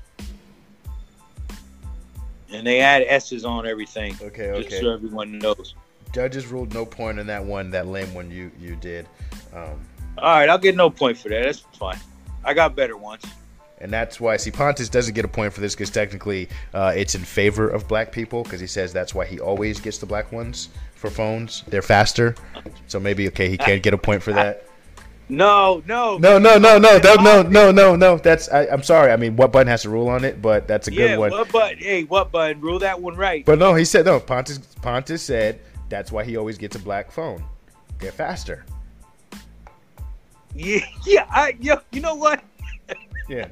And 2.53 2.67
they 2.67 2.81
add 2.81 3.05
S's 3.09 3.45
on 3.45 3.67
everything. 3.67 4.15
Okay, 4.21 4.51
okay. 4.51 4.69
Just 4.69 4.83
so 4.83 4.91
everyone 4.91 5.39
knows. 5.39 5.75
Judges 6.13 6.47
ruled 6.47 6.73
no 6.73 6.87
point 6.87 7.19
on 7.19 7.27
that 7.27 7.45
one. 7.45 7.71
That 7.71 7.87
lame 7.87 8.13
one 8.15 8.31
you 8.31 8.51
you 8.59 8.77
did. 8.77 9.07
Um, 9.55 9.81
All 10.19 10.39
right, 10.39 10.49
I'll 10.49 10.59
get 10.59 10.77
no 10.77 10.91
point 10.91 11.17
for 11.19 11.29
that. 11.29 11.45
That's 11.45 11.61
fine. 11.61 11.99
I 12.45 12.55
got 12.55 12.75
better 12.75 12.97
ones. 12.97 13.25
And 13.81 13.93
that's 13.93 14.21
why, 14.21 14.37
see, 14.37 14.51
Pontus 14.51 14.89
doesn't 14.89 15.15
get 15.15 15.25
a 15.25 15.29
point 15.29 15.53
for 15.53 15.61
this 15.61 15.75
because 15.75 15.91
technically 15.91 16.49
uh, 16.75 16.93
it's 16.97 17.15
in 17.15 17.23
favor 17.23 17.69
of 17.69 17.87
black 17.87 18.11
people 18.11 18.43
because 18.43 18.61
he 18.61 18.67
says 18.67 18.93
that's 18.93 19.15
why 19.15 19.25
he 19.25 19.39
always 19.39 19.81
gets 19.81 19.99
the 19.99 20.07
black 20.07 20.33
ones 20.33 20.69
for 20.97 21.11
phones. 21.11 21.63
They're 21.69 21.83
faster. 21.83 22.35
So 22.89 22.99
maybe, 22.99 23.29
okay, 23.29 23.49
he 23.49 23.57
can't 23.59 23.83
get 23.83 23.95
a 23.95 23.99
point 23.99 24.23
for 24.23 24.33
that. 24.33 24.65
No, 25.29 25.83
no. 25.87 26.17
No, 26.19 26.39
no, 26.39 26.59
no, 26.59 26.79
no, 26.79 26.99
no, 26.99 27.15
no, 27.15 27.43
no, 27.43 27.71
no, 27.71 27.97
no. 27.97 28.17
That's, 28.17 28.49
I, 28.49 28.67
I'm 28.67 28.83
sorry. 28.83 29.13
I 29.13 29.17
mean, 29.17 29.37
what 29.37 29.53
button 29.53 29.69
has 29.69 29.83
to 29.83 29.91
rule 29.91 30.09
on 30.09 30.25
it, 30.25 30.41
but 30.41 30.67
that's 30.67 30.89
a 30.89 30.91
good 30.91 31.11
yeah, 31.11 31.17
one. 31.19 31.31
what 31.31 31.53
button? 31.53 31.79
Hey, 31.79 32.05
what 32.05 32.33
button? 32.33 32.61
Rule 32.61 32.79
that 32.79 33.01
one 33.01 33.15
right. 33.15 33.45
But 33.45 33.59
no, 33.59 33.75
he 33.75 33.85
said, 33.85 34.07
no, 34.07 34.19
Pontus, 34.21 34.59
Pontus 34.81 35.23
said 35.23 35.61
that's 35.89 36.11
why 36.11 36.25
he 36.25 36.37
always 36.37 36.57
gets 36.57 36.77
a 36.77 36.79
black 36.79 37.13
phone. 37.13 37.45
They're 37.99 38.11
faster. 38.11 38.65
Yeah, 40.59 40.85
yeah. 41.07 41.27
I, 41.31 41.57
yo, 41.61 41.77
you 41.93 42.01
know 42.01 42.17
what? 42.17 42.43
Yeah. 43.29 43.47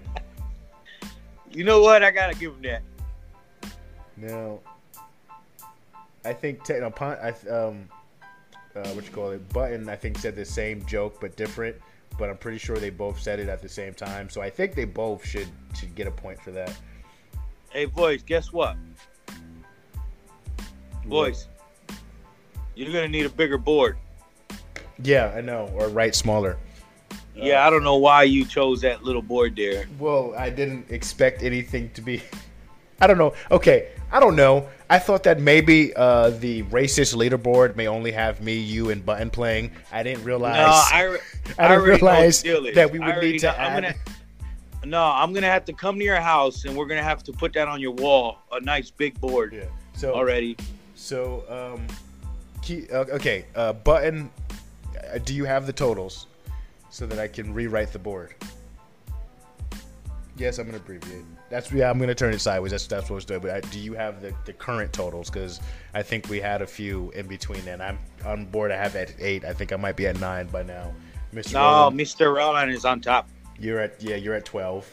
You 1.52 1.62
know 1.62 1.80
what? 1.80 2.02
I 2.02 2.10
gotta 2.10 2.34
give 2.34 2.54
him 2.54 2.62
that. 2.62 2.82
Now, 4.16 4.58
I 6.24 6.32
think 6.32 6.64
te- 6.64 6.80
no, 6.80 6.90
Pon- 6.90 7.18
I, 7.22 7.28
um, 7.48 7.88
uh, 8.74 8.88
what 8.88 9.04
you 9.04 9.12
call 9.12 9.30
it, 9.30 9.48
Button, 9.50 9.88
I 9.88 9.94
think 9.94 10.18
said 10.18 10.34
the 10.34 10.44
same 10.44 10.84
joke 10.86 11.20
but 11.20 11.36
different. 11.36 11.76
But 12.18 12.28
I'm 12.28 12.38
pretty 12.38 12.58
sure 12.58 12.76
they 12.76 12.90
both 12.90 13.20
said 13.20 13.38
it 13.38 13.48
at 13.48 13.62
the 13.62 13.68
same 13.68 13.94
time, 13.94 14.28
so 14.28 14.40
I 14.40 14.50
think 14.50 14.74
they 14.74 14.84
both 14.84 15.24
should 15.24 15.48
should 15.78 15.94
get 15.94 16.08
a 16.08 16.10
point 16.10 16.40
for 16.42 16.50
that. 16.50 16.74
Hey, 17.70 17.84
boys, 17.84 18.24
guess 18.24 18.52
what? 18.52 18.76
Boys, 21.04 21.46
you're 22.74 22.92
gonna 22.92 23.06
need 23.06 23.26
a 23.26 23.30
bigger 23.30 23.58
board. 23.58 23.96
Yeah, 25.04 25.32
I 25.36 25.40
know, 25.40 25.70
or 25.74 25.88
write 25.88 26.16
smaller. 26.16 26.58
Yeah, 27.44 27.66
I 27.66 27.70
don't 27.70 27.84
know 27.84 27.96
why 27.96 28.22
you 28.22 28.44
chose 28.44 28.80
that 28.80 29.04
little 29.04 29.22
board 29.22 29.56
there. 29.56 29.86
Well, 29.98 30.34
I 30.36 30.50
didn't 30.50 30.90
expect 30.90 31.42
anything 31.42 31.90
to 31.90 32.00
be. 32.00 32.22
I 33.00 33.06
don't 33.06 33.18
know. 33.18 33.34
Okay, 33.50 33.88
I 34.10 34.20
don't 34.20 34.36
know. 34.36 34.68
I 34.88 34.98
thought 34.98 35.22
that 35.24 35.40
maybe 35.40 35.94
uh, 35.94 36.30
the 36.30 36.62
racist 36.64 37.14
leaderboard 37.14 37.76
may 37.76 37.88
only 37.88 38.10
have 38.12 38.40
me, 38.40 38.58
you, 38.58 38.90
and 38.90 39.04
Button 39.04 39.28
playing. 39.28 39.72
I 39.92 40.02
didn't 40.02 40.24
realize. 40.24 40.56
No, 40.56 40.96
I, 40.96 41.02
re- 41.02 41.18
I 41.58 41.68
didn't 41.68 41.84
realize 41.84 42.42
the 42.42 42.48
deal 42.48 42.66
is. 42.66 42.74
that 42.74 42.90
we 42.90 42.98
would 43.00 43.18
need 43.18 43.38
to 43.40 43.46
know- 43.48 43.52
I'm 43.52 43.82
gonna- 43.82 43.94
no, 44.84 45.02
I'm 45.02 45.32
gonna 45.32 45.48
have 45.48 45.64
to 45.66 45.72
come 45.72 45.98
to 45.98 46.04
your 46.04 46.20
house 46.20 46.64
and 46.64 46.76
we're 46.76 46.86
gonna 46.86 47.02
have 47.02 47.22
to 47.24 47.32
put 47.32 47.52
that 47.54 47.66
on 47.68 47.80
your 47.80 47.90
wall, 47.92 48.38
a 48.52 48.60
nice 48.60 48.90
big 48.90 49.20
board 49.20 49.52
Yeah. 49.52 49.64
So 49.96 50.14
already. 50.14 50.56
So, 50.94 51.42
um, 51.48 51.86
key, 52.62 52.86
uh, 52.92 53.04
okay, 53.10 53.46
uh, 53.56 53.72
button. 53.72 54.30
Uh, 55.12 55.18
do 55.18 55.34
you 55.34 55.44
have 55.44 55.66
the 55.66 55.72
totals 55.72 56.26
so 56.96 57.04
that 57.04 57.18
I 57.18 57.28
can 57.28 57.52
rewrite 57.52 57.92
the 57.92 57.98
board? 57.98 58.34
Yes, 60.38 60.58
I'm 60.58 60.64
gonna 60.64 60.78
abbreviate. 60.78 61.24
That's 61.50 61.70
yeah. 61.70 61.90
I'm 61.90 61.98
gonna 61.98 62.14
turn 62.14 62.32
it 62.32 62.40
sideways. 62.40 62.70
That's 62.70 62.86
that's 62.86 63.04
what 63.04 63.10
I 63.10 63.14
was 63.16 63.24
doing. 63.26 63.40
But 63.40 63.50
I, 63.50 63.60
do 63.60 63.78
you 63.78 63.92
have 63.92 64.22
the, 64.22 64.34
the 64.46 64.54
current 64.54 64.94
totals? 64.94 65.28
Because 65.28 65.60
I 65.92 66.02
think 66.02 66.30
we 66.30 66.40
had 66.40 66.62
a 66.62 66.66
few 66.66 67.10
in 67.10 67.26
between. 67.26 67.62
Then 67.66 67.82
I'm 67.82 67.98
on 68.24 68.46
board. 68.46 68.70
I 68.70 68.76
have 68.76 68.96
at 68.96 69.14
eight. 69.18 69.44
I 69.44 69.52
think 69.52 69.74
I 69.74 69.76
might 69.76 69.96
be 69.96 70.06
at 70.06 70.18
nine 70.20 70.46
by 70.46 70.62
now. 70.62 70.94
Mr. 71.34 71.52
No, 71.52 71.60
Rolon, 71.60 72.00
Mr. 72.00 72.34
Rolon 72.34 72.72
is 72.72 72.86
on 72.86 73.02
top. 73.02 73.28
you're 73.58 73.80
at 73.80 74.02
yeah. 74.02 74.16
You're 74.16 74.34
at 74.34 74.46
twelve. 74.46 74.88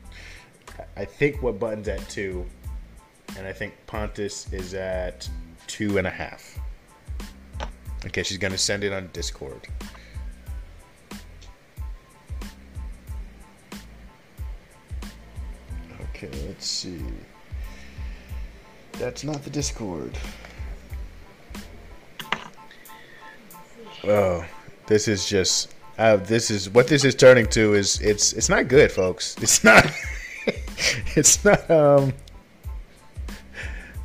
I 0.96 1.04
think 1.04 1.42
what 1.42 1.58
button's 1.58 1.88
at 1.88 2.08
two, 2.08 2.46
and 3.36 3.46
I 3.46 3.52
think 3.52 3.74
Pontus 3.86 4.50
is 4.50 4.72
at 4.72 5.28
two 5.66 5.98
and 5.98 6.06
a 6.06 6.10
half. 6.10 6.58
Okay, 8.06 8.22
she's 8.22 8.38
gonna 8.38 8.56
send 8.56 8.82
it 8.82 8.94
on 8.94 9.10
Discord. 9.12 9.68
Okay, 16.26 16.46
let's 16.46 16.66
see. 16.66 16.98
That's 18.92 19.22
not 19.24 19.44
the 19.44 19.50
Discord. 19.50 20.16
Oh, 24.04 24.44
this 24.86 25.08
is 25.08 25.28
just. 25.28 25.74
Uh, 25.98 26.16
this 26.16 26.50
is 26.50 26.68
what 26.70 26.88
this 26.88 27.04
is 27.04 27.14
turning 27.14 27.46
to. 27.48 27.74
Is 27.74 28.00
it's 28.00 28.32
it's 28.32 28.48
not 28.48 28.68
good, 28.68 28.90
folks. 28.90 29.36
It's 29.42 29.62
not. 29.64 29.86
it's 31.16 31.44
not. 31.44 31.70
Um. 31.70 32.12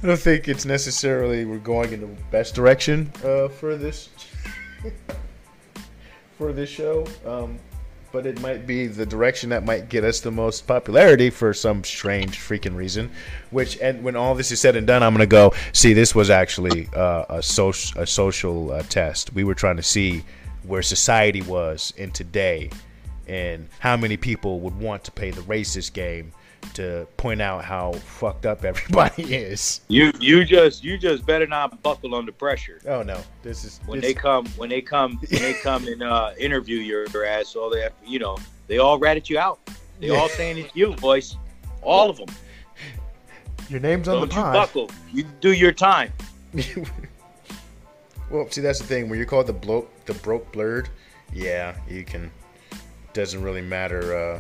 I 0.04 0.08
don't 0.08 0.20
think 0.20 0.48
it's 0.48 0.66
necessarily 0.66 1.46
we're 1.46 1.60
going 1.60 1.94
in 1.94 2.02
the 2.02 2.08
best 2.32 2.56
direction 2.56 3.12
uh, 3.24 3.50
for 3.50 3.76
this 3.76 4.10
for 6.38 6.54
this 6.54 6.70
show. 6.70 7.06
Um, 7.26 7.60
but 8.12 8.26
it 8.26 8.40
might 8.42 8.68
be 8.68 8.88
the 8.88 9.06
direction 9.06 9.50
that 9.50 9.64
might 9.64 9.90
get 9.90 10.04
us 10.04 10.20
the 10.20 10.32
most 10.32 10.68
popularity 10.68 11.30
for 11.30 11.54
some 11.54 11.84
strange 11.84 12.38
freaking 12.38 12.76
reason. 12.76 13.10
Which, 13.52 13.80
and 13.80 14.04
when 14.04 14.16
all 14.16 14.36
this 14.36 14.52
is 14.52 14.60
said 14.60 14.76
and 14.76 14.86
done, 14.86 15.04
I'm 15.04 15.14
gonna 15.14 15.26
go 15.26 15.54
see. 15.74 15.94
This 15.94 16.14
was 16.14 16.30
actually 16.30 16.90
uh, 16.96 17.26
a 17.30 17.44
social 17.44 18.02
a 18.02 18.08
social 18.08 18.72
uh, 18.72 18.84
test. 18.84 19.34
We 19.34 19.44
were 19.44 19.56
trying 19.56 19.78
to 19.78 19.84
see 19.84 20.24
where 20.64 20.82
society 20.82 21.42
was 21.42 21.94
in 21.98 22.12
today, 22.12 22.70
and 23.28 23.68
how 23.80 23.98
many 23.98 24.18
people 24.18 24.60
would 24.62 24.78
want 24.78 25.04
to 25.06 25.12
play 25.12 25.32
the 25.32 25.42
racist 25.42 25.94
game 25.94 26.34
to 26.74 27.08
point 27.18 27.42
out 27.42 27.64
how 27.64 27.92
fucked 27.94 28.46
up 28.46 28.64
everybody 28.64 29.24
is. 29.36 29.82
You 29.88 30.12
you 30.20 30.46
just 30.46 30.84
you 30.84 30.98
just 30.98 31.26
better 31.26 31.48
not 31.48 31.82
buckle 31.84 32.16
under 32.16 32.32
pressure. 32.32 32.80
Oh 32.88 33.02
no, 33.04 33.20
this 33.44 33.64
is 33.64 33.80
when 33.86 34.00
this, 34.00 34.10
they 34.10 34.14
come 34.14 34.46
when 34.58 34.70
they 34.70 34.82
come 34.82 35.18
when 35.30 35.42
they 35.42 35.54
come 35.64 35.88
and 35.88 36.02
uh, 36.04 36.32
interview 36.38 36.78
your, 36.78 37.08
your 37.10 37.26
ass. 37.26 37.56
All 37.56 37.70
they 37.70 37.82
have, 37.82 37.94
you 38.06 38.20
know, 38.20 38.38
they 38.68 38.78
all 38.78 38.98
ratted 39.00 39.30
you 39.30 39.40
out. 39.40 39.60
They 40.00 40.08
Yeah. 40.08 40.14
all 40.16 40.30
saying 40.30 40.58
it's 40.58 40.76
you, 40.76 40.94
boys. 40.94 41.36
All 41.82 42.10
of 42.10 42.18
them. 42.18 42.28
your 43.70 43.80
name's 43.80 44.08
on 44.08 44.16
Don't 44.20 44.30
the 44.30 44.36
you 44.36 44.42
buckle. 44.42 44.90
You 45.12 45.24
do 45.42 45.52
your 45.54 45.72
time. 45.72 46.12
well, 48.30 48.50
see, 48.50 48.62
that's 48.62 48.80
the 48.80 48.86
thing. 48.86 49.10
When 49.10 49.18
you're 49.18 49.28
called 49.28 49.48
the 49.48 49.54
bloke, 49.54 50.06
the 50.06 50.14
broke 50.16 50.52
blurred, 50.52 50.90
yeah, 51.34 51.76
you 51.90 52.04
can. 52.04 52.32
Doesn't 53.14 53.42
really 53.44 53.62
matter. 53.62 54.16
Uh, 54.16 54.40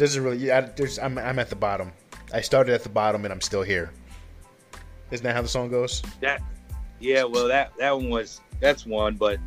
doesn't 0.00 0.24
really. 0.24 0.38
Yeah, 0.38 0.62
there's. 0.62 0.98
I'm. 0.98 1.18
I'm 1.18 1.38
at 1.38 1.50
the 1.50 1.56
bottom. 1.56 1.92
I 2.32 2.40
started 2.40 2.74
at 2.74 2.82
the 2.82 2.88
bottom 2.88 3.24
and 3.24 3.32
I'm 3.32 3.40
still 3.40 3.62
here. 3.62 3.92
Isn't 5.10 5.24
that 5.24 5.34
how 5.34 5.42
the 5.42 5.48
song 5.48 5.68
goes? 5.70 6.02
That 6.20 6.40
yeah, 7.00 7.24
well 7.24 7.46
that 7.48 7.72
that 7.78 7.94
one 7.94 8.08
was 8.08 8.40
that's 8.60 8.86
one, 8.86 9.14
but 9.16 9.38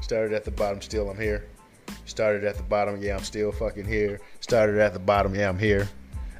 Started 0.00 0.32
at 0.34 0.44
the 0.44 0.50
bottom, 0.50 0.80
still 0.82 1.08
I'm 1.10 1.18
here. 1.18 1.46
Started 2.04 2.44
at 2.44 2.56
the 2.56 2.62
bottom, 2.62 3.00
yeah, 3.02 3.16
I'm 3.16 3.22
still 3.24 3.50
fucking 3.52 3.84
here. 3.86 4.20
Started 4.40 4.78
at 4.78 4.92
the 4.92 4.98
bottom, 4.98 5.34
yeah, 5.34 5.48
I'm 5.48 5.58
here. 5.58 5.88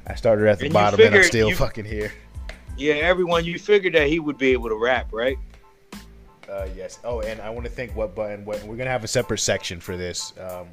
I 0.07 0.15
started 0.15 0.47
at 0.47 0.59
the 0.59 0.65
And 0.65 0.73
bottom 0.73 0.99
and 1.01 1.15
I'm 1.15 1.23
still 1.23 1.49
you- 1.49 1.55
fucking 1.55 1.85
here. 1.85 2.13
yeah, 2.77 2.95
everyone 2.95 3.43
you 3.43 3.57
figured 3.59 3.93
that 3.95 4.07
he 4.07 4.19
would 4.19 4.37
be 4.37 4.51
able 4.51 4.69
to 4.69 4.75
rap, 4.75 5.07
right? 5.11 5.37
Uh, 6.49 6.67
yes. 6.75 6.99
Oh, 7.03 7.21
and 7.21 7.41
I 7.41 7.49
want 7.49 7.65
to 7.65 7.71
thank 7.71 7.95
what 7.95 8.13
button. 8.15 8.45
What 8.45 8.61
we're 8.63 8.75
gonna 8.75 8.89
have 8.89 9.03
a 9.03 9.07
separate 9.07 9.39
section 9.39 9.79
for 9.79 9.97
this, 9.97 10.33
um, 10.39 10.67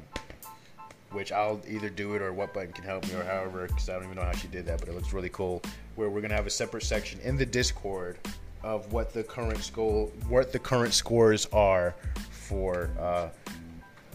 which 1.11 1.31
I'll 1.31 1.59
either 1.67 1.89
do 1.89 2.15
it 2.15 2.21
or 2.21 2.33
what 2.33 2.53
button 2.53 2.71
can 2.71 2.83
help 2.83 3.07
me 3.07 3.15
or 3.15 3.23
however, 3.23 3.67
because 3.67 3.89
I 3.89 3.93
don't 3.93 4.05
even 4.05 4.15
know 4.15 4.23
how 4.23 4.31
she 4.31 4.47
did 4.47 4.65
that, 4.65 4.79
but 4.79 4.87
it 4.87 4.95
looks 4.95 5.13
really 5.13 5.29
cool. 5.29 5.61
Where 5.95 6.09
we're 6.09 6.21
gonna 6.21 6.35
have 6.35 6.47
a 6.47 6.51
separate 6.51 6.83
section 6.83 7.19
in 7.21 7.37
the 7.37 7.45
Discord 7.45 8.17
of 8.63 8.91
what 8.93 9.13
the 9.13 9.23
current 9.23 9.63
score, 9.63 10.07
what 10.27 10.51
the 10.51 10.59
current 10.59 10.93
scores 10.93 11.47
are 11.47 11.95
for 12.31 12.89
uh, 12.99 13.29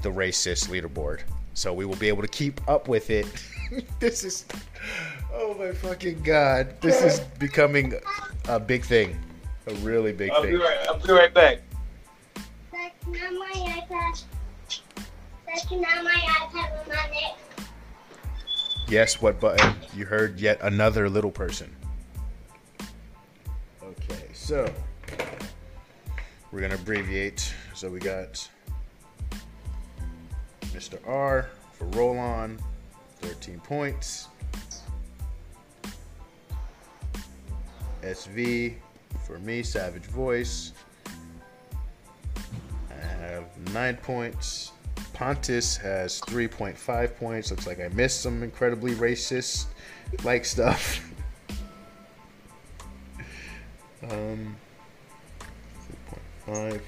the 0.02 0.08
racist 0.08 0.68
leaderboard. 0.68 1.20
So 1.54 1.72
we 1.72 1.84
will 1.84 1.96
be 1.96 2.08
able 2.08 2.22
to 2.22 2.28
keep 2.28 2.66
up 2.68 2.88
with 2.88 3.10
it. 3.10 3.26
this 4.00 4.24
is, 4.24 4.44
oh 5.32 5.54
my 5.58 5.72
fucking 5.72 6.22
god, 6.22 6.80
this 6.80 7.02
is 7.02 7.20
becoming 7.38 7.94
a 8.48 8.60
big 8.60 8.84
thing, 8.84 9.18
a 9.66 9.74
really 9.76 10.12
big 10.12 10.30
I'll 10.30 10.42
be 10.42 10.50
thing. 10.50 10.60
right. 10.60 10.78
I'll 10.88 10.98
be 10.98 11.12
right 11.12 11.32
back. 11.32 11.58
That's 12.72 13.06
not 13.06 13.32
my 13.32 13.84
iPad. 13.90 14.22
Yes, 18.88 19.20
what 19.22 19.40
button? 19.40 19.74
You 19.94 20.04
heard 20.04 20.38
yet 20.38 20.58
another 20.62 21.08
little 21.08 21.30
person. 21.30 21.74
Okay, 23.82 24.28
so 24.32 24.70
we're 26.52 26.60
gonna 26.60 26.74
abbreviate. 26.74 27.52
So 27.74 27.88
we 27.88 27.98
got 27.98 28.48
Mr. 30.66 30.98
R 31.06 31.48
for 31.72 31.86
Rolon, 31.86 32.60
13 33.20 33.58
points. 33.60 34.28
SV 38.02 38.74
for 39.26 39.38
me, 39.40 39.62
Savage 39.62 40.04
Voice. 40.04 40.72
I 42.90 42.94
have 42.94 43.72
nine 43.72 43.96
points. 43.96 44.72
Pontus 45.16 45.78
has 45.78 46.20
3.5 46.20 47.16
points. 47.16 47.50
Looks 47.50 47.66
like 47.66 47.80
I 47.80 47.88
missed 47.88 48.20
some 48.20 48.42
incredibly 48.42 48.92
racist 48.92 49.64
like 50.24 50.44
stuff. 50.44 51.10
um, 54.10 54.54
3.5. 56.46 56.82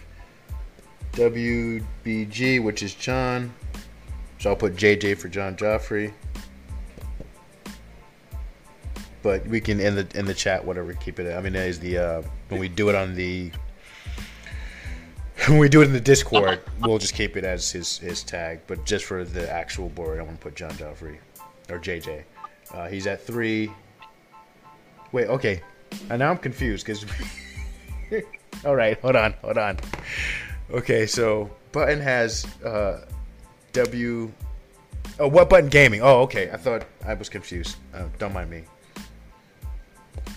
WBG, 1.12 2.62
which 2.62 2.82
is 2.82 2.92
John. 2.92 3.50
So 4.40 4.50
I'll 4.50 4.56
put 4.56 4.76
JJ 4.76 5.16
for 5.16 5.28
John 5.28 5.56
Joffrey. 5.56 6.12
But 9.22 9.46
we 9.46 9.58
can 9.58 9.80
in 9.80 9.94
the 9.94 10.06
in 10.14 10.26
the 10.26 10.34
chat 10.34 10.62
whatever 10.62 10.92
keep 10.92 11.18
it. 11.18 11.34
I 11.34 11.40
mean, 11.40 11.54
that 11.54 11.66
is 11.66 11.80
the 11.80 11.96
uh, 11.96 12.22
when 12.48 12.60
we 12.60 12.68
do 12.68 12.90
it 12.90 12.94
on 12.94 13.14
the 13.14 13.50
when 15.50 15.58
we 15.58 15.68
do 15.68 15.80
it 15.82 15.86
in 15.86 15.92
the 15.92 16.00
Discord, 16.00 16.60
we'll 16.80 16.98
just 16.98 17.14
keep 17.14 17.36
it 17.36 17.44
as 17.44 17.70
his 17.70 17.98
his 17.98 18.22
tag. 18.22 18.60
But 18.66 18.84
just 18.84 19.04
for 19.06 19.24
the 19.24 19.50
actual 19.50 19.88
board, 19.88 20.18
I 20.18 20.22
want 20.22 20.38
to 20.38 20.42
put 20.42 20.54
John 20.54 20.72
Joffrey 20.72 21.18
or 21.70 21.78
JJ. 21.78 22.22
Uh, 22.72 22.88
he's 22.88 23.06
at 23.06 23.22
three. 23.22 23.70
Wait, 25.12 25.28
okay. 25.28 25.62
And 26.10 26.18
now 26.18 26.30
I'm 26.30 26.38
confused 26.38 26.86
because. 26.86 27.06
All 28.64 28.74
right, 28.74 29.00
hold 29.00 29.16
on, 29.16 29.32
hold 29.40 29.56
on. 29.56 29.78
Okay, 30.70 31.06
so 31.06 31.50
Button 31.72 32.00
has 32.00 32.44
uh, 32.62 33.06
W. 33.72 34.30
Oh, 35.18 35.28
what 35.28 35.48
Button 35.48 35.70
Gaming? 35.70 36.02
Oh, 36.02 36.20
okay. 36.22 36.50
I 36.50 36.56
thought 36.56 36.84
I 37.06 37.14
was 37.14 37.28
confused. 37.28 37.76
Uh, 37.94 38.04
don't 38.18 38.34
mind 38.34 38.50
me. 38.50 38.64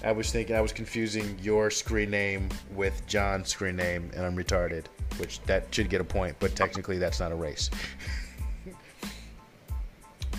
I 0.04 0.12
was 0.12 0.32
thinking 0.32 0.56
I 0.56 0.62
was 0.62 0.72
confusing 0.72 1.38
your 1.42 1.70
screen 1.70 2.10
name 2.10 2.50
with 2.74 3.06
John's 3.08 3.50
screen 3.50 3.76
name, 3.76 4.10
and 4.16 4.26
I'm 4.26 4.36
retarded, 4.36 4.86
which 5.18 5.42
that 5.44 5.74
should 5.74 5.90
get 5.90 6.02
a 6.02 6.04
point, 6.04 6.36
but 6.40 6.56
technically 6.56 6.98
that's 6.98 7.20
not 7.20 7.32
a 7.32 7.36
race. 7.36 7.70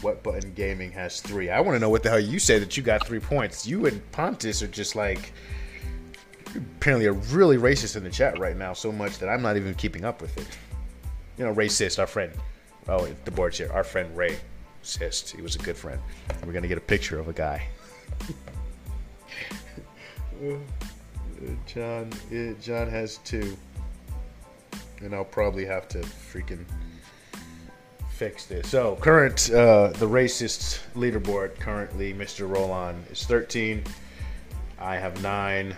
what 0.03 0.23
button 0.23 0.53
gaming 0.55 0.91
has 0.93 1.21
three? 1.21 1.51
I 1.51 1.61
want 1.61 1.77
to 1.77 1.81
know 1.81 1.91
what 1.91 2.03
the 2.03 2.11
hell 2.11 2.21
you 2.21 2.39
say 2.39 2.59
that 2.59 2.77
you 2.77 2.83
got 2.83 3.07
three 3.07 3.21
points. 3.21 3.67
You 3.67 3.87
and 3.87 4.13
Pontus 4.13 4.63
are 4.63 4.69
just 4.69 4.97
like 4.97 5.33
apparently 6.55 7.07
are 7.07 7.13
really 7.13 7.57
racist 7.57 7.97
in 7.97 8.05
the 8.05 8.11
chat 8.11 8.39
right 8.39 8.57
now, 8.57 8.73
so 8.73 8.93
much 8.93 9.19
that 9.19 9.29
I'm 9.29 9.43
not 9.43 9.57
even 9.57 9.75
keeping 9.75 10.05
up 10.05 10.21
with 10.21 10.37
it. 10.37 10.47
You 11.39 11.45
know, 11.45 11.55
racist, 11.55 11.99
our 11.99 12.07
friend. 12.07 12.33
Oh, 12.89 13.09
the 13.25 13.31
board's 13.31 13.59
here. 13.59 13.71
Our 13.73 13.85
friend 13.85 14.15
Ray, 14.17 14.37
Sist. 14.83 15.31
He 15.31 15.41
was 15.43 15.55
a 15.55 15.59
good 15.59 15.77
friend. 15.77 16.01
We're 16.45 16.53
gonna 16.53 16.69
get 16.69 16.79
a 16.79 16.83
picture 16.83 17.19
of 17.19 17.29
a 17.29 17.33
guy. 17.33 17.67
John, 21.67 22.11
John 22.61 22.89
has 22.89 23.19
two, 23.19 23.57
and 25.03 25.15
I'll 25.15 25.25
probably 25.25 25.65
have 25.67 25.89
to 25.89 25.99
freaking 25.99 26.65
fix 28.11 28.47
this. 28.47 28.69
So 28.69 28.97
current, 28.97 29.51
uh, 29.51 29.89
the 29.89 30.09
racist 30.09 30.81
leaderboard 30.95 31.59
currently, 31.59 32.15
Mr. 32.15 32.49
Rolon 32.49 33.11
is 33.11 33.25
13. 33.25 33.83
I 34.79 34.97
have 34.97 35.23
nine. 35.23 35.75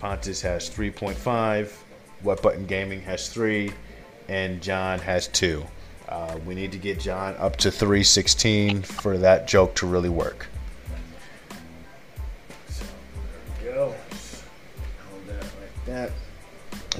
Pontus 0.00 0.40
has 0.42 0.68
3.5. 0.68 1.72
What 2.22 2.40
Button 2.42 2.66
Gaming 2.66 3.00
has 3.02 3.28
three, 3.28 3.72
and 4.28 4.62
John 4.62 4.98
has 5.00 5.28
two. 5.28 5.64
Uh, 6.08 6.38
we 6.46 6.54
need 6.54 6.72
to 6.72 6.78
get 6.78 7.00
John 7.00 7.34
up 7.38 7.56
to 7.56 7.70
316 7.70 8.82
for 8.82 9.18
that 9.18 9.48
joke 9.48 9.74
to 9.76 9.86
really 9.86 10.08
work. 10.08 10.46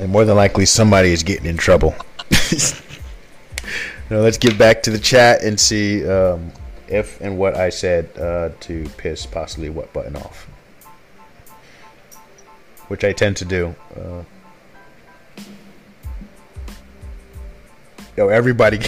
And 0.03 0.11
more 0.11 0.25
than 0.25 0.35
likely, 0.35 0.67
somebody 0.67 1.13
is 1.13 1.23
getting 1.23 1.47
in 1.47 1.57
trouble. 1.57 1.95
now 4.11 4.19
let's 4.19 4.37
get 4.37 4.59
back 4.59 4.83
to 4.83 4.91
the 4.91 4.99
chat 4.99 5.45
and 5.45 5.61
see 5.61 6.05
um, 6.05 6.51
if 6.89 7.21
and 7.21 7.39
what 7.39 7.57
I 7.57 7.69
said 7.69 8.11
uh, 8.19 8.51
to 8.63 8.89
piss 8.97 9.27
possibly 9.27 9.71
what 9.71 9.93
button 9.93 10.17
off, 10.17 10.49
which 12.89 13.05
I 13.05 13.13
tend 13.13 13.37
to 13.37 13.45
do. 13.45 13.77
Uh, 13.97 14.25
yo, 18.17 18.27
everybody, 18.27 18.81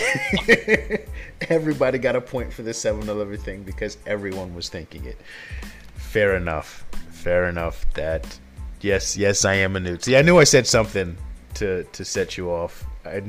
everybody 1.49 1.99
got 1.99 2.17
a 2.17 2.21
point 2.21 2.53
for 2.53 2.63
the 2.63 2.73
7-Eleven 2.73 3.39
thing 3.39 3.63
because 3.63 3.99
everyone 4.05 4.53
was 4.53 4.69
thinking 4.69 5.05
it. 5.05 5.21
Fair 5.95 6.35
enough. 6.35 6.85
Fair 7.13 7.49
enough. 7.49 7.87
That 7.95 8.41
yes, 8.85 9.17
yes, 9.17 9.45
I 9.45 9.55
am 9.55 9.75
a 9.77 9.81
newt. 9.81 10.05
See, 10.05 10.17
I 10.17 10.23
knew 10.23 10.39
I 10.39 10.45
said 10.45 10.67
something 10.67 11.17
to 11.55 11.85
to 11.85 12.05
set 12.05 12.37
you 12.37 12.51
off. 12.51 12.85
I, 13.05 13.23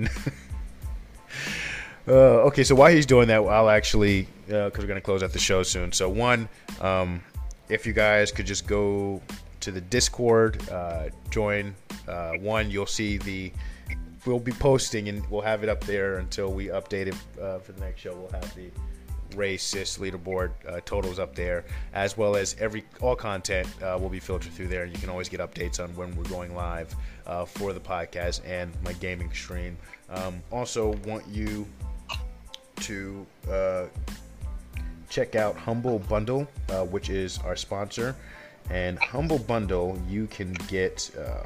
uh, 2.07 2.11
okay, 2.47 2.63
so 2.63 2.75
while 2.75 2.91
he's 2.91 3.05
doing 3.05 3.27
that, 3.29 3.41
I'll 3.41 3.69
actually 3.69 4.27
because 4.45 4.79
we're 4.79 4.87
gonna 4.87 5.01
close 5.01 5.23
out 5.23 5.31
the 5.31 5.39
show 5.39 5.63
soon. 5.63 5.91
So 5.91 6.09
one, 6.09 6.49
um, 6.81 7.23
if 7.69 7.87
you 7.87 7.93
guys 7.93 8.31
could 8.31 8.45
just 8.45 8.67
go 8.67 9.21
to 9.61 9.71
the 9.71 9.81
Discord, 9.81 10.69
uh, 10.69 11.09
join. 11.31 11.73
Uh, 12.07 12.33
one, 12.33 12.69
you'll 12.69 12.85
see 12.85 13.17
the. 13.17 13.51
We'll 14.25 14.39
be 14.39 14.53
posting 14.53 15.07
and 15.07 15.23
we'll 15.29 15.41
have 15.41 15.61
it 15.61 15.69
up 15.69 15.83
there 15.83 16.17
until 16.17 16.51
we 16.51 16.67
update 16.67 17.07
it 17.07 17.15
uh, 17.39 17.59
for 17.59 17.73
the 17.73 17.81
next 17.81 18.01
show. 18.01 18.15
We'll 18.15 18.41
have 18.41 18.55
the 18.55 18.71
race 19.35 19.63
cis 19.63 19.97
leaderboard 19.97 20.51
uh, 20.67 20.79
totals 20.85 21.19
up 21.19 21.35
there, 21.35 21.65
as 21.93 22.17
well 22.17 22.35
as 22.35 22.55
every 22.59 22.83
all 23.01 23.15
content 23.15 23.67
uh, 23.81 23.97
will 23.99 24.09
be 24.09 24.19
filtered 24.19 24.51
through 24.53 24.67
there. 24.67 24.85
You 24.85 24.97
can 24.97 25.09
always 25.09 25.29
get 25.29 25.39
updates 25.39 25.83
on 25.83 25.95
when 25.95 26.15
we're 26.15 26.23
going 26.23 26.55
live 26.55 26.93
uh, 27.25 27.45
for 27.45 27.73
the 27.73 27.79
podcast 27.79 28.41
and 28.45 28.71
my 28.83 28.93
gaming 28.93 29.31
stream. 29.33 29.77
Um, 30.09 30.41
also, 30.51 30.93
want 31.05 31.27
you 31.27 31.65
to 32.81 33.25
uh, 33.49 33.85
check 35.09 35.35
out 35.35 35.55
Humble 35.55 35.99
Bundle, 35.99 36.47
uh, 36.69 36.83
which 36.85 37.09
is 37.09 37.39
our 37.39 37.55
sponsor. 37.55 38.15
And 38.69 38.97
Humble 38.99 39.39
Bundle, 39.39 40.01
you 40.09 40.27
can 40.27 40.53
get 40.67 41.11
uh, 41.19 41.45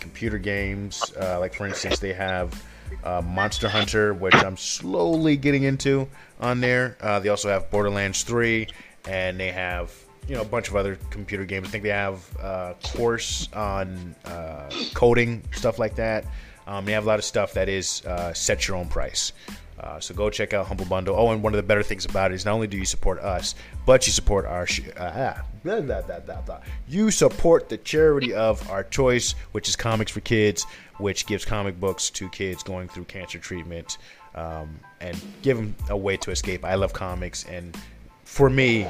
computer 0.00 0.38
games. 0.38 1.02
Like, 1.18 1.54
for 1.54 1.66
instance, 1.66 1.98
they 1.98 2.12
have 2.12 2.62
uh, 3.04 3.22
Monster 3.22 3.68
Hunter, 3.68 4.14
which 4.14 4.34
I'm 4.34 4.56
slowly 4.56 5.36
getting 5.36 5.62
into 5.64 6.08
on 6.40 6.60
there. 6.60 6.96
Uh, 7.00 7.18
they 7.20 7.28
also 7.28 7.48
have 7.48 7.70
Borderlands 7.70 8.22
3, 8.22 8.68
and 9.06 9.38
they 9.38 9.52
have 9.52 9.92
you 10.28 10.34
know 10.34 10.42
a 10.42 10.46
bunch 10.46 10.68
of 10.68 10.76
other 10.76 10.96
computer 11.10 11.44
games. 11.44 11.68
I 11.68 11.70
think 11.70 11.84
they 11.84 11.90
have 11.90 12.36
uh, 12.40 12.74
course 12.82 13.48
on 13.52 14.14
uh, 14.24 14.70
coding 14.94 15.42
stuff 15.52 15.78
like 15.78 15.94
that. 15.96 16.26
Um, 16.66 16.84
they 16.84 16.92
have 16.92 17.04
a 17.04 17.06
lot 17.06 17.18
of 17.18 17.24
stuff 17.24 17.52
that 17.52 17.68
is 17.68 18.04
uh, 18.06 18.32
set 18.34 18.66
your 18.66 18.76
own 18.76 18.88
price. 18.88 19.32
Uh, 19.78 20.00
so 20.00 20.14
go 20.14 20.30
check 20.30 20.54
out 20.54 20.66
Humble 20.66 20.86
Bundle. 20.86 21.14
Oh, 21.16 21.32
and 21.32 21.42
one 21.42 21.52
of 21.52 21.58
the 21.58 21.62
better 21.62 21.82
things 21.82 22.06
about 22.06 22.32
it 22.32 22.34
is 22.34 22.44
not 22.44 22.54
only 22.54 22.66
do 22.66 22.78
you 22.78 22.86
support 22.86 23.18
us, 23.18 23.54
but 23.84 24.06
you 24.06 24.12
support 24.12 24.46
our 24.46 24.66
sh- 24.66 24.80
uh, 24.96 25.34
blah, 25.62 25.80
blah, 25.80 26.40
blah, 26.40 26.60
you 26.88 27.10
support 27.10 27.68
the 27.68 27.76
charity 27.76 28.32
of 28.32 28.68
our 28.70 28.84
choice, 28.84 29.34
which 29.52 29.68
is 29.68 29.76
Comics 29.76 30.10
for 30.10 30.20
Kids, 30.20 30.64
which 30.98 31.26
gives 31.26 31.44
comic 31.44 31.78
books 31.78 32.08
to 32.10 32.28
kids 32.30 32.62
going 32.62 32.88
through 32.88 33.04
cancer 33.04 33.38
treatment 33.38 33.98
um, 34.34 34.80
and 35.00 35.20
give 35.42 35.56
them 35.58 35.74
a 35.90 35.96
way 35.96 36.16
to 36.16 36.30
escape. 36.30 36.64
I 36.64 36.74
love 36.74 36.92
comics, 36.92 37.44
and 37.44 37.76
for 38.24 38.48
me, 38.48 38.86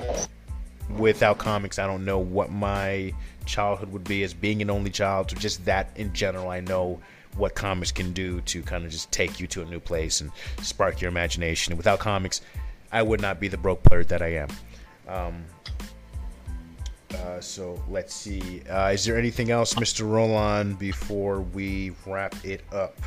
without 0.96 1.38
comics, 1.38 1.78
I 1.78 1.86
don't 1.86 2.04
know 2.04 2.18
what 2.18 2.50
my 2.50 3.12
childhood 3.44 3.90
would 3.92 4.04
be 4.04 4.22
as 4.22 4.34
being 4.34 4.62
an 4.62 4.70
only 4.70 4.90
child. 4.90 5.30
So 5.30 5.36
just 5.36 5.64
that 5.64 5.90
in 5.96 6.12
general, 6.12 6.48
I 6.48 6.60
know 6.60 7.00
what 7.36 7.54
comics 7.54 7.92
can 7.92 8.12
do 8.12 8.40
to 8.42 8.62
kind 8.62 8.84
of 8.84 8.90
just 8.90 9.10
take 9.12 9.38
you 9.40 9.46
to 9.48 9.62
a 9.62 9.64
new 9.64 9.80
place 9.80 10.20
and 10.20 10.30
spark 10.62 11.00
your 11.00 11.08
imagination. 11.08 11.76
Without 11.76 11.98
comics, 11.98 12.40
I 12.92 13.02
would 13.02 13.20
not 13.20 13.40
be 13.40 13.48
the 13.48 13.58
broke 13.58 13.82
player 13.82 14.04
that 14.04 14.22
I 14.22 14.34
am. 14.34 14.48
Um, 15.08 15.44
uh, 17.14 17.40
so 17.40 17.82
let's 17.88 18.14
see. 18.14 18.62
Uh, 18.68 18.90
is 18.92 19.04
there 19.04 19.16
anything 19.16 19.50
else, 19.50 19.74
Mr. 19.74 20.04
Rolon, 20.04 20.78
before 20.78 21.40
we 21.40 21.92
wrap 22.06 22.34
it 22.44 22.62
up? 22.72 22.98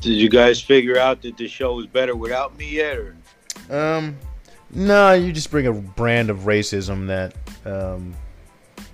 Did 0.00 0.14
you 0.14 0.28
guys 0.28 0.60
figure 0.60 0.98
out 0.98 1.22
that 1.22 1.36
the 1.36 1.48
show 1.48 1.80
is 1.80 1.86
better 1.86 2.14
without 2.14 2.56
me 2.56 2.68
yet? 2.70 2.98
Or? 2.98 3.16
Um, 3.70 4.16
no, 4.70 5.14
you 5.14 5.32
just 5.32 5.50
bring 5.50 5.66
a 5.66 5.72
brand 5.72 6.30
of 6.30 6.40
racism 6.40 7.06
that 7.08 7.34
um, 7.64 8.14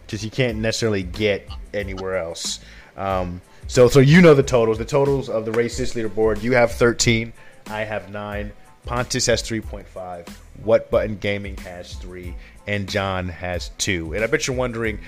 just 0.07 0.25
you 0.25 0.31
can't 0.31 0.59
necessarily 0.59 1.03
get 1.03 1.49
anywhere 1.75 2.17
else. 2.17 2.61
Um, 2.97 3.41
so, 3.67 3.89
so 3.89 4.01
you 4.01 4.21
know 4.21 4.35
the 4.35 4.43
totals. 4.43 4.79
The 4.79 4.85
totals 4.85 5.29
of 5.29 5.45
the 5.45 5.51
racist 5.53 5.95
leaderboard. 5.95 6.43
You 6.43 6.53
have 6.53 6.73
13. 6.73 7.33
I 7.69 7.81
have 7.81 8.11
nine. 8.11 8.53
Pontus 8.85 9.27
has 9.27 9.43
3.5. 9.43 10.29
What 10.63 10.91
Button 10.91 11.17
Gaming 11.17 11.57
has 11.59 11.95
three, 11.95 12.37
and 12.67 12.89
John 12.89 13.29
has 13.29 13.71
two. 13.79 14.15
And 14.15 14.23
I 14.23 14.27
bet 14.27 14.47
you're 14.47 14.57
wondering, 14.57 15.01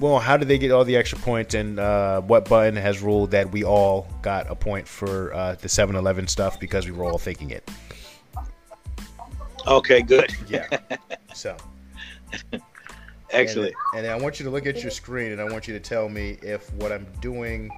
well, 0.00 0.18
how 0.18 0.36
did 0.36 0.48
they 0.48 0.58
get 0.58 0.72
all 0.72 0.84
the 0.84 0.96
extra 0.96 1.18
points? 1.18 1.54
And 1.54 1.78
uh, 1.78 2.22
What 2.22 2.48
Button 2.48 2.76
has 2.76 3.00
ruled 3.00 3.30
that 3.30 3.52
we 3.52 3.62
all 3.62 4.08
got 4.22 4.50
a 4.50 4.54
point 4.54 4.88
for 4.88 5.32
uh, 5.32 5.54
the 5.54 5.68
7-Eleven 5.68 6.26
stuff 6.26 6.58
because 6.58 6.86
we 6.86 6.92
were 6.92 7.04
all 7.04 7.18
thinking 7.18 7.50
it. 7.50 7.70
Okay, 9.66 10.02
good. 10.02 10.34
Yeah. 10.48 10.66
So. 11.32 11.56
Excellent. 13.30 13.72
And, 13.94 14.04
and 14.04 14.12
I 14.12 14.16
want 14.20 14.40
you 14.40 14.44
to 14.44 14.50
look 14.50 14.66
at 14.66 14.82
your 14.82 14.90
screen, 14.90 15.30
and 15.30 15.40
I 15.40 15.44
want 15.44 15.68
you 15.68 15.74
to 15.74 15.80
tell 15.80 16.08
me 16.08 16.38
if 16.42 16.70
what 16.74 16.90
I'm 16.90 17.06
doing 17.20 17.70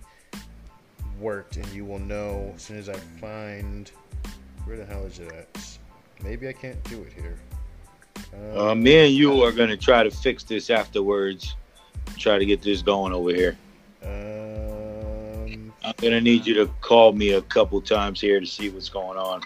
worked, 1.23 1.57
and 1.57 1.67
you 1.69 1.85
will 1.85 2.01
know 2.01 2.53
as 2.57 2.63
soon 2.63 2.79
as 2.79 2.89
I 2.89 2.95
find 3.21 3.91
where 4.65 4.77
the 4.77 4.85
hell 4.85 5.05
is 5.05 5.19
it 5.19 5.33
at. 5.33 5.79
Maybe 6.23 6.49
I 6.49 6.53
can't 6.53 6.83
do 6.85 7.03
it 7.03 7.13
here. 7.13 7.39
Uh, 8.55 8.75
me 8.75 9.07
and 9.07 9.15
you 9.15 9.43
are 9.43 9.53
gonna 9.53 9.77
try 9.77 10.03
to 10.03 10.11
fix 10.11 10.43
this 10.43 10.71
afterwards. 10.71 11.57
Try 12.17 12.39
to 12.39 12.47
get 12.47 12.63
this 12.63 12.83
going 12.83 13.13
over 13.13 13.31
here. 13.35 13.57
Um, 14.05 15.73
I'm 15.85 15.95
gonna 15.99 16.21
need 16.21 16.47
you 16.47 16.55
to 16.55 16.67
call 16.81 17.13
me 17.13 17.33
a 17.33 17.43
couple 17.43 17.81
times 17.81 18.21
here 18.21 18.41
to 18.41 18.47
see 18.47 18.69
what's 18.71 18.89
going 18.89 19.19
on. 19.19 19.43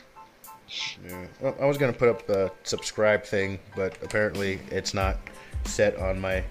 yeah. 1.06 1.26
Well, 1.40 1.56
I 1.60 1.66
was 1.66 1.78
gonna 1.78 1.92
put 1.92 2.08
up 2.08 2.26
the 2.26 2.50
subscribe 2.64 3.24
thing, 3.24 3.58
but 3.74 3.96
apparently 4.02 4.60
it's 4.70 4.94
not 4.94 5.18
set 5.64 5.96
on 5.96 6.20
my 6.20 6.42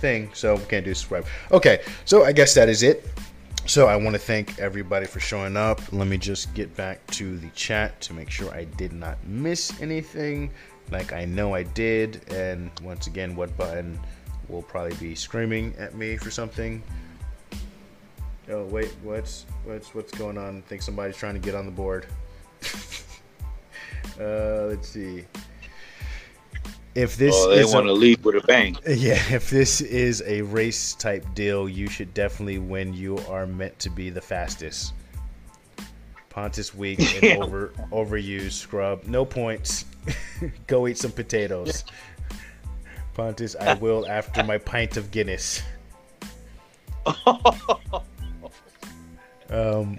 thing, 0.00 0.30
so 0.34 0.56
we 0.56 0.64
can't 0.64 0.84
do 0.84 0.94
subscribe. 0.94 1.26
Okay, 1.50 1.82
so 2.04 2.24
I 2.24 2.32
guess 2.32 2.54
that 2.54 2.68
is 2.68 2.82
it. 2.82 3.06
So 3.66 3.88
I 3.88 3.96
want 3.96 4.14
to 4.14 4.20
thank 4.20 4.60
everybody 4.60 5.06
for 5.06 5.18
showing 5.18 5.56
up. 5.56 5.80
Let 5.92 6.06
me 6.06 6.18
just 6.18 6.54
get 6.54 6.74
back 6.76 7.04
to 7.08 7.36
the 7.36 7.48
chat 7.48 8.00
to 8.02 8.14
make 8.14 8.30
sure 8.30 8.48
I 8.54 8.62
did 8.62 8.92
not 8.92 9.18
miss 9.26 9.80
anything, 9.80 10.52
like 10.92 11.12
I 11.12 11.24
know 11.24 11.52
I 11.52 11.64
did. 11.64 12.32
And 12.32 12.70
once 12.80 13.08
again, 13.08 13.34
what 13.34 13.54
button 13.56 13.98
will 14.48 14.62
probably 14.62 14.94
be 14.98 15.16
screaming 15.16 15.74
at 15.78 15.96
me 15.96 16.16
for 16.16 16.30
something? 16.30 16.80
Oh 18.48 18.66
wait, 18.66 18.94
what's 19.02 19.46
what's 19.64 19.92
what's 19.96 20.12
going 20.12 20.38
on? 20.38 20.58
I 20.58 20.60
think 20.60 20.80
somebody's 20.80 21.16
trying 21.16 21.34
to 21.34 21.40
get 21.40 21.56
on 21.56 21.66
the 21.66 21.72
board. 21.72 22.06
uh, 24.20 24.66
let's 24.66 24.88
see. 24.88 25.24
If 26.96 27.18
this 27.18 27.34
oh, 27.36 27.50
they 27.50 27.60
is 27.60 27.72
a- 27.74 27.76
want 27.76 27.86
to 27.88 27.92
leave 27.92 28.24
with 28.24 28.36
a 28.36 28.46
bang. 28.46 28.74
yeah, 28.88 29.20
if 29.30 29.50
this 29.50 29.82
is 29.82 30.22
a 30.26 30.40
race 30.42 30.94
type 30.94 31.26
deal, 31.34 31.68
you 31.68 31.88
should 31.88 32.14
definitely 32.14 32.58
win. 32.58 32.94
You 32.94 33.18
are 33.28 33.46
meant 33.46 33.78
to 33.80 33.90
be 33.90 34.08
the 34.08 34.20
fastest. 34.22 34.94
Pontus 36.30 36.74
weak 36.74 36.98
and 37.00 37.22
Yeah. 37.22 37.36
over 37.36 37.72
overused 37.92 38.52
scrub. 38.52 39.04
No 39.04 39.26
points. 39.26 39.84
Go 40.66 40.86
eat 40.86 40.96
some 40.96 41.12
potatoes. 41.12 41.84
Pontus, 43.14 43.54
I 43.56 43.74
will 43.74 44.06
after 44.06 44.42
my 44.42 44.56
pint 44.56 44.96
of 44.96 45.10
Guinness. 45.10 45.62
Um, 49.50 49.98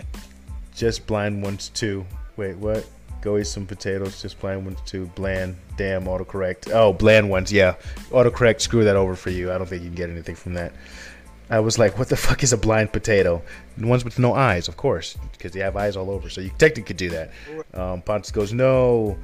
just 0.76 1.08
blind 1.08 1.42
ones 1.42 1.70
too. 1.70 2.06
Wait, 2.36 2.58
what? 2.58 2.86
Go 3.28 3.38
eat 3.38 3.48
some 3.48 3.66
potatoes. 3.66 4.22
Just 4.22 4.40
blind 4.40 4.64
ones 4.64 4.80
too. 4.86 5.08
Bland. 5.16 5.58
Damn. 5.76 6.06
Autocorrect. 6.06 6.72
Oh, 6.72 6.94
bland 6.94 7.30
ones. 7.30 7.52
Yeah. 7.52 7.76
Autocorrect. 8.10 8.62
Screw 8.62 8.86
that 8.86 8.96
over 8.96 9.18
for 9.18 9.32
you. 9.32 9.52
I 9.52 9.58
don't 9.58 9.68
think 9.68 9.84
you 9.84 9.90
can 9.90 9.96
get 9.96 10.10
anything 10.10 10.36
from 10.36 10.54
that. 10.54 10.72
I 11.50 11.60
was 11.60 11.78
like, 11.78 12.00
what 12.00 12.08
the 12.08 12.16
fuck 12.28 12.42
is 12.42 12.54
a 12.54 12.58
blind 12.58 12.94
potato? 12.94 13.42
The 13.78 13.86
ones 13.86 14.06
with 14.06 14.18
no 14.18 14.34
eyes, 14.34 14.70
of 14.70 14.78
course, 14.78 15.18
because 15.34 15.52
they 15.52 15.60
have 15.60 15.76
eyes 15.76 15.98
all 15.98 16.10
over. 16.10 16.30
So 16.30 16.40
you 16.40 16.52
technically 16.58 16.84
could 16.84 16.96
do 16.96 17.10
that. 17.10 17.32
Um, 17.74 18.02
Pontus 18.02 18.32
goes, 18.32 18.54
no. 18.54 19.18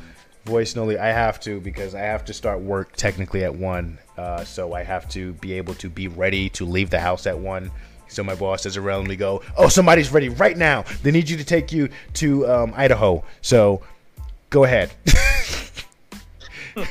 Voice 0.44 0.76
Noli, 0.76 0.98
I 1.00 1.08
have 1.08 1.40
to 1.40 1.62
because 1.62 1.96
I 1.96 2.02
have 2.02 2.26
to 2.26 2.34
start 2.34 2.60
work 2.60 2.98
technically 2.98 3.46
at 3.46 3.56
one. 3.56 4.00
Uh, 4.18 4.44
so 4.44 4.74
I 4.74 4.84
have 4.84 5.08
to 5.12 5.32
be 5.36 5.54
able 5.54 5.76
to 5.76 5.88
be 5.90 6.10
ready 6.10 6.50
to 6.50 6.66
leave 6.66 6.90
the 6.90 7.00
house 7.00 7.26
at 7.26 7.40
one. 7.40 7.72
So 8.10 8.22
my 8.22 8.36
boss 8.36 8.64
doesn't 8.64 8.84
randomly 8.84 9.16
go, 9.16 9.42
"Oh, 9.58 9.70
somebody's 9.70 10.12
ready 10.12 10.30
right 10.30 10.58
now. 10.58 10.84
They 11.02 11.12
need 11.12 11.30
you 11.30 11.38
to 11.38 11.44
take 11.44 11.72
you 11.72 11.90
to 12.16 12.48
um, 12.48 12.74
Idaho." 12.76 13.24
So 13.42 13.82
go 14.54 14.64
ahead. 14.66 14.94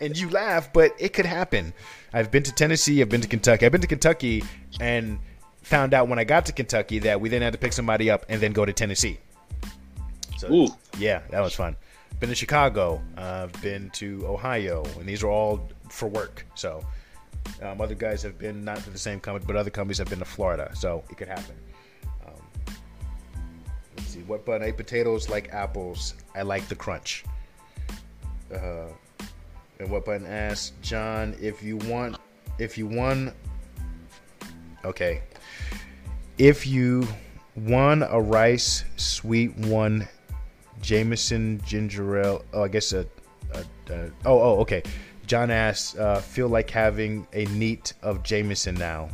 and 0.00 0.16
you 0.16 0.30
laugh, 0.30 0.72
but 0.72 0.94
it 0.98 1.12
could 1.12 1.26
happen. 1.26 1.74
I've 2.12 2.30
been 2.30 2.44
to 2.44 2.52
Tennessee. 2.52 3.02
I've 3.02 3.08
been 3.08 3.20
to 3.20 3.28
Kentucky. 3.28 3.66
I've 3.66 3.72
been 3.72 3.80
to 3.80 3.88
Kentucky 3.88 4.44
and 4.78 5.18
found 5.62 5.92
out 5.92 6.06
when 6.06 6.20
I 6.20 6.24
got 6.24 6.46
to 6.46 6.52
Kentucky 6.52 7.00
that 7.00 7.20
we 7.20 7.28
then 7.28 7.42
had 7.42 7.52
to 7.52 7.58
pick 7.58 7.72
somebody 7.72 8.10
up 8.10 8.24
and 8.28 8.40
then 8.40 8.52
go 8.52 8.64
to 8.64 8.72
Tennessee. 8.72 9.18
So 10.38 10.52
Ooh. 10.52 10.68
yeah, 10.98 11.22
that 11.30 11.40
was 11.40 11.52
fun. 11.52 11.76
Been 12.20 12.28
to 12.28 12.36
Chicago. 12.36 13.02
Uh, 13.18 13.48
I've 13.52 13.62
been 13.62 13.90
to 13.94 14.24
Ohio, 14.26 14.84
and 15.00 15.08
these 15.08 15.24
are 15.24 15.28
all 15.28 15.68
for 15.88 16.08
work. 16.08 16.46
So 16.54 16.86
um, 17.60 17.80
other 17.80 17.96
guys 17.96 18.22
have 18.22 18.38
been 18.38 18.64
not 18.64 18.78
to 18.84 18.90
the 18.90 18.98
same 18.98 19.18
company, 19.18 19.44
but 19.46 19.56
other 19.56 19.70
companies 19.70 19.98
have 19.98 20.08
been 20.08 20.20
to 20.20 20.24
Florida. 20.24 20.70
So 20.76 21.02
it 21.10 21.16
could 21.16 21.28
happen. 21.28 21.56
What 24.18 24.44
button? 24.44 24.62
I 24.62 24.70
eat 24.70 24.76
potatoes 24.76 25.28
like 25.28 25.52
apples. 25.52 26.14
I 26.34 26.42
like 26.42 26.66
the 26.68 26.76
crunch. 26.76 27.24
Uh, 28.52 28.88
and 29.78 29.90
what 29.90 30.04
button 30.04 30.26
asks 30.26 30.72
John 30.82 31.34
if 31.40 31.62
you 31.62 31.76
want 31.76 32.16
if 32.58 32.76
you 32.76 32.86
won. 32.86 33.32
Okay. 34.84 35.22
If 36.38 36.66
you 36.66 37.06
won 37.56 38.02
a 38.02 38.20
rice 38.20 38.84
sweet 38.96 39.56
one, 39.56 40.08
Jameson 40.80 41.60
ginger 41.64 42.20
ale. 42.20 42.44
Oh, 42.52 42.64
I 42.64 42.68
guess 42.68 42.92
a. 42.92 43.06
a, 43.52 43.60
a 43.90 44.10
oh, 44.24 44.40
oh, 44.40 44.60
okay. 44.60 44.82
John 45.26 45.50
asks, 45.50 45.96
uh, 45.96 46.20
feel 46.20 46.48
like 46.48 46.70
having 46.70 47.26
a 47.32 47.44
neat 47.46 47.92
of 48.02 48.22
Jameson 48.22 48.74
now. 48.74 49.08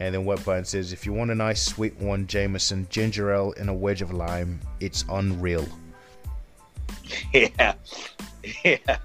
And 0.00 0.14
then 0.14 0.24
what 0.24 0.42
button 0.44 0.64
says, 0.64 0.92
if 0.92 1.04
you 1.04 1.12
want 1.12 1.30
a 1.30 1.34
nice 1.34 1.62
sweet 1.62 1.94
one, 2.00 2.26
Jameson, 2.26 2.86
ginger 2.90 3.32
ale, 3.32 3.54
and 3.58 3.68
a 3.68 3.74
wedge 3.74 4.00
of 4.00 4.12
lime, 4.12 4.58
it's 4.80 5.04
unreal. 5.10 5.66
Yeah. 7.32 7.74
Yeah. 8.64 8.96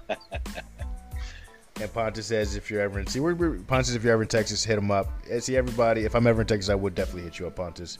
And 1.78 1.92
Pontus 1.92 2.26
says, 2.26 2.56
if 2.56 2.70
you're 2.70 2.80
ever 2.80 2.98
in, 2.98 3.06
see, 3.06 3.20
we're, 3.20 3.34
we're, 3.34 3.58
Pontus, 3.58 3.94
if 3.94 4.02
you're 4.02 4.14
ever 4.14 4.22
in 4.22 4.28
Texas, 4.28 4.64
hit 4.64 4.78
him 4.78 4.90
up. 4.90 5.12
And 5.30 5.42
see, 5.42 5.56
everybody, 5.56 6.06
if 6.06 6.14
I'm 6.14 6.26
ever 6.26 6.40
in 6.40 6.46
Texas, 6.46 6.70
I 6.70 6.74
would 6.74 6.94
definitely 6.94 7.22
hit 7.22 7.38
you 7.38 7.46
up, 7.46 7.56
Pontus. 7.56 7.98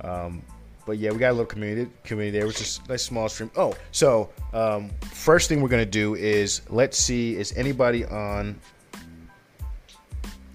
Um, 0.00 0.42
but 0.86 0.96
yeah, 0.96 1.10
we 1.10 1.18
got 1.18 1.30
a 1.30 1.32
little 1.32 1.44
community 1.44 1.90
community 2.04 2.38
there, 2.38 2.46
which 2.46 2.62
is 2.62 2.80
a 2.86 2.88
nice 2.88 3.02
small 3.02 3.28
stream. 3.28 3.50
Oh, 3.56 3.76
so 3.92 4.30
um, 4.54 4.90
first 5.12 5.50
thing 5.50 5.60
we're 5.60 5.68
gonna 5.68 5.84
do 5.84 6.14
is 6.14 6.62
let's 6.70 6.96
see, 6.96 7.36
is 7.36 7.52
anybody 7.52 8.06
on? 8.06 8.58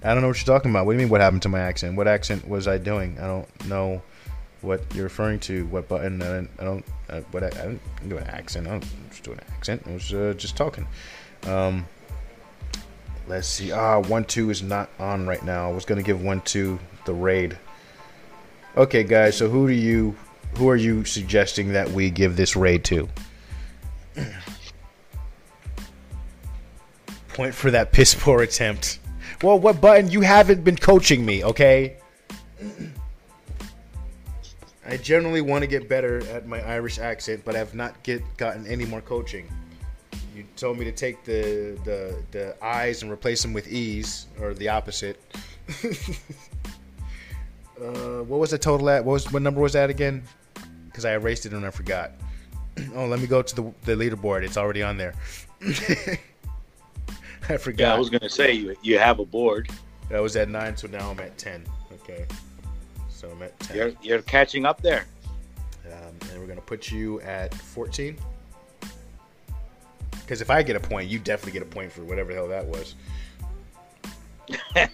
I 0.04 0.14
don't 0.14 0.22
know 0.22 0.28
what 0.28 0.38
you're 0.38 0.56
talking 0.56 0.70
about. 0.70 0.86
What 0.86 0.93
do 0.93 0.97
you 0.97 1.06
mean? 1.06 1.10
What 1.10 1.22
happened 1.22 1.43
to 1.43 1.49
my 1.49 1.60
accent? 1.60 1.95
What 1.95 2.08
accent 2.08 2.47
was 2.47 2.68
I 2.68 2.78
doing? 2.78 3.18
I 3.20 3.28
don't 3.28 3.66
know 3.68 4.01
what 4.62 4.84
you're 4.93 5.06
referring 5.06 5.39
to. 5.41 5.66
What 5.68 5.88
button? 5.88 6.22
I 6.22 6.26
don't. 6.28 6.49
I 6.60 6.64
don't 6.64 6.86
uh, 7.10 7.22
what 7.32 7.43
I, 7.43 7.47
I 7.47 7.49
didn't 7.49 7.82
do 8.10 8.18
an 8.18 8.28
accent. 8.28 8.68
I 8.68 8.72
don't 8.72 8.86
just 9.10 9.24
do 9.24 9.32
an 9.32 9.39
accent. 9.51 9.84
I 9.88 9.91
was 9.91 10.14
uh, 10.14 10.34
just 10.36 10.58
talking. 10.58 10.86
Um, 11.43 11.86
let's 13.28 13.47
see. 13.47 13.72
Ah, 13.72 13.99
one 13.99 14.26
two 14.26 14.49
is 14.49 14.62
not 14.62 14.89
on 14.99 15.26
right 15.26 15.43
now. 15.43 15.70
I 15.70 15.74
was 15.74 15.86
gonna 15.86 16.04
give 16.04 16.22
one 16.22 16.41
two 16.41 16.80
the 17.06 17.14
raid. 17.14 17.58
Okay, 18.76 19.04
guys. 19.04 19.38
So 19.38 19.47
who 19.49 19.68
do 19.68 19.74
you, 19.74 20.16
who 20.58 20.68
are 20.68 20.76
you 20.76 21.06
suggesting 21.06 21.74
that 21.74 21.91
we 21.91 22.10
give 22.10 22.36
this 22.36 22.56
raid 22.56 22.84
to? 22.86 23.08
Point 27.30 27.54
for 27.54 27.70
that 27.72 27.91
piss 27.91 28.16
poor 28.16 28.41
attempt. 28.41 28.99
Well, 29.44 29.60
what 29.60 29.82
button? 29.82 30.10
You 30.10 30.22
haven't 30.22 30.64
been 30.64 30.78
coaching 30.78 31.26
me, 31.26 31.44
okay? 31.44 31.98
I 34.88 34.96
generally 34.96 35.41
want 35.41 35.64
to 35.64 35.68
get 35.68 35.89
better 35.89 36.26
at 36.28 36.48
my 36.48 36.62
Irish 36.62 36.98
accent, 36.98 37.44
but 37.44 37.54
I've 37.54 37.76
not 37.76 38.02
get 38.04 38.24
gotten 38.38 38.66
any 38.66 38.86
more 38.86 39.02
coaching. 39.02 39.52
You 40.34 40.46
told 40.56 40.80
me 40.80 40.86
to 40.86 40.94
take 40.94 41.26
the 41.26 41.78
the 41.84 42.24
the 42.32 42.56
I's 42.64 43.02
and 43.04 43.12
replace 43.12 43.41
them 43.41 43.52
with 43.52 43.68
E's, 43.68 44.28
or 44.39 44.54
the 44.54 44.70
opposite. 44.70 45.22
uh, 47.84 48.24
what 48.24 48.39
was 48.39 48.52
the 48.52 48.58
total 48.58 48.89
at? 48.89 49.04
What 49.04 49.12
was 49.12 49.30
what 49.30 49.41
number 49.41 49.60
was 49.60 49.74
that 49.74 49.89
again? 49.89 50.24
Because 50.86 51.04
I 51.04 51.16
erased 51.16 51.46
it 51.46 51.52
and 51.52 51.66
I 51.66 51.70
forgot. 51.70 52.14
oh, 52.96 53.08
let 53.08 53.20
me 53.20 53.28
go 53.28 53.41
to 53.41 53.56
the 53.56 53.74
the 53.82 53.91
leaderboard. 53.91 54.44
It's 54.44 54.56
already 54.56 54.84
on 54.84 54.96
there. 54.96 55.16
I 57.50 57.58
forgot. 57.58 57.84
Yeah, 57.84 57.94
I 57.96 58.00
was 58.00 58.10
gonna 58.10 58.30
say 58.30 58.54
you 58.54 58.76
you 58.82 58.98
have 58.98 59.20
a 59.20 59.26
board. 59.26 59.70
I 60.12 60.20
was 60.20 60.36
at 60.36 60.50
nine, 60.50 60.78
so 60.78 60.88
now 60.88 61.10
I'm 61.10 61.20
at 61.20 61.38
ten. 61.38 61.66
Okay, 61.94 62.26
so 63.10 63.30
I'm 63.30 63.41
at 63.41 63.58
10 63.62 63.78
You're 63.78 63.91
you're 64.02 64.22
catching 64.22 64.66
up 64.66 64.82
there. 64.82 65.06
um, 65.88 66.14
and 66.30 66.39
we're 66.39 66.48
gonna 66.48 66.62
put 66.62 66.91
you 66.91 67.20
at 67.22 67.54
fourteen. 67.54 68.18
Because 70.12 70.41
if 70.41 70.50
I 70.50 70.64
get 70.64 70.76
a 70.76 70.80
point, 70.80 71.10
you 71.10 71.20
definitely 71.20 71.52
get 71.52 71.62
a 71.64 71.70
point 71.70 71.91
for 71.91 72.04
whatever 72.04 72.30
the 72.30 72.36
hell 72.36 72.48
that 72.48 72.66
was. 72.66 72.96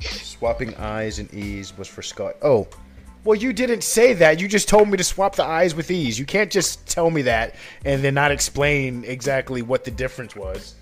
Swapping 0.00 0.74
I's 0.76 1.18
and 1.18 1.32
E's 1.34 1.76
was 1.76 1.88
for 1.88 2.02
Scott. 2.02 2.36
Oh, 2.42 2.68
well, 3.24 3.36
you 3.36 3.52
didn't 3.52 3.82
say 3.82 4.12
that. 4.14 4.40
You 4.40 4.48
just 4.48 4.68
told 4.68 4.88
me 4.88 4.96
to 4.96 5.04
swap 5.04 5.36
the 5.36 5.44
I's 5.44 5.74
with 5.74 5.90
E's. 5.90 6.18
You 6.18 6.24
can't 6.24 6.50
just 6.50 6.86
tell 6.86 7.10
me 7.10 7.22
that 7.22 7.54
and 7.84 8.02
then 8.02 8.14
not 8.14 8.30
explain 8.30 9.04
exactly 9.04 9.62
what 9.62 9.84
the 9.84 9.90
difference 9.90 10.36
was. 10.36 10.74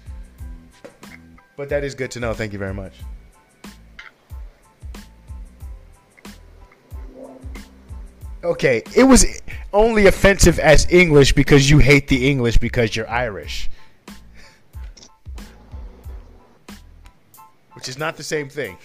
But 1.56 1.70
that 1.70 1.84
is 1.84 1.94
good 1.94 2.10
to 2.12 2.20
know. 2.20 2.34
Thank 2.34 2.52
you 2.52 2.58
very 2.58 2.74
much. 2.74 2.92
Okay, 8.44 8.82
it 8.94 9.02
was 9.02 9.40
only 9.72 10.06
offensive 10.06 10.60
as 10.60 10.86
English 10.92 11.32
because 11.32 11.68
you 11.68 11.78
hate 11.78 12.06
the 12.06 12.28
English 12.28 12.58
because 12.58 12.94
you're 12.94 13.08
Irish. 13.10 13.68
Which 17.72 17.88
is 17.88 17.98
not 17.98 18.16
the 18.16 18.22
same 18.22 18.48
thing. 18.48 18.78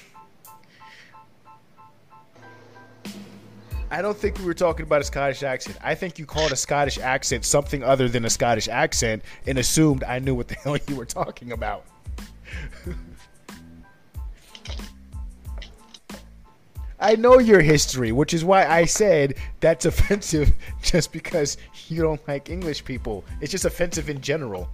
I 3.91 4.01
don't 4.01 4.17
think 4.17 4.39
we 4.39 4.45
were 4.45 4.53
talking 4.53 4.85
about 4.85 5.01
a 5.01 5.03
Scottish 5.03 5.43
accent. 5.43 5.77
I 5.83 5.95
think 5.95 6.17
you 6.17 6.25
called 6.25 6.53
a 6.53 6.55
Scottish 6.55 6.97
accent 6.97 7.43
something 7.43 7.83
other 7.83 8.07
than 8.07 8.23
a 8.23 8.29
Scottish 8.29 8.69
accent 8.69 9.21
and 9.45 9.57
assumed 9.57 10.05
I 10.05 10.19
knew 10.19 10.33
what 10.33 10.47
the 10.47 10.55
hell 10.63 10.77
you 10.87 10.95
were 10.95 11.05
talking 11.05 11.51
about. 11.51 11.85
I 17.01 17.15
know 17.15 17.39
your 17.39 17.59
history, 17.59 18.13
which 18.13 18.33
is 18.33 18.45
why 18.45 18.65
I 18.65 18.85
said 18.85 19.35
that's 19.59 19.85
offensive 19.91 20.53
just 20.81 21.11
because 21.11 21.57
you 21.89 22.01
don't 22.01 22.25
like 22.29 22.49
English 22.49 22.85
people. 22.85 23.25
It's 23.41 23.51
just 23.51 23.65
offensive 23.65 24.09
in 24.09 24.21
general. 24.21 24.69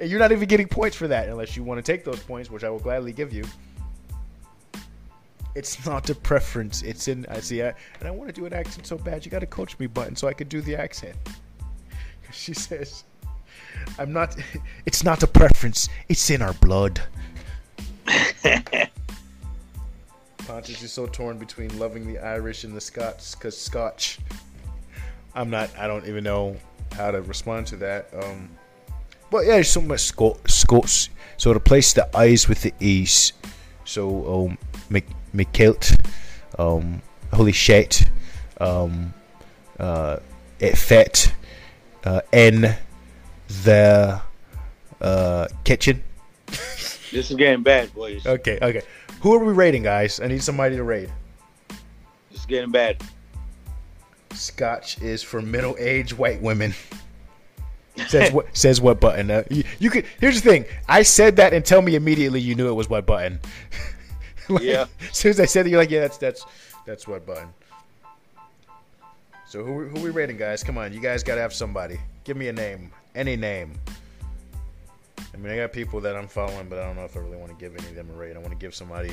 And 0.00 0.10
you're 0.10 0.18
not 0.18 0.32
even 0.32 0.48
getting 0.48 0.66
points 0.66 0.96
for 0.96 1.06
that 1.06 1.28
unless 1.28 1.56
you 1.56 1.62
want 1.62 1.78
to 1.78 1.92
take 1.92 2.04
those 2.04 2.20
points, 2.20 2.50
which 2.50 2.64
I 2.64 2.70
will 2.70 2.80
gladly 2.80 3.12
give 3.12 3.32
you. 3.32 3.44
It's 5.54 5.84
not 5.84 6.08
a 6.10 6.14
preference. 6.14 6.82
It's 6.82 7.08
in. 7.08 7.26
I 7.28 7.40
see. 7.40 7.62
I, 7.62 7.74
and 7.98 8.06
I 8.06 8.10
want 8.10 8.28
to 8.28 8.32
do 8.32 8.46
an 8.46 8.52
accent 8.52 8.86
so 8.86 8.96
bad. 8.96 9.24
You 9.24 9.30
got 9.30 9.40
to 9.40 9.46
coach 9.46 9.78
me, 9.78 9.86
button, 9.86 10.14
so 10.14 10.28
I 10.28 10.32
could 10.32 10.48
do 10.48 10.60
the 10.60 10.76
accent. 10.76 11.16
She 12.32 12.54
says, 12.54 13.02
"I'm 13.98 14.12
not. 14.12 14.36
It's 14.86 15.02
not 15.02 15.24
a 15.24 15.26
preference. 15.26 15.88
It's 16.08 16.30
in 16.30 16.42
our 16.42 16.52
blood." 16.54 17.00
Pontus 20.46 20.82
is 20.82 20.92
so 20.92 21.06
torn 21.06 21.38
between 21.38 21.76
loving 21.76 22.06
the 22.06 22.18
Irish 22.20 22.62
and 22.62 22.72
the 22.72 22.80
Scots 22.80 23.34
because 23.34 23.58
Scotch. 23.58 24.20
I'm 25.34 25.50
not. 25.50 25.70
I 25.76 25.88
don't 25.88 26.06
even 26.06 26.22
know 26.22 26.56
how 26.92 27.10
to 27.10 27.20
respond 27.22 27.66
to 27.68 27.76
that. 27.78 28.08
Um, 28.14 28.48
but 29.30 29.46
yeah, 29.46 29.54
there's 29.54 29.70
so 29.70 29.80
much 29.80 30.00
Scot- 30.00 30.48
Scots. 30.48 31.08
So 31.36 31.52
to 31.52 31.60
place 31.60 31.92
the 31.92 32.16
eyes 32.16 32.48
with 32.48 32.62
the 32.62 32.72
E's. 32.80 33.32
So 33.84 34.46
um, 34.46 34.58
McKilt, 34.90 35.98
um, 36.58 37.02
holy 37.32 37.52
shit, 37.52 38.08
um, 38.60 39.14
uh, 39.78 40.18
it 40.58 40.76
fit 40.76 41.32
uh, 42.04 42.20
in 42.32 42.76
the 43.64 44.20
uh, 45.00 45.48
kitchen. 45.64 46.02
This 46.46 47.30
is 47.30 47.36
getting 47.36 47.62
bad, 47.62 47.92
boys. 47.94 48.26
Okay, 48.26 48.58
okay. 48.62 48.82
Who 49.20 49.34
are 49.34 49.44
we 49.44 49.52
rating, 49.52 49.82
guys? 49.82 50.20
I 50.20 50.28
need 50.28 50.42
somebody 50.42 50.76
to 50.76 50.84
rate. 50.84 51.08
This 52.30 52.40
is 52.40 52.46
getting 52.46 52.70
bad. 52.70 53.02
Scotch 54.32 55.00
is 55.02 55.22
for 55.22 55.42
middle-aged 55.42 56.12
white 56.12 56.40
women. 56.40 56.74
says 58.08 58.32
what? 58.32 58.46
Says 58.56 58.80
what 58.80 59.00
button? 59.00 59.30
Uh, 59.30 59.42
you, 59.50 59.64
you 59.78 59.90
could. 59.90 60.06
Here's 60.20 60.40
the 60.40 60.48
thing. 60.48 60.64
I 60.88 61.02
said 61.02 61.36
that, 61.36 61.52
and 61.52 61.64
tell 61.64 61.82
me 61.82 61.96
immediately 61.96 62.40
you 62.40 62.54
knew 62.54 62.68
it 62.68 62.74
was 62.74 62.88
what 62.88 63.06
button. 63.06 63.40
Like, 64.54 64.64
Yeah. 64.64 64.86
As 65.10 65.16
soon 65.16 65.30
as 65.30 65.40
I 65.40 65.46
said 65.46 65.66
it, 65.66 65.70
you're 65.70 65.78
like, 65.78 65.90
yeah, 65.90 66.00
that's 66.00 66.18
that's 66.18 66.44
that's 66.86 67.06
what 67.06 67.26
button. 67.26 67.48
So 69.46 69.64
who 69.64 69.88
who 69.88 70.00
we 70.00 70.10
rating, 70.10 70.36
guys? 70.36 70.62
Come 70.62 70.78
on, 70.78 70.92
you 70.92 71.00
guys 71.00 71.22
gotta 71.22 71.40
have 71.40 71.52
somebody. 71.52 71.98
Give 72.24 72.36
me 72.36 72.48
a 72.48 72.52
name, 72.52 72.90
any 73.14 73.36
name. 73.36 73.72
I 75.32 75.36
mean, 75.36 75.52
I 75.52 75.56
got 75.56 75.72
people 75.72 76.00
that 76.00 76.16
I'm 76.16 76.28
following, 76.28 76.68
but 76.68 76.78
I 76.78 76.84
don't 76.84 76.96
know 76.96 77.04
if 77.04 77.16
I 77.16 77.20
really 77.20 77.36
want 77.36 77.50
to 77.50 77.56
give 77.56 77.74
any 77.76 77.88
of 77.88 77.94
them 77.94 78.10
a 78.10 78.12
raid. 78.14 78.36
I 78.36 78.38
want 78.40 78.50
to 78.50 78.56
give 78.56 78.74
somebody. 78.74 79.12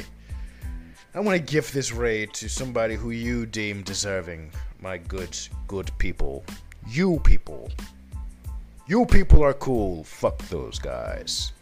I 1.13 1.19
want 1.19 1.37
to 1.37 1.43
give 1.43 1.71
this 1.71 1.91
raid 1.91 2.33
to 2.33 2.49
somebody 2.49 2.95
who 2.95 3.11
you 3.11 3.45
deem 3.45 3.81
deserving. 3.81 4.51
My 4.81 4.97
good, 4.97 5.37
good 5.67 5.91
people. 5.97 6.43
You 6.87 7.19
people. 7.23 7.71
You 8.87 9.05
people 9.05 9.43
are 9.43 9.53
cool. 9.53 10.03
Fuck 10.03 10.37
those 10.49 10.79
guys. 10.79 11.53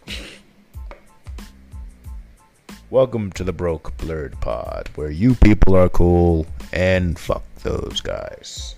Welcome 2.92 3.32
to 3.32 3.44
the 3.44 3.52
Broke 3.52 3.98
Blurred 3.98 4.40
Pod, 4.42 4.92
where 4.94 5.10
you 5.10 5.34
people 5.34 5.76
are 5.76 5.90
cool 5.90 6.46
and 6.72 7.18
fuck 7.18 7.44
those 7.64 8.00
guys. 8.00 8.76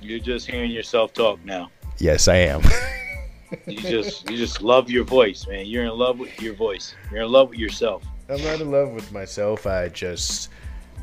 You're 0.00 0.20
just 0.20 0.48
hearing 0.48 0.70
yourself 0.70 1.12
talk 1.12 1.44
now. 1.44 1.68
Yes, 1.98 2.28
I 2.28 2.36
am. 2.36 2.62
You 3.66 3.80
just 3.80 4.30
you 4.30 4.36
just 4.36 4.62
love 4.62 4.88
your 4.88 5.02
voice, 5.02 5.48
man. 5.48 5.66
You're 5.66 5.86
in 5.86 5.98
love 5.98 6.20
with 6.20 6.40
your 6.40 6.54
voice. 6.54 6.94
You're 7.10 7.22
in 7.22 7.32
love 7.32 7.50
with 7.50 7.58
yourself. 7.58 8.04
I'm 8.28 8.40
not 8.44 8.60
in 8.60 8.70
love 8.70 8.90
with 8.90 9.10
myself. 9.10 9.66
I 9.66 9.88
just 9.88 10.50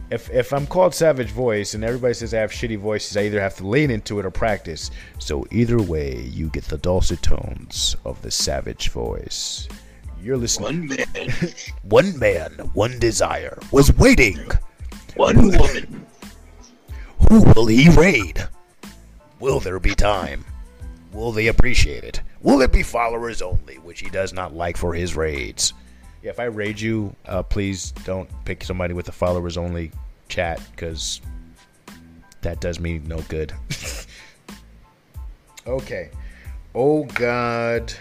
if 0.09 0.29
if 0.29 0.53
I'm 0.53 0.65
called 0.65 0.95
Savage 0.95 1.31
Voice 1.31 1.73
and 1.73 1.83
everybody 1.83 2.13
says 2.13 2.33
I 2.33 2.39
have 2.39 2.51
shitty 2.51 2.77
voices, 2.77 3.17
I 3.17 3.23
either 3.23 3.41
have 3.41 3.57
to 3.57 3.67
lean 3.67 3.91
into 3.91 4.19
it 4.19 4.25
or 4.25 4.31
practice. 4.31 4.89
So 5.19 5.45
either 5.51 5.81
way, 5.81 6.21
you 6.21 6.47
get 6.47 6.63
the 6.63 6.77
dulcet 6.77 7.21
tones 7.21 7.97
of 8.05 8.21
the 8.21 8.31
Savage 8.31 8.87
Voice. 8.87 9.67
You're 10.27 10.35
listening. 10.35 10.89
One 10.89 10.89
man, 10.89 11.53
One 11.83 12.19
man, 12.19 12.51
one 12.73 12.99
desire 12.99 13.57
was 13.71 13.95
waiting. 13.95 14.37
one 15.15 15.37
woman. 15.37 16.05
Who 17.29 17.43
will 17.55 17.67
he 17.67 17.87
raid? 17.91 18.45
Will 19.39 19.61
there 19.61 19.79
be 19.79 19.95
time? 19.95 20.43
Will 21.13 21.31
they 21.31 21.47
appreciate 21.47 22.03
it? 22.03 22.19
Will 22.41 22.59
it 22.59 22.73
be 22.73 22.83
followers 22.83 23.41
only, 23.41 23.75
which 23.75 24.01
he 24.01 24.09
does 24.09 24.33
not 24.33 24.53
like 24.53 24.75
for 24.75 24.93
his 24.93 25.15
raids? 25.15 25.71
Yeah, 26.21 26.31
if 26.31 26.41
I 26.41 26.45
raid 26.45 26.77
you, 26.77 27.15
uh, 27.25 27.43
please 27.43 27.91
don't 28.03 28.29
pick 28.43 28.65
somebody 28.65 28.93
with 28.93 29.07
a 29.07 29.13
followers 29.13 29.55
only 29.55 29.93
chat, 30.27 30.59
because 30.71 31.21
that 32.41 32.59
does 32.59 32.81
me 32.81 32.99
no 32.99 33.21
good. 33.29 33.53
okay. 35.65 36.09
Oh, 36.75 37.05
God. 37.05 37.93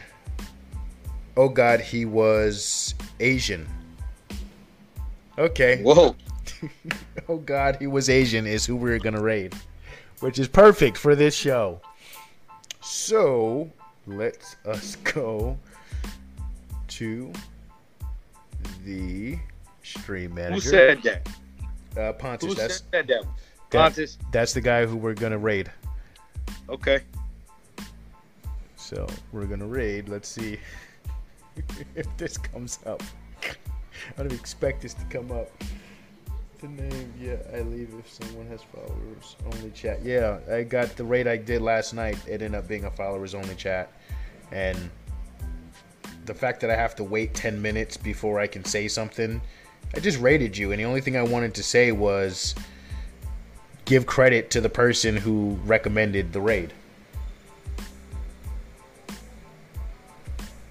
Oh, 1.37 1.49
God, 1.49 1.81
he 1.81 2.05
was 2.05 2.95
Asian. 3.21 3.67
Okay. 5.39 5.83
Whoa. 5.83 6.15
Oh 7.29 7.39
God, 7.39 7.77
he 7.81 7.87
was 7.89 8.09
Asian 8.09 8.47
is 8.47 8.65
who 8.65 8.77
we 8.77 8.91
are 8.93 8.99
gonna 9.01 9.21
raid, 9.21 9.53
which 10.21 10.39
is 10.39 10.47
perfect 10.47 10.97
for 10.97 11.17
this 11.17 11.35
show. 11.35 11.81
So 12.81 13.69
let's 14.07 14.55
us 14.65 14.95
go 14.97 15.59
to 16.89 17.33
the 18.85 19.39
stream 19.83 20.35
manager. 20.35 20.55
Who 20.55 20.61
said 20.61 21.03
that? 21.03 21.29
uh, 22.01 22.13
Pontus? 22.13 22.49
Who 22.49 22.55
That's 22.55 22.85
said 22.93 23.09
that? 23.09 23.23
that- 23.71 23.79
Pontus. 23.79 24.19
that's 24.31 24.53
the 24.53 24.61
guy 24.61 24.87
who 24.87 24.97
we're 24.97 25.15
gonna 25.15 25.39
raid. 25.39 25.71
Okay. 26.69 27.01
So 28.77 29.07
we're 29.33 29.47
gonna 29.47 29.67
raid. 29.67 30.09
Let's 30.09 30.29
see 30.29 30.59
if 31.95 32.07
this 32.17 32.37
comes 32.37 32.79
up. 32.87 33.03
I 34.19 34.23
don't 34.23 34.33
expect 34.33 34.83
this 34.83 34.95
to 34.95 35.05
come 35.07 35.31
up. 35.33 35.51
The 36.61 36.69
name, 36.69 37.13
yeah, 37.21 37.37
I 37.55 37.61
leave 37.61 37.93
if 37.99 38.11
someone 38.11 38.47
has 38.47 38.63
followers 38.63 39.37
only 39.53 39.71
chat. 39.71 40.03
Yeah, 40.03 40.39
I 40.51 40.63
got 40.63 40.97
the 40.97 41.05
raid 41.05 41.27
I 41.27 41.37
did 41.37 41.61
last 41.61 41.93
night. 41.93 42.17
It 42.27 42.41
ended 42.41 42.55
up 42.55 42.67
being 42.67 42.85
a 42.85 42.91
followers 42.91 43.35
only 43.35 43.55
chat, 43.57 43.93
and 44.53 44.91
the 46.25 46.33
fact 46.33 46.61
that 46.63 46.71
I 46.71 46.75
have 46.75 46.97
to 46.97 47.05
wait 47.05 47.35
ten 47.35 47.61
minutes 47.61 47.99
before 47.99 48.41
I 48.41 48.47
can 48.47 48.65
say 48.65 48.89
something, 48.89 49.41
I 49.95 50.01
just 50.01 50.19
rated 50.19 50.57
you, 50.57 50.73
and 50.73 50.81
the 50.81 50.85
only 50.85 51.03
thing 51.03 51.17
I 51.17 51.23
wanted 51.23 51.55
to 51.55 51.63
say 51.63 51.93
was 51.93 52.55
give 53.85 54.07
credit 54.07 54.51
to 54.51 54.61
the 54.63 54.71
person 54.71 55.15
who 55.15 55.59
recommended 55.65 56.33
the 56.33 56.41
raid. 56.41 56.73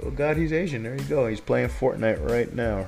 Oh 0.03 0.09
God, 0.09 0.37
he's 0.37 0.51
Asian. 0.51 0.83
There 0.83 0.95
you 0.95 1.03
go. 1.03 1.27
He's 1.27 1.39
playing 1.39 1.69
Fortnite 1.69 2.29
right 2.29 2.53
now. 2.53 2.87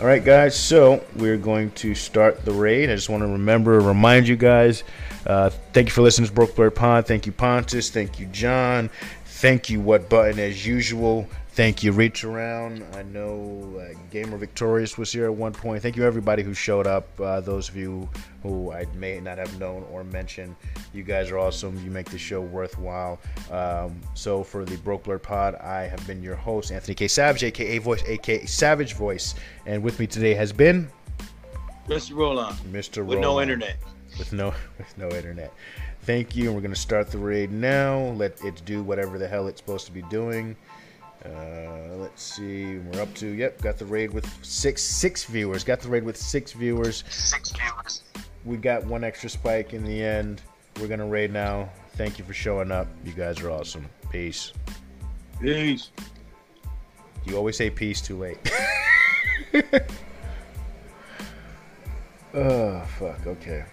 All 0.00 0.06
right, 0.06 0.24
guys. 0.24 0.56
So 0.58 1.04
we're 1.14 1.36
going 1.36 1.70
to 1.72 1.94
start 1.94 2.44
the 2.44 2.52
raid. 2.52 2.90
I 2.90 2.94
just 2.96 3.08
want 3.08 3.22
to 3.22 3.28
remember, 3.28 3.80
remind 3.80 4.26
you 4.26 4.36
guys. 4.36 4.82
Uh, 5.26 5.50
thank 5.72 5.88
you 5.88 5.92
for 5.92 6.02
listening 6.02 6.28
to 6.28 6.34
Broke 6.34 6.54
Bird 6.56 6.74
Pod. 6.74 7.06
Thank 7.06 7.26
you, 7.26 7.32
Pontus. 7.32 7.90
Thank 7.90 8.18
you, 8.18 8.26
John. 8.26 8.90
Thank 9.24 9.70
you, 9.70 9.80
What 9.80 10.08
Button, 10.08 10.38
as 10.38 10.66
usual. 10.66 11.28
Thank 11.54 11.84
you, 11.84 11.92
Reach 11.92 12.24
Around. 12.24 12.84
I 12.94 13.04
know 13.04 13.80
uh, 13.80 13.96
Gamer 14.10 14.36
Victorious 14.38 14.98
was 14.98 15.12
here 15.12 15.26
at 15.26 15.34
one 15.34 15.52
point. 15.52 15.82
Thank 15.82 15.94
you, 15.94 16.04
everybody 16.04 16.42
who 16.42 16.52
showed 16.52 16.88
up. 16.88 17.08
Uh, 17.20 17.40
those 17.40 17.68
of 17.68 17.76
you 17.76 18.08
who 18.42 18.72
I 18.72 18.86
may 18.96 19.20
not 19.20 19.38
have 19.38 19.56
known 19.60 19.86
or 19.92 20.02
mentioned, 20.02 20.56
you 20.92 21.04
guys 21.04 21.30
are 21.30 21.38
awesome. 21.38 21.80
You 21.84 21.92
make 21.92 22.10
the 22.10 22.18
show 22.18 22.40
worthwhile. 22.40 23.20
Um, 23.52 24.00
so, 24.14 24.42
for 24.42 24.64
the 24.64 24.76
Broke 24.78 25.04
Blur 25.04 25.20
Pod, 25.20 25.54
I 25.54 25.82
have 25.82 26.04
been 26.08 26.24
your 26.24 26.34
host, 26.34 26.72
Anthony 26.72 26.96
K. 26.96 27.06
Savage, 27.06 27.44
aka 27.44 27.78
Voice, 27.78 28.02
aka 28.04 28.44
Savage 28.46 28.94
Voice. 28.94 29.36
And 29.64 29.80
with 29.80 30.00
me 30.00 30.08
today 30.08 30.34
has 30.34 30.52
been 30.52 30.90
Mr. 31.86 32.16
Rolon. 32.16 32.52
Mr. 32.72 33.04
Rolon. 33.04 33.06
With 33.06 33.20
no 33.20 33.40
internet. 33.40 33.76
with 34.18 34.32
no 34.32 34.52
with 34.78 34.98
no 34.98 35.08
internet. 35.10 35.52
Thank 36.02 36.34
you, 36.34 36.46
and 36.46 36.54
we're 36.56 36.62
gonna 36.62 36.74
start 36.74 37.12
the 37.12 37.18
raid 37.18 37.52
now. 37.52 37.98
Let 38.16 38.42
it 38.44 38.60
do 38.64 38.82
whatever 38.82 39.18
the 39.18 39.28
hell 39.28 39.46
it's 39.46 39.60
supposed 39.60 39.86
to 39.86 39.92
be 39.92 40.02
doing. 40.10 40.56
Uh, 41.24 41.94
let's 41.96 42.22
see, 42.22 42.76
we're 42.76 43.00
up 43.00 43.12
to 43.14 43.26
yep, 43.28 43.60
got 43.62 43.78
the 43.78 43.86
raid 43.86 44.12
with 44.12 44.28
six 44.44 44.82
six 44.82 45.24
viewers. 45.24 45.64
Got 45.64 45.80
the 45.80 45.88
raid 45.88 46.04
with 46.04 46.16
six 46.16 46.52
viewers. 46.52 47.02
Six 47.08 47.50
viewers. 47.52 48.02
We 48.44 48.58
got 48.58 48.84
one 48.84 49.04
extra 49.04 49.30
spike 49.30 49.72
in 49.72 49.84
the 49.84 50.02
end. 50.02 50.42
We're 50.80 50.88
gonna 50.88 51.06
raid 51.06 51.32
now. 51.32 51.70
Thank 51.96 52.18
you 52.18 52.24
for 52.24 52.34
showing 52.34 52.70
up. 52.70 52.88
You 53.04 53.12
guys 53.12 53.40
are 53.40 53.50
awesome. 53.50 53.86
Peace. 54.10 54.52
Peace. 55.40 55.90
You 57.24 57.36
always 57.36 57.56
say 57.56 57.70
peace 57.70 58.02
too 58.02 58.18
late. 58.18 58.38
oh 62.34 62.80
fuck. 62.98 63.26
Okay. 63.26 63.64